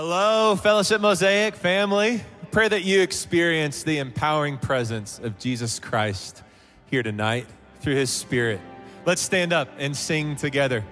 Hello, 0.00 0.54
Fellowship 0.54 1.00
Mosaic 1.00 1.56
family. 1.56 2.22
Pray 2.52 2.68
that 2.68 2.84
you 2.84 3.00
experience 3.00 3.82
the 3.82 3.98
empowering 3.98 4.56
presence 4.56 5.18
of 5.18 5.40
Jesus 5.40 5.80
Christ 5.80 6.44
here 6.86 7.02
tonight 7.02 7.48
through 7.80 7.96
his 7.96 8.08
spirit. 8.08 8.60
Let's 9.06 9.20
stand 9.20 9.52
up 9.52 9.68
and 9.76 9.96
sing 9.96 10.36
together. 10.36 10.84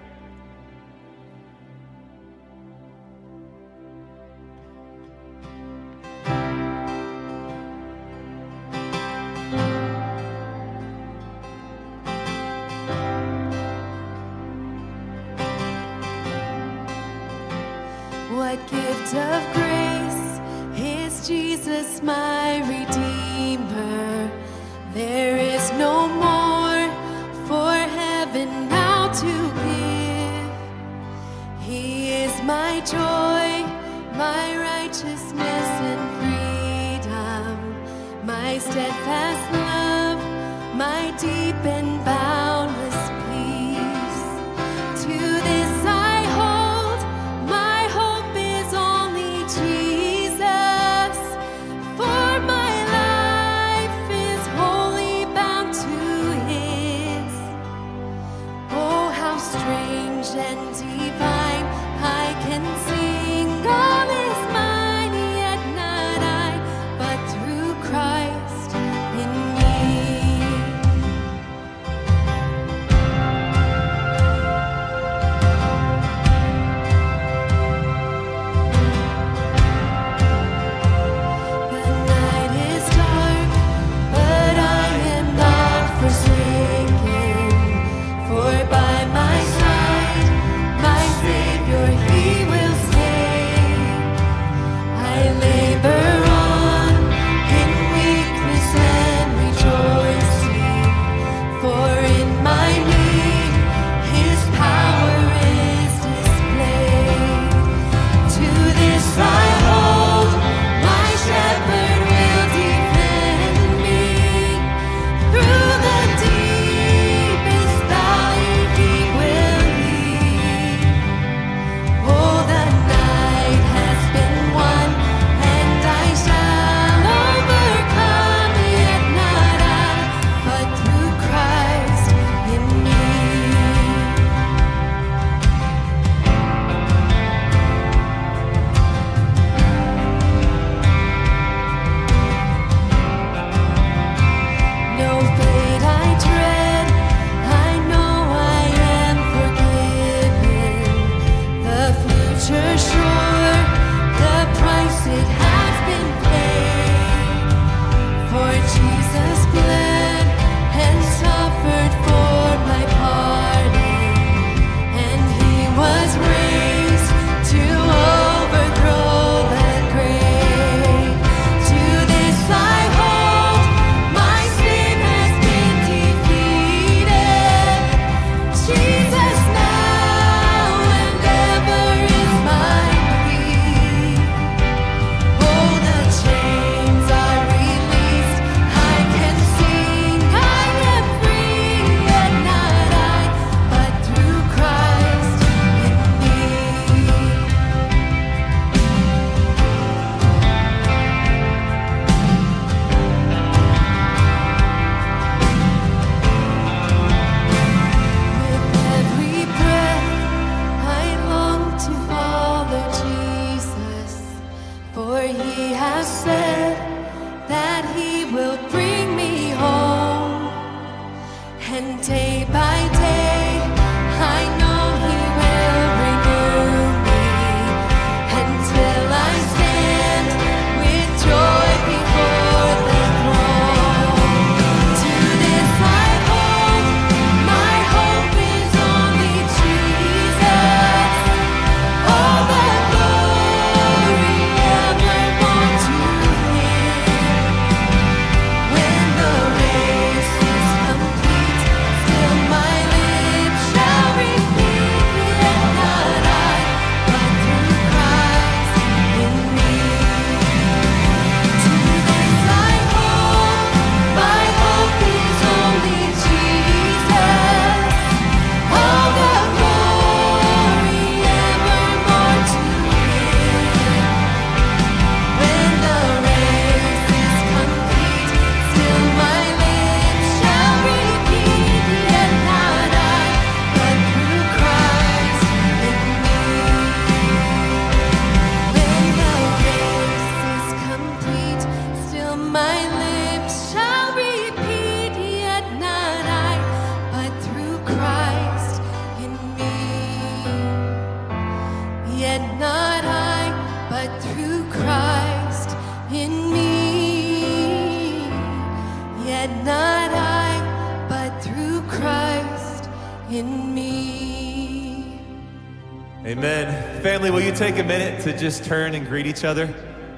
Just 318.37 318.63
turn 318.63 318.93
and 318.93 319.07
greet 319.07 319.25
each 319.25 319.43
other 319.43 319.67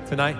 tonight? 0.07 0.35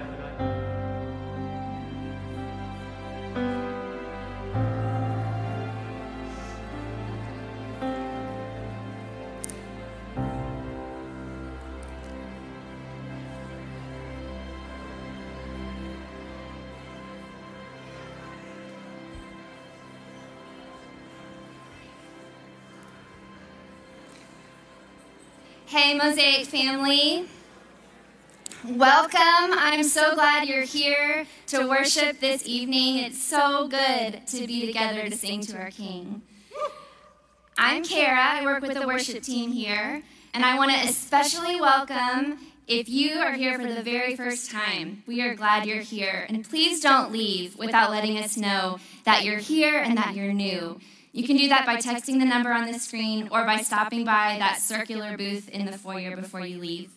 Hey, 25.66 25.94
Mosaic 25.94 26.48
family. 26.48 27.19
I'm 29.80 29.86
so 29.86 30.14
glad 30.14 30.46
you're 30.46 30.64
here 30.64 31.26
to 31.48 31.66
worship 31.66 32.20
this 32.20 32.46
evening. 32.46 32.98
It's 32.98 33.24
so 33.24 33.70
good 33.70 34.28
to 34.28 34.46
be 34.46 34.66
together 34.66 35.08
to 35.08 35.16
sing 35.16 35.40
to 35.44 35.58
our 35.58 35.72
King. 35.72 36.22
I'm 37.58 37.86
Kara. 37.86 38.20
I 38.20 38.44
work 38.44 38.62
with 38.62 38.74
the 38.74 38.86
worship 38.86 39.24
team 39.24 39.54
here, 39.54 40.04
and 40.34 40.44
I 40.44 40.58
want 40.58 40.72
to 40.72 40.78
especially 40.80 41.62
welcome 41.62 42.40
if 42.68 42.90
you 42.90 43.20
are 43.20 43.32
here 43.32 43.58
for 43.58 43.74
the 43.74 43.82
very 43.82 44.18
first 44.18 44.52
time. 44.52 45.02
We 45.08 45.22
are 45.22 45.34
glad 45.34 45.66
you're 45.66 45.78
here, 45.78 46.26
and 46.28 46.44
please 46.44 46.82
don't 46.82 47.14
leave 47.14 47.58
without 47.58 47.90
letting 47.90 48.18
us 48.18 48.36
know 48.36 48.80
that 49.06 49.24
you're 49.24 49.40
here 49.40 49.80
and 49.80 49.98
that 49.98 50.14
you're 50.14 50.34
new. 50.34 50.78
You 51.14 51.26
can 51.26 51.38
do 51.38 51.48
that 51.48 51.66
by 51.66 51.78
texting 51.78 52.20
the 52.20 52.26
number 52.26 52.52
on 52.52 52.70
the 52.70 52.80
screen 52.80 53.30
or 53.32 53.46
by 53.46 53.62
stopping 53.62 54.04
by 54.04 54.36
that 54.40 54.60
circular 54.60 55.16
booth 55.16 55.48
in 55.48 55.66
the 55.66 55.78
foyer 55.78 56.18
before 56.18 56.42
you 56.42 56.60
leave. 56.60 56.92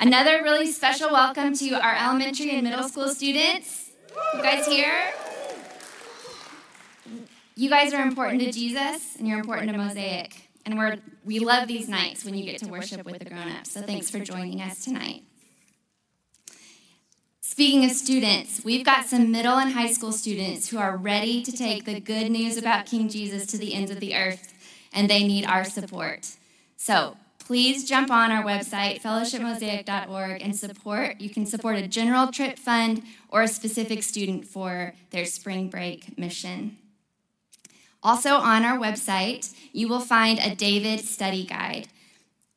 Another 0.00 0.42
really 0.42 0.70
special 0.72 1.10
welcome 1.10 1.54
to 1.56 1.70
our 1.74 1.94
elementary 1.94 2.50
and 2.50 2.64
middle 2.64 2.88
school 2.88 3.08
students. 3.08 3.90
You 4.34 4.42
guys 4.42 4.66
here? 4.66 5.12
You 7.54 7.70
guys 7.70 7.94
are 7.94 8.02
important 8.02 8.40
to 8.42 8.50
Jesus 8.50 9.16
and 9.18 9.28
you're 9.28 9.38
important 9.38 9.70
to 9.70 9.78
Mosaic. 9.78 10.48
And 10.64 10.78
we're, 10.78 10.96
we 11.24 11.38
love 11.38 11.68
these 11.68 11.88
nights 11.88 12.24
when 12.24 12.34
you 12.34 12.44
get 12.44 12.58
to 12.62 12.68
worship 12.68 13.04
with 13.04 13.18
the 13.18 13.24
grown 13.24 13.48
ups. 13.48 13.72
So 13.72 13.82
thanks 13.82 14.10
for 14.10 14.18
joining 14.20 14.60
us 14.60 14.84
tonight. 14.84 15.22
Speaking 17.40 17.84
of 17.84 17.90
students, 17.90 18.64
we've 18.64 18.84
got 18.84 19.04
some 19.04 19.30
middle 19.30 19.58
and 19.58 19.72
high 19.72 19.92
school 19.92 20.12
students 20.12 20.70
who 20.70 20.78
are 20.78 20.96
ready 20.96 21.42
to 21.42 21.52
take 21.52 21.84
the 21.84 22.00
good 22.00 22.30
news 22.30 22.56
about 22.56 22.86
King 22.86 23.08
Jesus 23.08 23.46
to 23.48 23.58
the 23.58 23.74
ends 23.74 23.90
of 23.90 24.00
the 24.00 24.16
earth, 24.16 24.54
and 24.92 25.10
they 25.10 25.22
need 25.22 25.44
our 25.44 25.64
support. 25.64 26.30
So 26.78 27.18
please 27.44 27.88
jump 27.88 28.10
on 28.10 28.30
our 28.30 28.44
website, 28.44 29.02
fellowshipmosaic.org, 29.02 30.42
and 30.42 30.56
support. 30.56 31.20
You 31.20 31.30
can 31.30 31.46
support 31.46 31.76
a 31.76 31.86
general 31.86 32.28
trip 32.28 32.58
fund 32.58 33.02
or 33.28 33.42
a 33.42 33.48
specific 33.48 34.02
student 34.02 34.46
for 34.46 34.94
their 35.10 35.24
spring 35.24 35.68
break 35.68 36.18
mission. 36.18 36.78
Also, 38.02 38.34
on 38.34 38.64
our 38.64 38.78
website, 38.78 39.54
you 39.72 39.88
will 39.88 40.00
find 40.00 40.38
a 40.38 40.54
David 40.54 41.00
study 41.00 41.44
guide. 41.44 41.88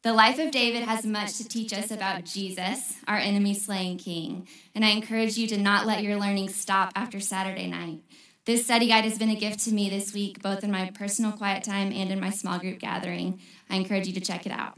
The 0.01 0.13
life 0.13 0.37
of 0.37 0.51
David 0.51 0.83
has 0.83 1.05
much 1.05 1.37
to 1.37 1.47
teach 1.47 1.73
us 1.73 1.89
about 1.89 2.25
Jesus, 2.25 2.93
our 3.07 3.17
enemy 3.17 3.55
slaying 3.55 3.97
king, 3.97 4.47
and 4.75 4.85
I 4.85 4.89
encourage 4.89 5.35
you 5.35 5.47
to 5.47 5.57
not 5.57 5.87
let 5.87 6.03
your 6.03 6.17
learning 6.17 6.49
stop 6.49 6.91
after 6.95 7.19
Saturday 7.19 7.67
night. 7.67 8.01
This 8.45 8.63
study 8.63 8.89
guide 8.89 9.05
has 9.05 9.17
been 9.17 9.31
a 9.31 9.35
gift 9.35 9.61
to 9.61 9.73
me 9.73 9.89
this 9.89 10.13
week, 10.13 10.39
both 10.43 10.63
in 10.63 10.69
my 10.69 10.91
personal 10.91 11.31
quiet 11.31 11.63
time 11.63 11.91
and 11.91 12.11
in 12.11 12.19
my 12.19 12.29
small 12.29 12.59
group 12.59 12.77
gathering. 12.77 13.39
I 13.71 13.75
encourage 13.75 14.05
you 14.05 14.13
to 14.13 14.21
check 14.21 14.45
it 14.45 14.51
out. 14.51 14.77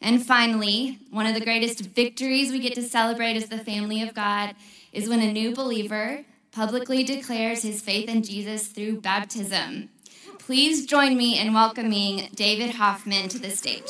And 0.00 0.24
finally, 0.24 1.00
one 1.10 1.26
of 1.26 1.34
the 1.34 1.40
greatest 1.40 1.80
victories 1.80 2.52
we 2.52 2.60
get 2.60 2.76
to 2.76 2.82
celebrate 2.82 3.36
as 3.36 3.48
the 3.48 3.58
family 3.58 4.02
of 4.02 4.14
God 4.14 4.54
is 4.92 5.08
when 5.08 5.20
a 5.20 5.32
new 5.32 5.52
believer 5.52 6.24
publicly 6.52 7.02
declares 7.02 7.62
his 7.62 7.82
faith 7.82 8.08
in 8.08 8.22
Jesus 8.22 8.68
through 8.68 9.00
baptism. 9.00 9.88
Please 10.38 10.86
join 10.86 11.16
me 11.16 11.40
in 11.40 11.52
welcoming 11.52 12.28
David 12.36 12.76
Hoffman 12.76 13.28
to 13.30 13.38
the 13.40 13.50
stage. 13.50 13.82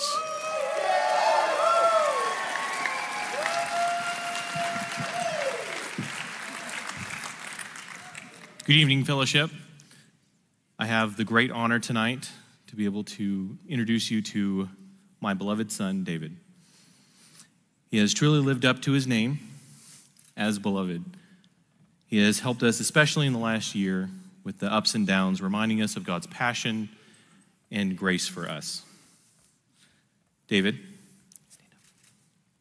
Good 8.71 8.77
evening, 8.77 9.03
fellowship. 9.03 9.51
I 10.79 10.87
have 10.87 11.17
the 11.17 11.25
great 11.25 11.51
honor 11.51 11.81
tonight 11.81 12.31
to 12.69 12.77
be 12.77 12.85
able 12.85 13.03
to 13.03 13.59
introduce 13.69 14.13
you 14.13 14.23
to 14.23 14.69
my 15.21 15.35
beloved 15.35 15.73
son, 15.73 16.05
David. 16.05 16.37
He 17.91 17.99
has 17.99 18.15
truly 18.15 18.39
lived 18.39 18.65
up 18.65 18.81
to 18.83 18.93
his 18.93 19.09
name 19.09 19.41
as 20.37 20.61
beloved. 20.61 21.03
He 22.07 22.25
has 22.25 22.39
helped 22.39 22.63
us, 22.63 22.79
especially 22.79 23.27
in 23.27 23.33
the 23.33 23.41
last 23.41 23.75
year, 23.75 24.09
with 24.45 24.61
the 24.61 24.73
ups 24.73 24.95
and 24.95 25.05
downs, 25.05 25.43
reminding 25.43 25.83
us 25.83 25.97
of 25.97 26.05
God's 26.05 26.29
passion 26.29 26.91
and 27.73 27.99
grace 27.99 28.29
for 28.29 28.49
us. 28.49 28.83
David, 30.47 30.79
stand 31.49 31.73
up. 31.73 31.81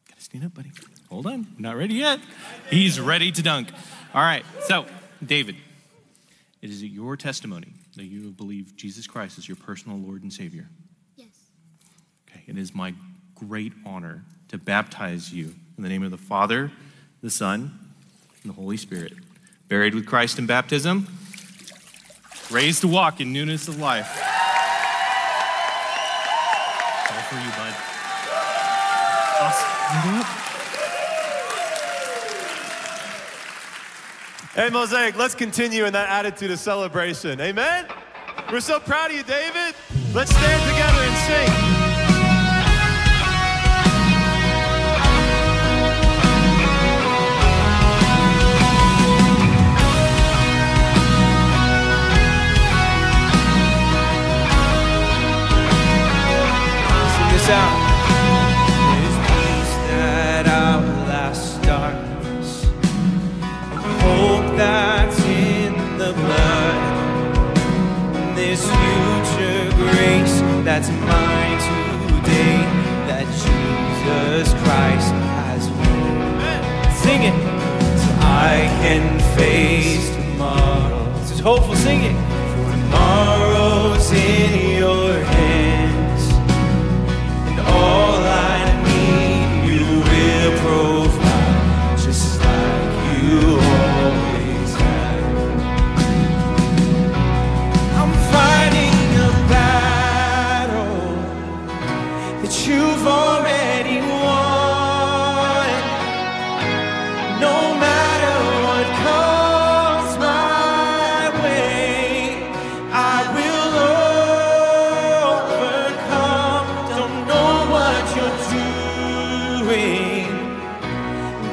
Gotta 0.08 0.22
stand 0.22 0.44
up, 0.44 0.54
buddy. 0.54 0.72
Hold 1.08 1.28
on, 1.28 1.46
not 1.56 1.76
ready 1.76 1.94
yet. 1.94 2.18
He's 2.68 2.98
ready 2.98 3.30
to 3.30 3.42
dunk. 3.42 3.70
All 4.12 4.22
right, 4.22 4.44
so, 4.64 4.86
David, 5.24 5.54
it 6.62 6.70
is 6.70 6.82
your 6.84 7.16
testimony 7.16 7.72
that 7.96 8.04
you 8.04 8.24
have 8.24 8.36
believed 8.36 8.76
Jesus 8.76 9.06
Christ 9.06 9.38
as 9.38 9.48
your 9.48 9.56
personal 9.56 9.98
Lord 9.98 10.22
and 10.22 10.32
Savior. 10.32 10.68
Yes. 11.16 11.28
Okay, 12.28 12.42
it 12.46 12.58
is 12.58 12.74
my 12.74 12.94
great 13.34 13.72
honor 13.86 14.24
to 14.48 14.58
baptize 14.58 15.32
you 15.32 15.54
in 15.76 15.82
the 15.82 15.88
name 15.88 16.02
of 16.02 16.10
the 16.10 16.18
Father, 16.18 16.70
the 17.22 17.30
Son, 17.30 17.78
and 18.42 18.52
the 18.52 18.54
Holy 18.54 18.76
Spirit. 18.76 19.14
Buried 19.68 19.94
with 19.94 20.04
Christ 20.04 20.38
in 20.38 20.46
baptism, 20.46 21.06
raised 22.50 22.82
to 22.82 22.88
walk 22.88 23.20
in 23.20 23.32
newness 23.32 23.68
of 23.68 23.78
life. 23.78 24.08
All 27.10 27.22
for 27.22 27.36
you, 27.36 27.50
bud. 27.56 27.74
Awesome. 29.40 30.14
You 30.14 30.39
Hey, 34.54 34.68
Mosaic, 34.68 35.16
let's 35.16 35.36
continue 35.36 35.84
in 35.84 35.92
that 35.92 36.08
attitude 36.08 36.50
of 36.50 36.58
celebration. 36.58 37.40
Amen? 37.40 37.86
We're 38.50 38.60
so 38.60 38.80
proud 38.80 39.12
of 39.12 39.16
you, 39.16 39.22
David. 39.22 39.76
Let's 40.12 40.32
stand 40.32 40.70
together 40.70 41.02
and 41.02 41.16
sing. 41.16 41.80
Out. 57.52 57.79
That's 64.60 65.18
in 65.24 65.72
the 65.96 66.12
blood. 66.12 66.80
There's 68.36 68.60
future 68.60 69.62
grace 69.80 70.36
that's 70.68 70.90
mine 71.08 71.60
today 72.12 72.56
that 73.08 73.24
Jesus 73.42 74.48
Christ 74.62 75.12
has 75.38 75.62
won. 75.78 76.92
Sing 77.04 77.22
it. 77.30 77.36
So 78.02 78.10
I 78.20 78.68
can 78.82 79.04
face 79.38 80.14
tomorrow. 80.14 81.10
This 81.20 81.30
is 81.30 81.40
hopeful 81.40 81.76
singing. 81.76 82.16
For 82.52 82.70
tomorrow's 82.70 84.12
in 84.12 84.59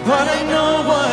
but 0.08 0.26
I 0.30 0.42
know 0.44 0.88
what 0.88 1.07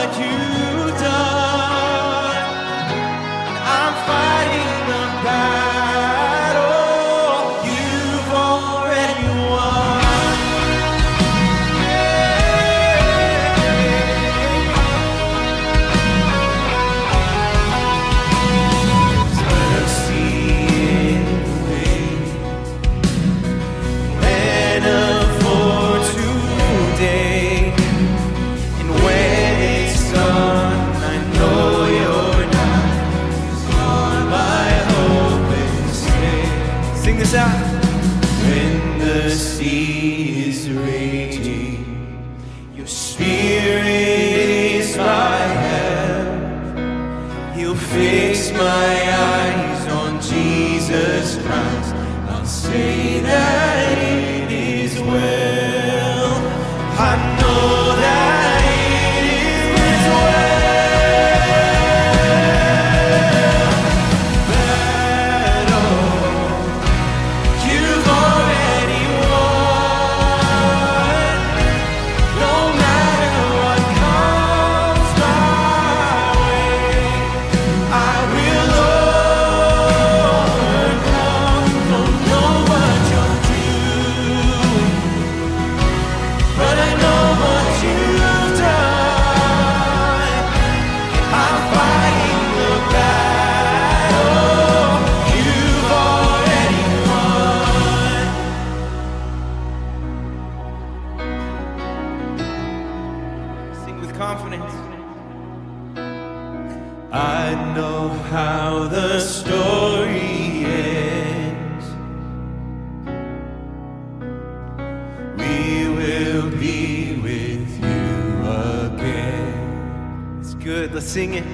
good, 121.14 121.30
let's 121.30 121.30
sing 121.30 121.34
it. 121.34 121.44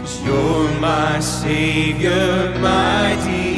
Cause 0.00 0.22
you're 0.24 0.80
my 0.80 1.20
savior, 1.20 2.58
my 2.60 3.14
defense. 3.24 3.57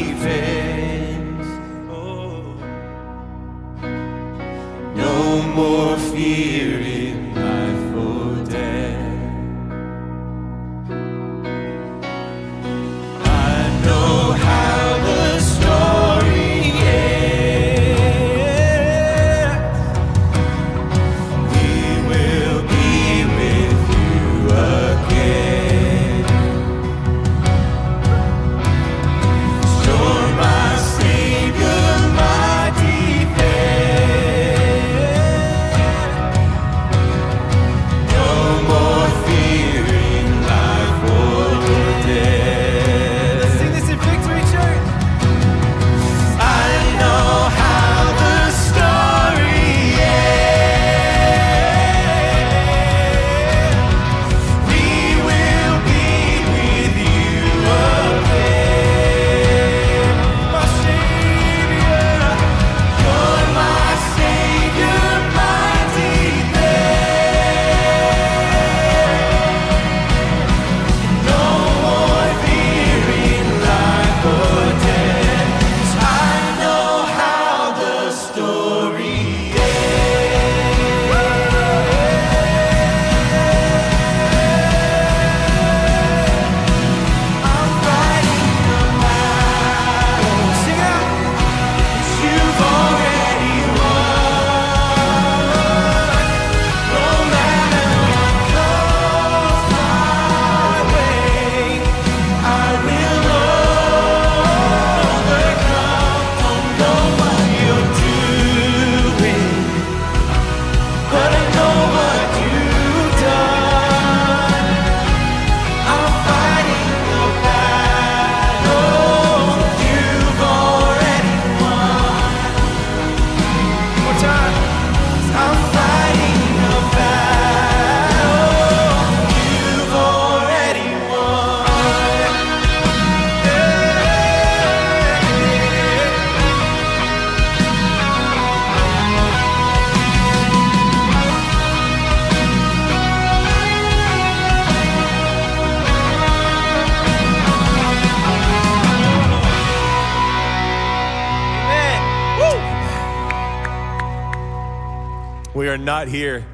Not 156.01 156.09
here 156.09 156.47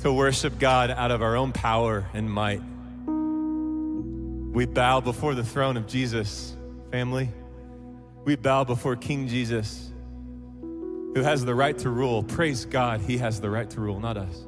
to 0.00 0.10
worship 0.10 0.58
God 0.58 0.90
out 0.90 1.10
of 1.10 1.20
our 1.20 1.36
own 1.36 1.52
power 1.52 2.06
and 2.14 2.30
might. 2.30 2.62
We 4.56 4.64
bow 4.64 5.02
before 5.02 5.34
the 5.34 5.44
throne 5.44 5.76
of 5.76 5.86
Jesus, 5.86 6.56
family. 6.90 7.28
We 8.24 8.36
bow 8.36 8.64
before 8.64 8.96
King 8.96 9.28
Jesus, 9.28 9.92
who 10.62 11.20
has 11.20 11.44
the 11.44 11.54
right 11.54 11.76
to 11.80 11.90
rule. 11.90 12.22
Praise 12.22 12.64
God, 12.64 13.02
he 13.02 13.18
has 13.18 13.42
the 13.42 13.50
right 13.50 13.68
to 13.68 13.80
rule, 13.82 14.00
not 14.00 14.16
us. 14.16 14.46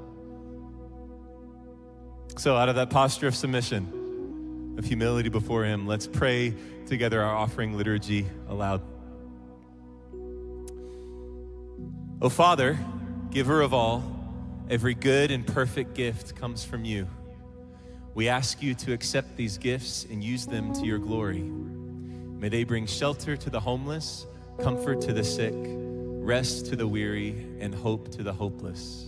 So, 2.38 2.56
out 2.56 2.70
of 2.70 2.76
that 2.76 2.88
posture 2.88 3.26
of 3.26 3.34
submission, 3.34 4.74
of 4.78 4.86
humility 4.86 5.28
before 5.28 5.66
him, 5.66 5.86
let's 5.86 6.06
pray 6.06 6.54
together 6.86 7.20
our 7.20 7.36
offering 7.36 7.76
liturgy 7.76 8.24
aloud. 8.48 8.80
O 12.22 12.30
Father, 12.30 12.78
giver 13.30 13.60
of 13.60 13.74
all, 13.74 14.15
every 14.68 14.94
good 14.94 15.30
and 15.30 15.46
perfect 15.46 15.94
gift 15.94 16.34
comes 16.34 16.64
from 16.64 16.84
you. 16.84 17.06
We 18.14 18.28
ask 18.28 18.62
you 18.62 18.74
to 18.74 18.92
accept 18.92 19.36
these 19.36 19.58
gifts 19.58 20.06
and 20.10 20.24
use 20.24 20.46
them 20.46 20.72
to 20.74 20.84
your 20.84 20.98
glory. 20.98 21.42
May 21.42 22.48
they 22.48 22.64
bring 22.64 22.86
shelter 22.86 23.36
to 23.36 23.50
the 23.50 23.60
homeless, 23.60 24.26
comfort 24.60 25.00
to 25.02 25.12
the 25.12 25.22
sick, 25.22 25.54
rest 25.56 26.66
to 26.66 26.76
the 26.76 26.86
weary, 26.86 27.46
and 27.60 27.74
hope 27.74 28.10
to 28.12 28.22
the 28.22 28.32
hopeless. 28.32 29.06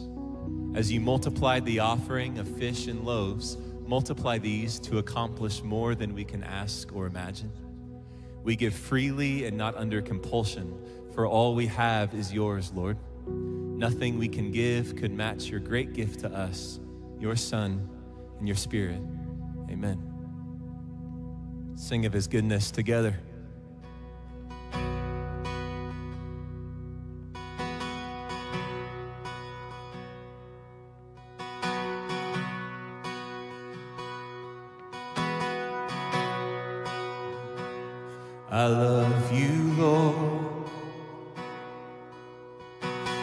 As 0.75 0.93
you 0.93 1.01
multiplied 1.01 1.65
the 1.65 1.81
offering 1.81 2.39
of 2.39 2.47
fish 2.57 2.87
and 2.87 3.05
loaves, 3.05 3.57
multiply 3.85 4.39
these 4.39 4.79
to 4.81 4.99
accomplish 4.99 5.63
more 5.63 5.95
than 5.95 6.15
we 6.15 6.25
can 6.25 6.45
ask 6.45 6.95
or 6.95 7.07
imagine. 7.07 7.51
We 8.45 8.55
give 8.55 8.75
freely 8.75 9.47
and 9.47 9.57
not 9.57 9.77
under 9.77 10.03
compulsion, 10.03 10.73
for 11.15 11.27
all 11.27 11.55
we 11.55 11.67
have 11.67 12.15
is 12.15 12.33
yours, 12.33 12.71
Lord. 12.75 12.97
Nothing 13.79 14.19
we 14.19 14.27
can 14.27 14.51
give 14.51 14.97
could 14.97 15.13
match 15.13 15.45
your 15.47 15.61
great 15.61 15.93
gift 15.93 16.19
to 16.21 16.33
us, 16.33 16.81
your 17.21 17.37
Son 17.37 17.89
and 18.41 18.49
your 18.49 18.57
Spirit. 18.57 19.01
Amen. 19.71 20.03
Sing 21.77 22.05
of 22.05 22.13
his 22.13 22.27
goodness 22.27 22.73
together. 22.73 23.17
I 38.51 38.67
love 38.67 39.33
you, 39.33 39.73
Lord. 39.79 40.28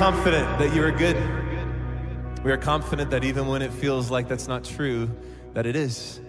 confident 0.00 0.58
that 0.58 0.74
you 0.74 0.82
are 0.82 0.90
good. 0.90 1.14
We 2.42 2.50
are 2.50 2.56
confident 2.56 3.10
that 3.10 3.22
even 3.22 3.46
when 3.46 3.60
it 3.60 3.70
feels 3.70 4.10
like 4.10 4.28
that's 4.28 4.48
not 4.48 4.64
true, 4.64 5.10
that 5.52 5.66
it 5.66 5.76
is. 5.76 6.22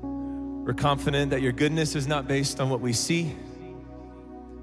We're 0.00 0.72
confident 0.72 1.30
that 1.32 1.42
your 1.42 1.52
goodness 1.52 1.94
is 1.94 2.06
not 2.06 2.26
based 2.26 2.58
on 2.58 2.70
what 2.70 2.80
we 2.80 2.94
see, 2.94 3.36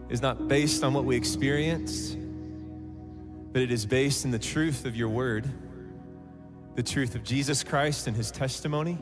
is 0.09 0.23
not 0.23 0.47
based 0.47 0.83
on 0.83 0.95
what 0.95 1.05
we 1.05 1.15
experience, 1.15 2.17
but 3.53 3.61
it 3.61 3.71
is 3.71 3.85
based 3.85 4.25
in 4.25 4.31
the 4.31 4.39
truth 4.39 4.83
of 4.85 4.95
your 4.95 5.09
word, 5.09 5.47
the 6.73 6.81
truth 6.81 7.13
of 7.13 7.23
Jesus 7.23 7.63
Christ 7.63 8.07
and 8.07 8.17
his 8.17 8.31
testimony, 8.31 8.97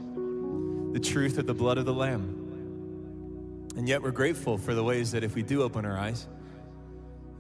the 0.92 1.00
truth 1.00 1.38
of 1.38 1.48
the 1.48 1.54
blood 1.54 1.78
of 1.78 1.86
the 1.86 1.94
Lamb. 1.94 3.72
And 3.78 3.88
yet 3.88 4.02
we're 4.02 4.12
grateful 4.12 4.58
for 4.58 4.74
the 4.74 4.84
ways 4.84 5.14
that 5.14 5.24
if 5.24 5.36
we 5.36 5.42
do 5.42 5.62
open 5.62 5.86
our 5.86 5.98
eyes, 5.98 6.28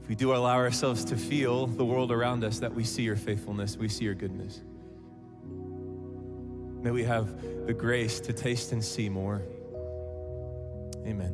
we 0.08 0.16
do 0.16 0.34
allow 0.34 0.56
ourselves 0.56 1.04
to 1.06 1.18
feel 1.18 1.68
the 1.68 1.86
world 1.86 2.12
around 2.12 2.44
us, 2.44 2.60
that 2.60 2.74
we 2.74 2.84
see 2.84 3.04
your 3.04 3.16
faithfulness, 3.16 3.78
we 3.78 3.90
see 3.90 4.06
your 4.06 4.14
goodness. 4.14 4.62
May 6.82 6.92
we 6.92 7.04
have 7.04 7.66
the 7.66 7.74
grace 7.74 8.20
to 8.22 8.34
taste 8.34 8.72
and 8.72 8.84
see 8.84 9.10
more. 9.10 9.42
Amen. 11.06 11.34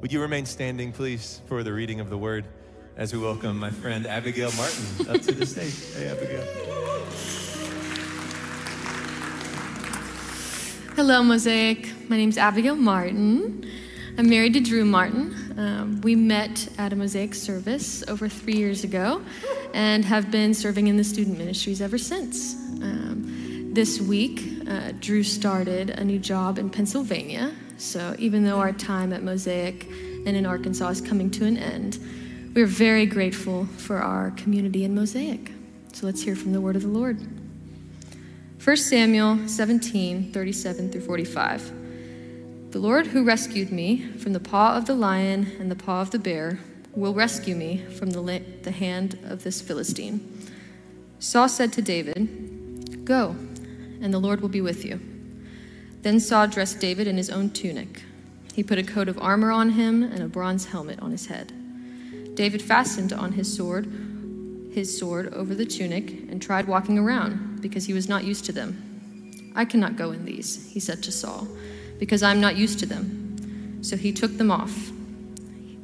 Would 0.00 0.12
you 0.12 0.20
remain 0.20 0.46
standing, 0.46 0.92
please, 0.92 1.40
for 1.46 1.62
the 1.62 1.72
reading 1.72 1.98
of 1.98 2.10
the 2.10 2.18
word 2.18 2.44
as 2.96 3.12
we 3.12 3.18
welcome 3.18 3.58
my 3.58 3.70
friend 3.70 4.06
Abigail 4.06 4.52
Martin 4.56 5.08
up 5.08 5.20
to 5.22 5.32
the 5.32 5.46
stage. 5.46 5.94
Hey, 5.94 6.08
Abigail. 6.08 6.44
Hello, 10.94 11.24
Mosaic. 11.24 11.92
My 12.08 12.16
name's 12.16 12.38
Abigail 12.38 12.76
Martin. 12.76 13.68
I'm 14.16 14.28
married 14.28 14.52
to 14.52 14.60
Drew 14.60 14.84
Martin. 14.84 15.34
Um, 15.58 16.00
we 16.02 16.14
met 16.14 16.68
at 16.78 16.92
a 16.92 16.96
Mosaic 16.96 17.34
service 17.34 18.04
over 18.06 18.28
three 18.28 18.54
years 18.54 18.84
ago 18.84 19.20
and 19.72 20.04
have 20.04 20.30
been 20.30 20.54
serving 20.54 20.86
in 20.86 20.96
the 20.96 21.02
student 21.02 21.36
ministries 21.36 21.82
ever 21.82 21.98
since. 21.98 22.54
Um, 22.54 23.72
this 23.74 24.00
week, 24.00 24.62
uh, 24.68 24.92
Drew 25.00 25.24
started 25.24 25.90
a 25.90 26.04
new 26.04 26.20
job 26.20 26.60
in 26.60 26.70
Pennsylvania. 26.70 27.52
So 27.76 28.14
even 28.20 28.44
though 28.44 28.60
our 28.60 28.70
time 28.70 29.12
at 29.12 29.24
Mosaic 29.24 29.84
and 29.88 30.36
in 30.36 30.46
Arkansas 30.46 30.90
is 30.90 31.00
coming 31.00 31.28
to 31.32 31.44
an 31.44 31.56
end, 31.56 31.98
we're 32.54 32.66
very 32.66 33.06
grateful 33.06 33.66
for 33.78 33.98
our 33.98 34.30
community 34.36 34.84
in 34.84 34.94
Mosaic. 34.94 35.50
So 35.92 36.06
let's 36.06 36.22
hear 36.22 36.36
from 36.36 36.52
the 36.52 36.60
word 36.60 36.76
of 36.76 36.82
the 36.82 36.88
Lord. 36.88 37.20
1 38.62 38.76
Samuel 38.76 39.48
17, 39.48 40.30
37 40.32 40.92
through 40.92 41.00
45. 41.00 41.83
The 42.74 42.80
Lord 42.80 43.06
who 43.06 43.22
rescued 43.22 43.70
me 43.70 43.98
from 44.18 44.32
the 44.32 44.40
paw 44.40 44.76
of 44.76 44.86
the 44.86 44.96
lion 44.96 45.52
and 45.60 45.70
the 45.70 45.76
paw 45.76 46.00
of 46.00 46.10
the 46.10 46.18
bear 46.18 46.58
will 46.92 47.14
rescue 47.14 47.54
me 47.54 47.76
from 47.76 48.10
the, 48.10 48.42
the 48.64 48.72
hand 48.72 49.16
of 49.22 49.44
this 49.44 49.60
Philistine. 49.60 50.42
Saul 51.20 51.48
said 51.48 51.72
to 51.74 51.82
David, 51.82 53.04
Go, 53.04 53.36
and 54.02 54.12
the 54.12 54.18
Lord 54.18 54.40
will 54.40 54.48
be 54.48 54.60
with 54.60 54.84
you. 54.84 54.98
Then 56.02 56.18
Saul 56.18 56.48
dressed 56.48 56.80
David 56.80 57.06
in 57.06 57.16
his 57.16 57.30
own 57.30 57.50
tunic. 57.50 58.02
He 58.54 58.64
put 58.64 58.78
a 58.78 58.82
coat 58.82 59.08
of 59.08 59.20
armor 59.20 59.52
on 59.52 59.70
him 59.70 60.02
and 60.02 60.20
a 60.20 60.26
bronze 60.26 60.64
helmet 60.64 60.98
on 60.98 61.12
his 61.12 61.26
head. 61.26 61.52
David 62.34 62.60
fastened 62.60 63.12
on 63.12 63.30
his 63.30 63.54
sword 63.56 63.86
his 64.72 64.98
sword 64.98 65.32
over 65.32 65.54
the 65.54 65.64
tunic 65.64 66.10
and 66.28 66.42
tried 66.42 66.66
walking 66.66 66.98
around 66.98 67.62
because 67.62 67.86
he 67.86 67.92
was 67.92 68.08
not 68.08 68.24
used 68.24 68.44
to 68.46 68.52
them. 68.52 69.52
I 69.54 69.64
cannot 69.64 69.94
go 69.94 70.10
in 70.10 70.24
these, 70.24 70.68
he 70.72 70.80
said 70.80 71.04
to 71.04 71.12
Saul 71.12 71.46
because 71.98 72.22
I 72.22 72.30
am 72.30 72.40
not 72.40 72.56
used 72.56 72.78
to 72.80 72.86
them. 72.86 73.78
So 73.82 73.96
he 73.96 74.12
took 74.12 74.36
them 74.36 74.50
off. 74.50 74.90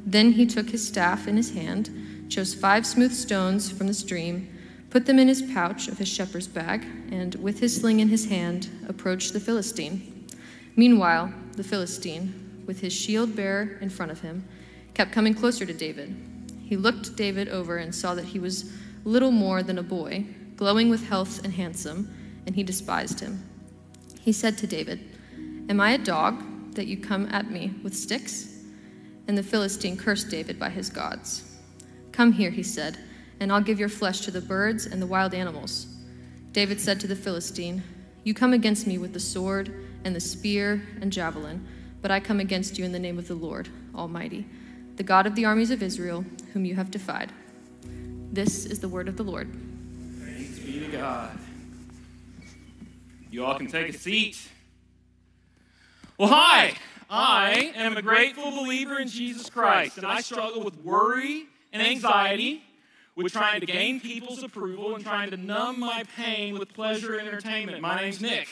Then 0.05 0.31
he 0.31 0.45
took 0.45 0.69
his 0.69 0.85
staff 0.85 1.27
in 1.27 1.37
his 1.37 1.51
hand, 1.53 2.27
chose 2.29 2.53
five 2.53 2.85
smooth 2.85 3.13
stones 3.13 3.71
from 3.71 3.87
the 3.87 3.93
stream, 3.93 4.49
put 4.89 5.05
them 5.05 5.19
in 5.19 5.27
his 5.27 5.41
pouch 5.41 5.87
of 5.87 5.97
his 5.97 6.07
shepherd's 6.07 6.47
bag, 6.47 6.85
and 7.11 7.35
with 7.35 7.59
his 7.59 7.75
sling 7.79 7.99
in 7.99 8.09
his 8.09 8.25
hand, 8.25 8.69
approached 8.87 9.33
the 9.33 9.39
Philistine. 9.39 10.27
Meanwhile, 10.75 11.33
the 11.53 11.63
Philistine, 11.63 12.63
with 12.65 12.81
his 12.81 12.93
shield 12.93 13.35
bearer 13.35 13.77
in 13.81 13.89
front 13.89 14.11
of 14.11 14.21
him, 14.21 14.45
kept 14.93 15.11
coming 15.11 15.33
closer 15.33 15.65
to 15.65 15.73
David. 15.73 16.15
He 16.63 16.77
looked 16.77 17.15
David 17.15 17.49
over 17.49 17.77
and 17.77 17.93
saw 17.93 18.15
that 18.15 18.25
he 18.25 18.39
was 18.39 18.71
little 19.03 19.31
more 19.31 19.63
than 19.63 19.77
a 19.77 19.83
boy, 19.83 20.25
glowing 20.55 20.89
with 20.89 21.07
health 21.07 21.43
and 21.43 21.53
handsome, 21.53 22.13
and 22.45 22.55
he 22.55 22.63
despised 22.63 23.19
him. 23.19 23.43
He 24.21 24.31
said 24.31 24.57
to 24.59 24.67
David, 24.67 25.10
Am 25.71 25.79
I 25.79 25.91
a 25.91 25.97
dog 25.97 26.75
that 26.75 26.87
you 26.87 26.97
come 26.97 27.27
at 27.31 27.49
me 27.49 27.73
with 27.81 27.95
sticks? 27.95 28.57
And 29.29 29.37
the 29.37 29.41
Philistine 29.41 29.95
cursed 29.95 30.29
David 30.29 30.59
by 30.59 30.69
his 30.69 30.89
gods. 30.89 31.45
Come 32.11 32.33
here, 32.33 32.49
he 32.49 32.61
said, 32.61 32.97
and 33.39 33.53
I'll 33.53 33.61
give 33.61 33.79
your 33.79 33.87
flesh 33.87 34.19
to 34.21 34.31
the 34.31 34.41
birds 34.41 34.85
and 34.85 35.01
the 35.01 35.07
wild 35.07 35.33
animals. 35.33 35.87
David 36.51 36.81
said 36.81 36.99
to 36.99 37.07
the 37.07 37.15
Philistine, 37.15 37.83
You 38.25 38.33
come 38.33 38.51
against 38.51 38.85
me 38.85 38.97
with 38.97 39.13
the 39.13 39.19
sword 39.21 39.73
and 40.03 40.13
the 40.13 40.19
spear 40.19 40.85
and 40.99 41.09
javelin, 41.09 41.65
but 42.01 42.11
I 42.11 42.19
come 42.19 42.41
against 42.41 42.77
you 42.77 42.83
in 42.83 42.91
the 42.91 42.99
name 42.99 43.17
of 43.17 43.29
the 43.29 43.35
Lord 43.35 43.69
Almighty, 43.95 44.45
the 44.97 45.03
God 45.03 45.25
of 45.25 45.35
the 45.35 45.45
armies 45.45 45.71
of 45.71 45.81
Israel, 45.81 46.25
whom 46.51 46.65
you 46.65 46.75
have 46.75 46.91
defied. 46.91 47.31
This 48.33 48.65
is 48.65 48.81
the 48.81 48.89
word 48.89 49.07
of 49.07 49.15
the 49.15 49.23
Lord. 49.23 49.47
Thanks 50.19 50.59
be 50.59 50.81
to 50.81 50.91
God. 50.91 51.39
You 53.29 53.45
all 53.45 53.57
can 53.57 53.67
take 53.67 53.87
a 53.87 53.97
seat. 53.97 54.37
Well, 56.21 56.29
hi. 56.29 56.75
I 57.09 57.73
am 57.75 57.97
a 57.97 58.01
grateful 58.03 58.51
believer 58.51 58.99
in 58.99 59.07
Jesus 59.07 59.49
Christ, 59.49 59.97
and 59.97 60.05
I 60.05 60.21
struggle 60.21 60.63
with 60.63 60.77
worry 60.83 61.47
and 61.73 61.81
anxiety, 61.81 62.61
with 63.15 63.33
trying 63.33 63.59
to 63.59 63.65
gain 63.65 63.99
people's 63.99 64.43
approval 64.43 64.93
and 64.93 65.03
trying 65.03 65.31
to 65.31 65.37
numb 65.37 65.79
my 65.79 66.03
pain 66.15 66.59
with 66.59 66.75
pleasure 66.75 67.15
and 67.15 67.27
entertainment. 67.27 67.81
My 67.81 67.99
name's 67.99 68.21
Nick. 68.21 68.47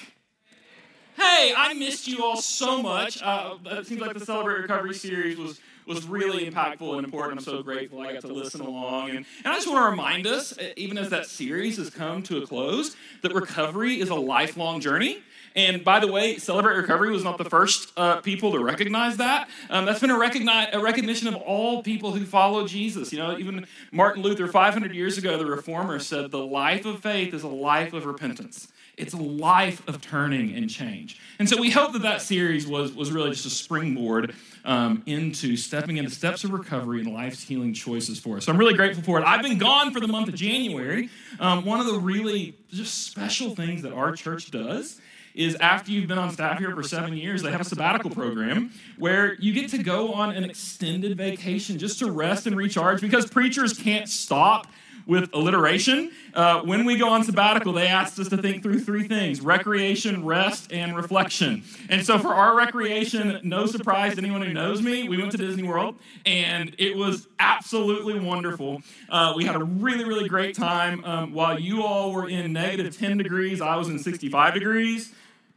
Hey, 1.16 1.54
I 1.56 1.76
missed 1.76 2.08
you 2.08 2.26
all 2.26 2.42
so 2.42 2.82
much. 2.82 3.22
Uh, 3.22 3.58
it 3.66 3.86
seems 3.86 4.02
like 4.02 4.18
the 4.18 4.26
Celebrate 4.26 4.62
Recovery 4.62 4.96
series 4.96 5.38
was 5.38 5.62
was 5.86 6.08
really 6.08 6.50
impactful 6.50 6.96
and 6.96 7.06
important. 7.06 7.40
I'm 7.40 7.44
so 7.44 7.62
grateful 7.62 8.02
I 8.02 8.14
got 8.14 8.22
to 8.22 8.34
listen 8.34 8.62
along. 8.62 9.10
And, 9.10 9.26
and 9.44 9.48
I 9.48 9.56
just 9.56 9.68
want 9.68 9.86
to 9.86 9.90
remind 9.90 10.28
us, 10.28 10.56
even 10.76 10.98
as 10.98 11.10
that 11.10 11.26
series 11.26 11.78
has 11.78 11.90
come 11.90 12.22
to 12.24 12.44
a 12.44 12.48
close, 12.48 12.96
that 13.24 13.34
recovery 13.34 14.00
is 14.00 14.10
a 14.10 14.16
lifelong 14.16 14.82
journey. 14.82 15.24
And 15.56 15.84
by 15.84 16.00
the 16.00 16.12
way, 16.12 16.38
Celebrate 16.38 16.76
Recovery 16.76 17.12
was 17.12 17.24
not 17.24 17.38
the 17.38 17.50
first 17.50 17.92
uh, 17.98 18.22
people 18.22 18.52
to 18.52 18.60
recognize 18.60 19.18
that. 19.18 19.50
Um, 19.70 19.86
that's 19.86 20.00
been 20.00 20.12
a, 20.12 20.70
a 20.74 20.80
recognition 20.80 21.28
of 21.28 21.36
all 21.36 21.84
people 21.84 22.12
who 22.12 22.26
follow 22.26 22.68
Jesus. 22.68 23.12
You 23.12 23.20
know, 23.20 23.38
even 23.38 23.66
Martin 23.92 24.24
Luther, 24.24 24.48
500 24.48 24.94
years 24.94 25.18
ago, 25.18 25.38
the 25.38 25.46
reformer 25.46 26.00
said, 26.00 26.32
The 26.32 26.38
life 26.38 26.86
of 26.86 27.02
faith 27.02 27.34
is 27.34 27.44
a 27.44 27.48
life 27.48 27.94
of 27.94 28.06
repentance. 28.06 28.68
It's 28.98 29.14
a 29.14 29.18
life 29.18 29.88
of 29.88 30.02
turning 30.02 30.54
and 30.56 30.70
change. 30.70 31.20
And 31.40 31.48
so 31.48 31.58
we 31.60 31.70
hope 31.70 31.94
that 31.94 32.02
that 32.02 32.22
series 32.22 32.68
was, 32.68 32.92
was 32.92 33.14
really 33.14 33.32
just 33.32 33.46
a 33.46 33.50
springboard 33.50 34.36
um, 34.66 35.04
into 35.06 35.56
stepping 35.56 35.96
into 35.96 36.12
steps 36.12 36.44
of 36.44 36.52
recovery 36.52 37.00
and 37.00 37.14
life's 37.14 37.42
healing 37.42 37.74
choices 37.74 38.20
for 38.20 38.36
us. 38.38 38.46
So 38.46 38.52
I'm 38.52 38.58
really 38.58 38.74
grateful 38.74 39.02
for 39.02 39.18
it. 39.18 39.24
I've 39.26 39.42
been 39.42 39.58
gone 39.58 39.94
for 39.94 40.02
the 40.02 40.08
month 40.08 40.28
of 40.28 40.36
January. 40.36 41.10
Um, 41.40 41.64
one 41.64 41.80
of 41.80 41.86
the 41.86 41.98
really 41.98 42.58
just 42.72 43.06
special 43.06 43.56
things 43.56 43.84
that 43.84 43.94
our 43.94 44.12
church 44.12 44.52
does 44.52 45.00
is 45.40 45.56
after 45.56 45.92
you've 45.92 46.08
been 46.08 46.18
on 46.18 46.32
staff 46.32 46.60
here 46.60 46.76
for 46.76 46.84
seven 46.84 47.16
years, 47.16 47.42
they 47.42 47.52
have 47.52 47.62
a 47.62 47.66
sabbatical 47.66 48.10
program 48.10 48.74
where 48.98 49.36
you 49.36 49.54
get 49.54 49.72
to 49.72 49.82
go 49.82 50.12
on 50.14 50.36
an 50.36 50.44
extended 50.44 51.18
vacation 51.18 51.80
just 51.80 51.98
to 52.00 52.12
rest 52.12 52.46
and 52.46 52.58
recharge 52.58 53.00
because 53.00 53.26
preachers 53.26 53.74
can't 53.74 54.10
stop 54.10 54.68
with 55.08 55.30
alliteration. 55.34 56.12
Uh, 56.34 56.62
when 56.62 56.84
we 56.84 56.98
go 56.98 57.10
on 57.10 57.24
sabbatical, 57.24 57.72
they 57.72 57.88
asked 57.88 58.20
us 58.20 58.28
to 58.28 58.38
think 58.38 58.62
through 58.62 58.80
three 58.82 59.08
things 59.08 59.40
recreation, 59.40 60.26
rest, 60.26 60.72
and 60.74 60.96
reflection. 60.96 61.64
And 61.90 62.06
so, 62.06 62.20
for 62.20 62.34
our 62.34 62.56
recreation, 62.56 63.40
no 63.44 63.66
surprise 63.66 64.16
to 64.16 64.22
anyone 64.22 64.42
who 64.42 64.54
knows 64.54 64.82
me, 64.82 65.08
we 65.08 65.18
went 65.18 65.32
to 65.32 65.38
Disney 65.38 65.64
World, 65.64 65.96
and 66.26 66.76
it 66.78 66.96
was 66.96 67.28
absolutely 67.40 68.20
wonderful. 68.20 68.82
Uh, 69.10 69.34
we 69.36 69.46
had 69.46 69.56
a 69.56 69.64
really, 69.64 70.04
really 70.04 70.28
great 70.28 70.54
time. 70.54 71.04
Um, 71.06 71.34
while 71.34 71.58
you 71.58 71.82
all 71.82 72.12
were 72.12 72.28
in 72.28 72.54
negative 72.54 72.96
10 72.98 73.18
degrees, 73.18 73.62
I 73.62 73.78
was 73.78 73.88
in 73.88 73.98
65 73.98 74.54
degrees. 74.54 75.14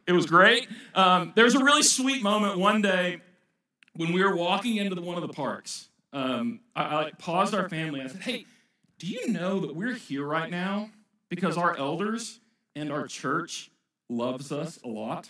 It 0.06 0.12
was 0.12 0.26
great. 0.26 0.68
Um, 0.94 1.32
there 1.36 1.44
was 1.44 1.54
a 1.54 1.62
really 1.62 1.82
sweet 1.82 2.22
moment 2.22 2.58
one 2.58 2.82
day 2.82 3.20
when 3.94 4.12
we 4.12 4.22
were 4.22 4.34
walking 4.34 4.76
into 4.76 4.94
the, 4.94 5.02
one 5.02 5.16
of 5.16 5.26
the 5.26 5.32
parks. 5.32 5.88
Um, 6.12 6.60
I, 6.74 6.84
I 6.84 6.94
like, 7.04 7.18
paused 7.18 7.54
our 7.54 7.68
family. 7.68 8.00
I 8.00 8.08
said, 8.08 8.22
"Hey, 8.22 8.46
do 8.98 9.06
you 9.06 9.28
know 9.28 9.60
that 9.60 9.74
we're 9.74 9.94
here 9.94 10.26
right 10.26 10.50
now 10.50 10.90
because 11.28 11.56
our 11.56 11.76
elders 11.76 12.40
and 12.74 12.92
our 12.92 13.06
church 13.06 13.70
loves 14.08 14.50
us 14.50 14.78
a 14.84 14.88
lot?" 14.88 15.28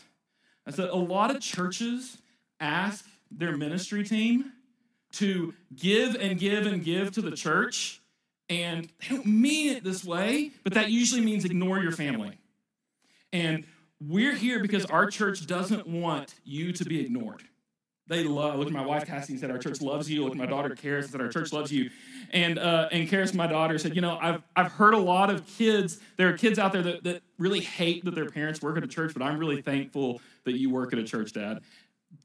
I 0.66 0.70
said, 0.70 0.88
"A 0.88 0.96
lot 0.96 1.30
of 1.30 1.40
churches 1.40 2.16
ask 2.58 3.04
their 3.30 3.56
ministry 3.56 4.04
team 4.04 4.52
to 5.12 5.52
give 5.76 6.14
and 6.14 6.38
give 6.38 6.66
and 6.66 6.82
give 6.82 7.12
to 7.12 7.20
the 7.20 7.32
church, 7.32 8.00
and 8.48 8.88
they 9.00 9.16
don't 9.16 9.26
mean 9.26 9.76
it 9.76 9.84
this 9.84 10.02
way, 10.02 10.52
but 10.64 10.72
that 10.74 10.90
usually 10.90 11.20
means 11.20 11.44
ignore 11.44 11.78
your 11.80 11.92
family." 11.92 12.38
And 13.34 13.64
we're 14.08 14.34
here 14.34 14.60
because 14.60 14.84
our 14.86 15.06
church 15.10 15.46
doesn't 15.46 15.86
want 15.86 16.34
you 16.44 16.72
to 16.72 16.84
be 16.84 17.00
ignored. 17.00 17.42
They 18.08 18.24
love. 18.24 18.58
Look 18.58 18.66
at 18.66 18.72
my 18.72 18.84
wife 18.84 19.06
Cassie 19.06 19.32
and 19.32 19.40
said, 19.40 19.50
"Our 19.50 19.58
church 19.58 19.80
loves 19.80 20.10
you." 20.10 20.24
Look 20.24 20.32
at 20.32 20.38
my 20.38 20.46
daughter 20.46 20.70
Karis 20.70 21.10
said, 21.10 21.20
"Our 21.20 21.28
church 21.28 21.52
loves 21.52 21.72
you." 21.72 21.88
And 22.32 22.58
uh, 22.58 22.88
and 22.90 23.08
Karis, 23.08 23.32
my 23.32 23.46
daughter, 23.46 23.78
said, 23.78 23.94
"You 23.94 24.02
know, 24.02 24.18
I've 24.20 24.42
I've 24.56 24.72
heard 24.72 24.94
a 24.94 24.98
lot 24.98 25.30
of 25.30 25.46
kids. 25.46 26.00
There 26.16 26.28
are 26.28 26.36
kids 26.36 26.58
out 26.58 26.72
there 26.72 26.82
that, 26.82 27.04
that 27.04 27.22
really 27.38 27.60
hate 27.60 28.04
that 28.04 28.14
their 28.14 28.28
parents 28.28 28.60
work 28.60 28.76
at 28.76 28.82
a 28.82 28.88
church, 28.88 29.12
but 29.14 29.22
I'm 29.22 29.38
really 29.38 29.62
thankful 29.62 30.20
that 30.44 30.58
you 30.58 30.68
work 30.68 30.92
at 30.92 30.98
a 30.98 31.04
church, 31.04 31.32
Dad." 31.32 31.60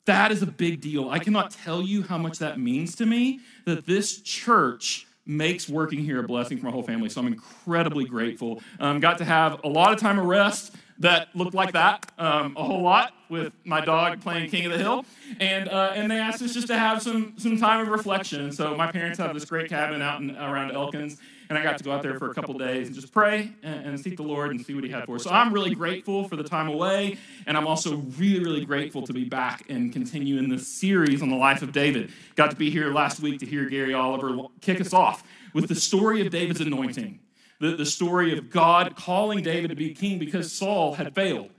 That 0.05 0.31
is 0.31 0.41
a 0.41 0.47
big 0.47 0.81
deal. 0.81 1.09
I 1.09 1.19
cannot 1.19 1.51
tell 1.51 1.81
you 1.81 2.01
how 2.03 2.17
much 2.17 2.39
that 2.39 2.59
means 2.59 2.95
to 2.95 3.05
me 3.05 3.39
that 3.65 3.85
this 3.85 4.21
church 4.21 5.05
makes 5.25 5.69
working 5.69 5.99
here 5.99 6.19
a 6.19 6.23
blessing 6.23 6.57
for 6.57 6.65
my 6.65 6.71
whole 6.71 6.83
family. 6.83 7.09
So 7.09 7.21
I'm 7.21 7.27
incredibly 7.27 8.05
grateful. 8.05 8.61
Um, 8.79 8.99
got 8.99 9.17
to 9.19 9.25
have 9.25 9.61
a 9.63 9.67
lot 9.67 9.93
of 9.93 9.99
time 9.99 10.17
of 10.17 10.25
rest 10.25 10.75
that 10.99 11.29
looked 11.35 11.53
like 11.53 11.73
that 11.73 12.11
um, 12.17 12.55
a 12.57 12.63
whole 12.63 12.81
lot 12.81 13.13
with 13.29 13.53
my 13.65 13.81
dog 13.81 14.21
playing 14.21 14.49
King 14.49 14.65
of 14.65 14.71
the 14.71 14.77
Hill, 14.77 15.05
and 15.39 15.67
uh, 15.69 15.91
and 15.93 16.09
they 16.09 16.17
asked 16.17 16.41
us 16.41 16.53
just 16.53 16.67
to 16.67 16.77
have 16.77 17.01
some 17.01 17.33
some 17.37 17.57
time 17.57 17.81
of 17.81 17.87
reflection. 17.89 18.51
So 18.51 18.75
my 18.75 18.91
parents 18.91 19.19
have 19.19 19.33
this 19.33 19.45
great 19.45 19.69
cabin 19.69 20.01
out 20.01 20.21
in, 20.21 20.35
around 20.35 20.71
Elkins, 20.71 21.17
and 21.49 21.57
I 21.57 21.63
got 21.63 21.77
to 21.77 21.83
go 21.83 21.91
out 21.91 22.03
there 22.03 22.17
for 22.17 22.31
a 22.31 22.33
couple 22.33 22.57
days 22.57 22.87
and 22.87 22.95
just 22.95 23.11
pray 23.11 23.51
and, 23.63 23.85
and, 23.85 23.99
seek 23.99 24.17
the 24.17 24.23
Lord 24.23 24.51
and 24.51 24.65
see 24.65 24.73
what 24.73 24.83
He 24.83 24.89
had 24.89 25.05
for 25.05 25.15
us. 25.15 25.23
So 25.23 25.29
I'm 25.29 25.53
really 25.53 25.75
grateful 25.75 26.27
for 26.27 26.35
the 26.35 26.43
time 26.43 26.67
away, 26.67 27.17
and 27.45 27.57
I'm 27.57 27.67
also 27.67 27.97
really 28.17 28.39
really 28.39 28.65
grateful 28.65 29.05
to 29.05 29.13
be 29.13 29.25
back 29.25 29.65
and 29.69 29.91
continue 29.91 30.37
in 30.37 30.49
this 30.49 30.67
series 30.67 31.21
on 31.21 31.29
the 31.29 31.35
life 31.35 31.61
of 31.61 31.71
David. 31.71 32.11
Got 32.35 32.51
to 32.51 32.55
be 32.55 32.69
here 32.69 32.93
last 32.93 33.19
week 33.19 33.39
to 33.41 33.45
hear 33.45 33.65
Gary 33.65 33.93
Oliver 33.93 34.37
kick 34.61 34.79
us 34.81 34.93
off 34.93 35.23
with 35.53 35.67
the 35.67 35.75
story 35.75 36.21
of 36.21 36.31
David's 36.31 36.61
anointing 36.61 37.19
the, 37.59 37.75
the 37.75 37.85
story 37.85 38.37
of 38.37 38.49
God 38.49 38.95
calling 38.95 39.41
David 39.41 39.69
to 39.69 39.75
be 39.75 39.93
king 39.93 40.19
because 40.19 40.51
Saul 40.51 40.93
had 40.93 41.13
failed. 41.13 41.51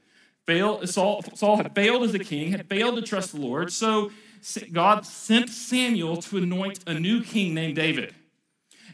Fail, 0.47 0.87
Saul, 0.87 1.23
Saul 1.35 1.57
had 1.57 1.75
failed 1.75 2.05
as 2.05 2.15
a 2.15 2.19
king, 2.19 2.53
had 2.53 2.67
failed 2.69 2.97
to 2.97 3.03
trust 3.03 3.33
the 3.33 3.41
Lord. 3.41 3.73
So 3.73 4.11
God 4.73 5.05
sent 5.05 5.51
Samuel 5.51 6.23
to 6.23 6.39
anoint 6.39 6.81
a 6.87 6.95
new 6.95 7.23
king 7.23 7.55
named 7.55 7.77
David. 7.77 8.15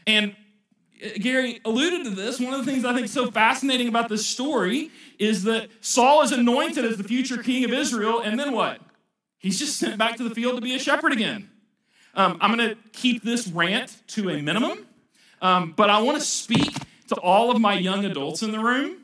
And 0.05 0.35
uh, 1.03 1.09
Gary 1.19 1.61
alluded 1.63 2.03
to 2.05 2.09
this. 2.09 2.39
One 2.39 2.53
of 2.53 2.65
the 2.65 2.69
things 2.69 2.85
I 2.85 2.93
think 2.93 3.07
so 3.07 3.31
fascinating 3.31 3.87
about 3.87 4.09
this 4.09 4.25
story 4.25 4.91
is 5.19 5.43
that 5.43 5.69
Saul 5.81 6.23
is 6.23 6.31
anointed 6.31 6.83
as 6.83 6.97
the 6.97 7.03
future 7.03 7.41
king 7.41 7.63
of 7.63 7.71
Israel, 7.71 8.19
and 8.19 8.39
then 8.39 8.51
what? 8.51 8.81
He's 9.37 9.59
just 9.59 9.77
sent 9.77 9.97
back 9.97 10.17
to 10.17 10.27
the 10.27 10.33
field 10.33 10.55
to 10.55 10.61
be 10.61 10.75
a 10.75 10.79
shepherd 10.79 11.13
again. 11.13 11.49
Um, 12.15 12.37
I'm 12.41 12.55
going 12.55 12.69
to 12.69 12.77
keep 12.93 13.23
this 13.23 13.47
rant 13.47 13.95
to 14.07 14.29
a 14.29 14.41
minimum, 14.41 14.87
um, 15.41 15.73
but 15.75 15.89
I 15.89 16.01
want 16.01 16.17
to 16.17 16.23
speak 16.23 16.73
to 17.07 17.15
all 17.15 17.51
of 17.51 17.59
my 17.59 17.73
young 17.73 18.05
adults 18.05 18.43
in 18.43 18.51
the 18.51 18.59
room, 18.59 18.97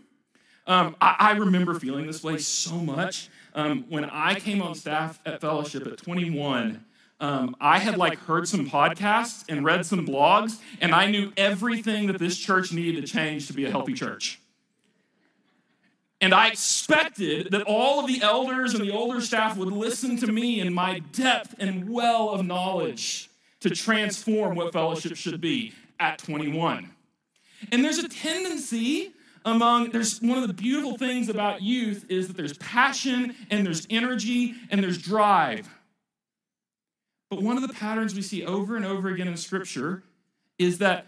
um, 0.68 0.96
I, 1.02 1.16
I, 1.20 1.32
remember 1.34 1.80
feeling 1.80 2.06
this 2.06 2.24
way 2.24 2.38
so 2.38 2.76
much. 2.76 3.30
Um, 3.54 3.86
when 3.90 4.06
I 4.06 4.36
came 4.36 4.62
on 4.62 4.76
staff 4.76 5.20
at 5.26 5.42
Fellowship 5.42 5.86
at 5.88 5.98
21, 5.98 6.86
um, 7.20 7.56
I 7.60 7.80
had 7.80 7.98
like 7.98 8.20
heard 8.20 8.48
some 8.48 8.70
podcasts 8.70 9.44
and 9.50 9.66
read 9.66 9.86
some 9.86 10.06
blogs, 10.06 10.60
and 10.80 10.94
I 10.94 11.10
knew 11.10 11.34
everything 11.36 12.08
that 12.08 12.20
this 12.20 12.38
church 12.38 12.72
needed 12.72 13.06
to 13.06 13.12
change 13.12 13.48
to 13.48 13.54
be 13.54 13.66
a 13.66 13.72
healthy 13.72 13.94
church. 13.94 14.40
And 16.22 16.36
I 16.36 16.48
expected 16.50 17.52
that 17.52 17.64
all 17.64 18.00
of 18.00 18.08
the 18.08 18.22
elders 18.22 18.76
and 18.76 18.84
the 18.84 18.92
older 18.92 19.22
staff 19.22 19.58
would 19.58 19.72
listen 19.72 20.18
to 20.18 20.32
me 20.32 20.60
and 20.60 20.74
my 20.74 21.00
depth 21.00 21.56
and 21.58 21.90
well 21.90 22.30
of 22.30 22.46
knowledge 22.46 23.30
to 23.62 23.72
transform 23.72 24.56
what 24.56 24.72
fellowship 24.72 25.16
should 25.16 25.42
be 25.42 25.74
at 26.00 26.20
21. 26.20 26.92
And 27.72 27.84
there's 27.84 28.00
a 28.00 28.08
tendency 28.08 29.14
among 29.46 29.92
there's 29.92 30.22
one 30.22 30.38
of 30.38 30.48
the 30.48 30.54
beautiful 30.54 30.98
things 30.98 31.30
about 31.30 31.62
youth 31.62 32.06
is 32.10 32.28
that 32.28 32.38
there's 32.38 32.58
passion 32.58 33.36
and 33.50 33.66
there's 33.66 33.88
energy 33.90 34.56
and 34.70 34.84
there's 34.84 34.98
drive. 34.98 35.68
But 37.30 37.42
one 37.42 37.58
of 37.58 37.68
the 37.68 37.74
patterns 37.74 38.14
we 38.14 38.22
see 38.22 38.46
over 38.46 38.76
and 38.76 38.86
over 38.86 39.10
again 39.10 39.28
in 39.28 39.38
scripture 39.38 40.04
is 40.60 40.78
that 40.80 41.08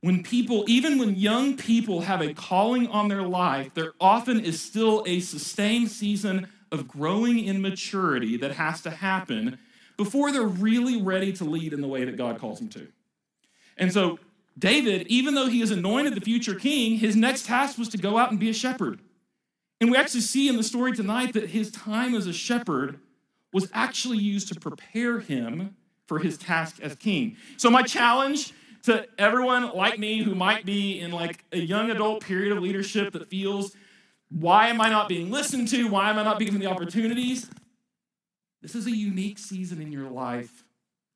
when 0.00 0.22
people, 0.22 0.64
even 0.66 0.98
when 0.98 1.16
young 1.16 1.56
people 1.56 2.02
have 2.02 2.20
a 2.20 2.32
calling 2.32 2.86
on 2.88 3.08
their 3.08 3.22
life, 3.22 3.74
there 3.74 3.92
often 4.00 4.40
is 4.40 4.60
still 4.60 5.02
a 5.06 5.20
sustained 5.20 5.90
season 5.90 6.48
of 6.70 6.86
growing 6.86 7.44
in 7.44 7.60
maturity 7.60 8.36
that 8.36 8.52
has 8.52 8.80
to 8.82 8.90
happen 8.90 9.58
before 9.96 10.30
they're 10.30 10.42
really 10.42 11.00
ready 11.00 11.32
to 11.32 11.44
lead 11.44 11.72
in 11.72 11.80
the 11.80 11.88
way 11.88 12.04
that 12.04 12.16
God 12.16 12.38
calls 12.38 12.60
them 12.60 12.68
to. 12.70 12.86
And 13.76 13.92
so 13.92 14.18
David, 14.58 15.06
even 15.06 15.34
though 15.34 15.46
he 15.46 15.62
is 15.62 15.70
anointed 15.70 16.14
the 16.14 16.20
future 16.20 16.54
king, 16.54 16.96
his 16.96 17.14
next 17.14 17.46
task 17.46 17.78
was 17.78 17.88
to 17.90 17.98
go 17.98 18.18
out 18.18 18.30
and 18.30 18.40
be 18.40 18.50
a 18.50 18.54
shepherd. 18.54 19.00
And 19.80 19.90
we 19.90 19.96
actually 19.96 20.22
see 20.22 20.48
in 20.48 20.56
the 20.56 20.62
story 20.62 20.92
tonight 20.92 21.34
that 21.34 21.50
his 21.50 21.70
time 21.70 22.14
as 22.14 22.26
a 22.26 22.32
shepherd 22.32 22.98
was 23.52 23.70
actually 23.72 24.18
used 24.18 24.52
to 24.52 24.58
prepare 24.58 25.20
him 25.20 25.76
for 26.06 26.18
his 26.18 26.36
task 26.36 26.80
as 26.82 26.94
king. 26.96 27.36
So, 27.56 27.70
my 27.70 27.82
challenge 27.82 28.52
to 28.84 29.06
everyone 29.18 29.74
like 29.74 29.98
me 29.98 30.22
who 30.22 30.34
might 30.34 30.64
be 30.64 31.00
in 31.00 31.12
like 31.12 31.44
a 31.52 31.58
young 31.58 31.90
adult 31.90 32.22
period 32.22 32.56
of 32.56 32.62
leadership 32.62 33.12
that 33.12 33.28
feels, 33.28 33.76
why 34.30 34.68
am 34.68 34.80
I 34.80 34.88
not 34.88 35.08
being 35.08 35.30
listened 35.30 35.68
to? 35.68 35.88
Why 35.88 36.10
am 36.10 36.18
I 36.18 36.24
not 36.24 36.38
being 36.38 36.50
given 36.50 36.60
the 36.60 36.70
opportunities? 36.70 37.48
This 38.62 38.74
is 38.74 38.86
a 38.86 38.94
unique 38.94 39.38
season 39.38 39.80
in 39.80 39.92
your 39.92 40.10
life 40.10 40.64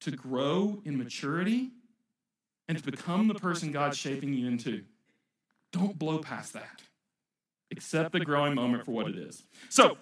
to 0.01 0.11
grow 0.11 0.81
in 0.85 0.97
maturity 0.97 1.71
and 2.73 2.83
to 2.83 2.91
become 2.91 3.29
the 3.29 3.35
person 3.35 3.71
God's 3.71 3.99
shaping 3.99 4.33
you 4.33 4.47
into. 4.47 4.83
Don't 5.73 5.99
blow 5.99 6.19
past 6.21 6.55
that. 6.55 6.81
Accept 7.71 8.13
the 8.13 8.21
growing 8.21 8.55
moment 8.55 8.87
for 8.87 8.93
what 8.93 9.09
it 9.09 9.17
is. 9.17 9.45
So, 9.69 9.99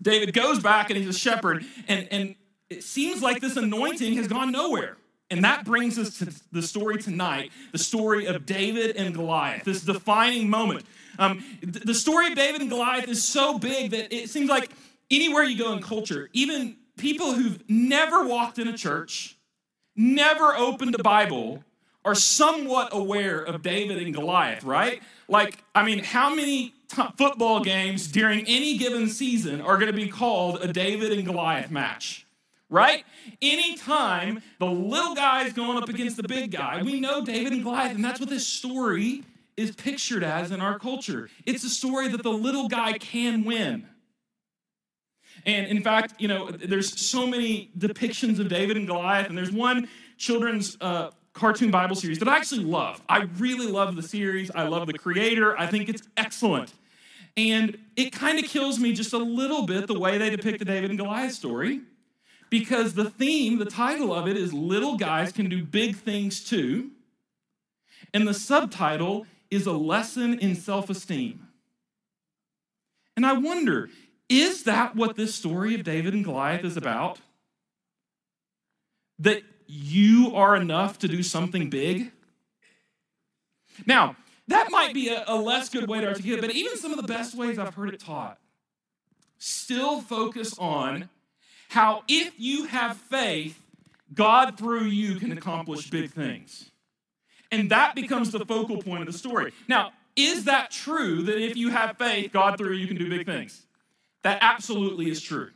David 0.00 0.32
goes 0.32 0.60
back 0.60 0.90
and 0.90 0.96
he's 0.96 1.08
a 1.08 1.18
shepherd, 1.18 1.64
and, 1.88 2.06
and 2.12 2.36
it 2.70 2.84
seems 2.84 3.20
like 3.20 3.40
this 3.40 3.56
anointing 3.56 4.14
has 4.14 4.28
gone 4.28 4.52
nowhere. 4.52 4.96
And 5.28 5.42
that 5.42 5.64
brings 5.64 5.98
us 5.98 6.18
to 6.18 6.32
the 6.52 6.62
story 6.62 6.98
tonight 6.98 7.50
the 7.72 7.78
story 7.78 8.26
of 8.26 8.46
David 8.46 8.94
and 8.94 9.12
Goliath, 9.12 9.64
this 9.64 9.82
defining 9.82 10.48
moment. 10.48 10.86
Um, 11.18 11.42
the 11.62 11.94
story 11.94 12.28
of 12.28 12.36
David 12.36 12.60
and 12.60 12.70
Goliath 12.70 13.08
is 13.08 13.26
so 13.26 13.58
big 13.58 13.90
that 13.90 14.14
it 14.14 14.30
seems 14.30 14.48
like 14.48 14.70
anywhere 15.10 15.42
you 15.42 15.58
go 15.58 15.72
in 15.72 15.82
culture, 15.82 16.30
even 16.32 16.76
people 16.96 17.34
who've 17.34 17.60
never 17.68 18.24
walked 18.24 18.60
in 18.60 18.68
a 18.68 18.78
church, 18.78 19.36
never 19.96 20.54
opened 20.54 20.94
a 20.94 21.02
Bible, 21.02 21.64
are 22.08 22.14
somewhat 22.14 22.88
aware 22.92 23.38
of 23.42 23.60
David 23.60 24.02
and 24.02 24.14
Goliath, 24.14 24.64
right? 24.64 25.02
Like, 25.28 25.62
I 25.74 25.84
mean, 25.84 25.98
how 25.98 26.34
many 26.34 26.72
t- 26.88 27.02
football 27.18 27.60
games 27.60 28.08
during 28.08 28.46
any 28.46 28.78
given 28.78 29.08
season 29.08 29.60
are 29.60 29.76
going 29.76 29.88
to 29.88 29.96
be 29.96 30.08
called 30.08 30.62
a 30.62 30.72
David 30.72 31.12
and 31.12 31.26
Goliath 31.26 31.70
match? 31.70 32.26
Right? 32.70 33.04
Anytime 33.42 34.42
the 34.58 34.70
little 34.70 35.14
guy 35.14 35.44
is 35.44 35.52
going 35.52 35.76
up 35.76 35.90
against 35.90 36.16
the 36.16 36.22
big 36.22 36.50
guy, 36.50 36.82
we 36.82 36.98
know 36.98 37.22
David 37.22 37.52
and 37.52 37.62
Goliath, 37.62 37.94
and 37.94 38.02
that's 38.02 38.20
what 38.20 38.30
this 38.30 38.46
story 38.46 39.22
is 39.58 39.72
pictured 39.72 40.24
as 40.24 40.50
in 40.50 40.62
our 40.62 40.78
culture. 40.78 41.28
It's 41.44 41.62
a 41.64 41.70
story 41.70 42.08
that 42.08 42.22
the 42.22 42.32
little 42.32 42.68
guy 42.68 42.94
can 42.94 43.44
win. 43.44 43.86
And 45.44 45.66
in 45.66 45.82
fact, 45.82 46.14
you 46.18 46.28
know, 46.28 46.50
there's 46.50 46.98
so 46.98 47.26
many 47.26 47.70
depictions 47.78 48.38
of 48.38 48.48
David 48.48 48.78
and 48.78 48.86
Goliath, 48.86 49.28
and 49.28 49.36
there's 49.36 49.52
one 49.52 49.88
children's 50.16 50.78
uh, 50.80 51.10
cartoon 51.38 51.70
Bible 51.70 51.96
series 51.96 52.18
that 52.18 52.28
I 52.28 52.36
actually 52.36 52.64
love. 52.64 53.00
I 53.08 53.22
really 53.38 53.66
love 53.66 53.96
the 53.96 54.02
series. 54.02 54.50
I 54.54 54.66
love 54.66 54.86
the 54.86 54.92
creator. 54.92 55.58
I 55.58 55.66
think 55.66 55.88
it's 55.88 56.02
excellent. 56.16 56.72
And 57.36 57.78
it 57.96 58.10
kind 58.10 58.38
of 58.38 58.44
kills 58.46 58.78
me 58.78 58.92
just 58.92 59.12
a 59.12 59.18
little 59.18 59.64
bit 59.64 59.86
the 59.86 59.98
way 59.98 60.18
they 60.18 60.30
depict 60.30 60.58
the 60.58 60.64
David 60.64 60.90
and 60.90 60.98
Goliath 60.98 61.32
story 61.32 61.82
because 62.50 62.94
the 62.94 63.10
theme, 63.10 63.58
the 63.58 63.64
title 63.64 64.12
of 64.12 64.26
it 64.26 64.36
is 64.36 64.52
Little 64.52 64.96
Guys 64.96 65.32
Can 65.32 65.48
Do 65.48 65.62
Big 65.62 65.96
Things 65.96 66.42
Too. 66.42 66.90
And 68.12 68.26
the 68.26 68.34
subtitle 68.34 69.26
is 69.50 69.66
A 69.66 69.72
Lesson 69.72 70.38
in 70.38 70.54
Self 70.54 70.90
Esteem. 70.90 71.46
And 73.16 73.26
I 73.26 73.34
wonder, 73.34 73.90
is 74.28 74.64
that 74.64 74.96
what 74.96 75.16
this 75.16 75.34
story 75.34 75.74
of 75.74 75.84
David 75.84 76.14
and 76.14 76.24
Goliath 76.24 76.64
is 76.64 76.76
about? 76.76 77.20
That 79.18 79.42
you 79.68 80.34
are 80.34 80.56
enough 80.56 80.98
to 81.00 81.08
do 81.08 81.22
something 81.22 81.70
big? 81.70 82.10
Now, 83.86 84.16
that 84.48 84.70
might 84.70 84.94
be 84.94 85.08
a, 85.08 85.24
a 85.26 85.36
less 85.36 85.68
good 85.68 85.88
way 85.88 86.00
to 86.00 86.08
articulate 86.08 86.38
it, 86.38 86.46
but 86.46 86.54
even 86.54 86.76
some 86.78 86.90
of 86.90 86.96
the 86.96 87.06
best 87.06 87.36
ways 87.36 87.58
I've 87.58 87.74
heard 87.74 87.92
it 87.92 88.00
taught 88.00 88.38
still 89.38 90.00
focus 90.00 90.58
on 90.58 91.08
how 91.68 92.02
if 92.08 92.32
you 92.38 92.64
have 92.64 92.96
faith, 92.96 93.60
God 94.14 94.56
through 94.58 94.84
you 94.84 95.16
can 95.16 95.32
accomplish 95.32 95.90
big 95.90 96.10
things. 96.10 96.70
And 97.52 97.70
that 97.70 97.94
becomes 97.94 98.30
the 98.30 98.44
focal 98.44 98.82
point 98.82 99.00
of 99.00 99.06
the 99.06 99.16
story. 99.16 99.52
Now, 99.68 99.92
is 100.16 100.44
that 100.44 100.70
true 100.70 101.22
that 101.22 101.38
if 101.38 101.56
you 101.56 101.68
have 101.70 101.96
faith, 101.96 102.32
God 102.32 102.58
through 102.58 102.72
you 102.72 102.86
can 102.86 102.96
do 102.96 103.08
big 103.08 103.26
things? 103.26 103.66
That 104.22 104.38
absolutely 104.40 105.10
is 105.10 105.20
true. 105.20 105.50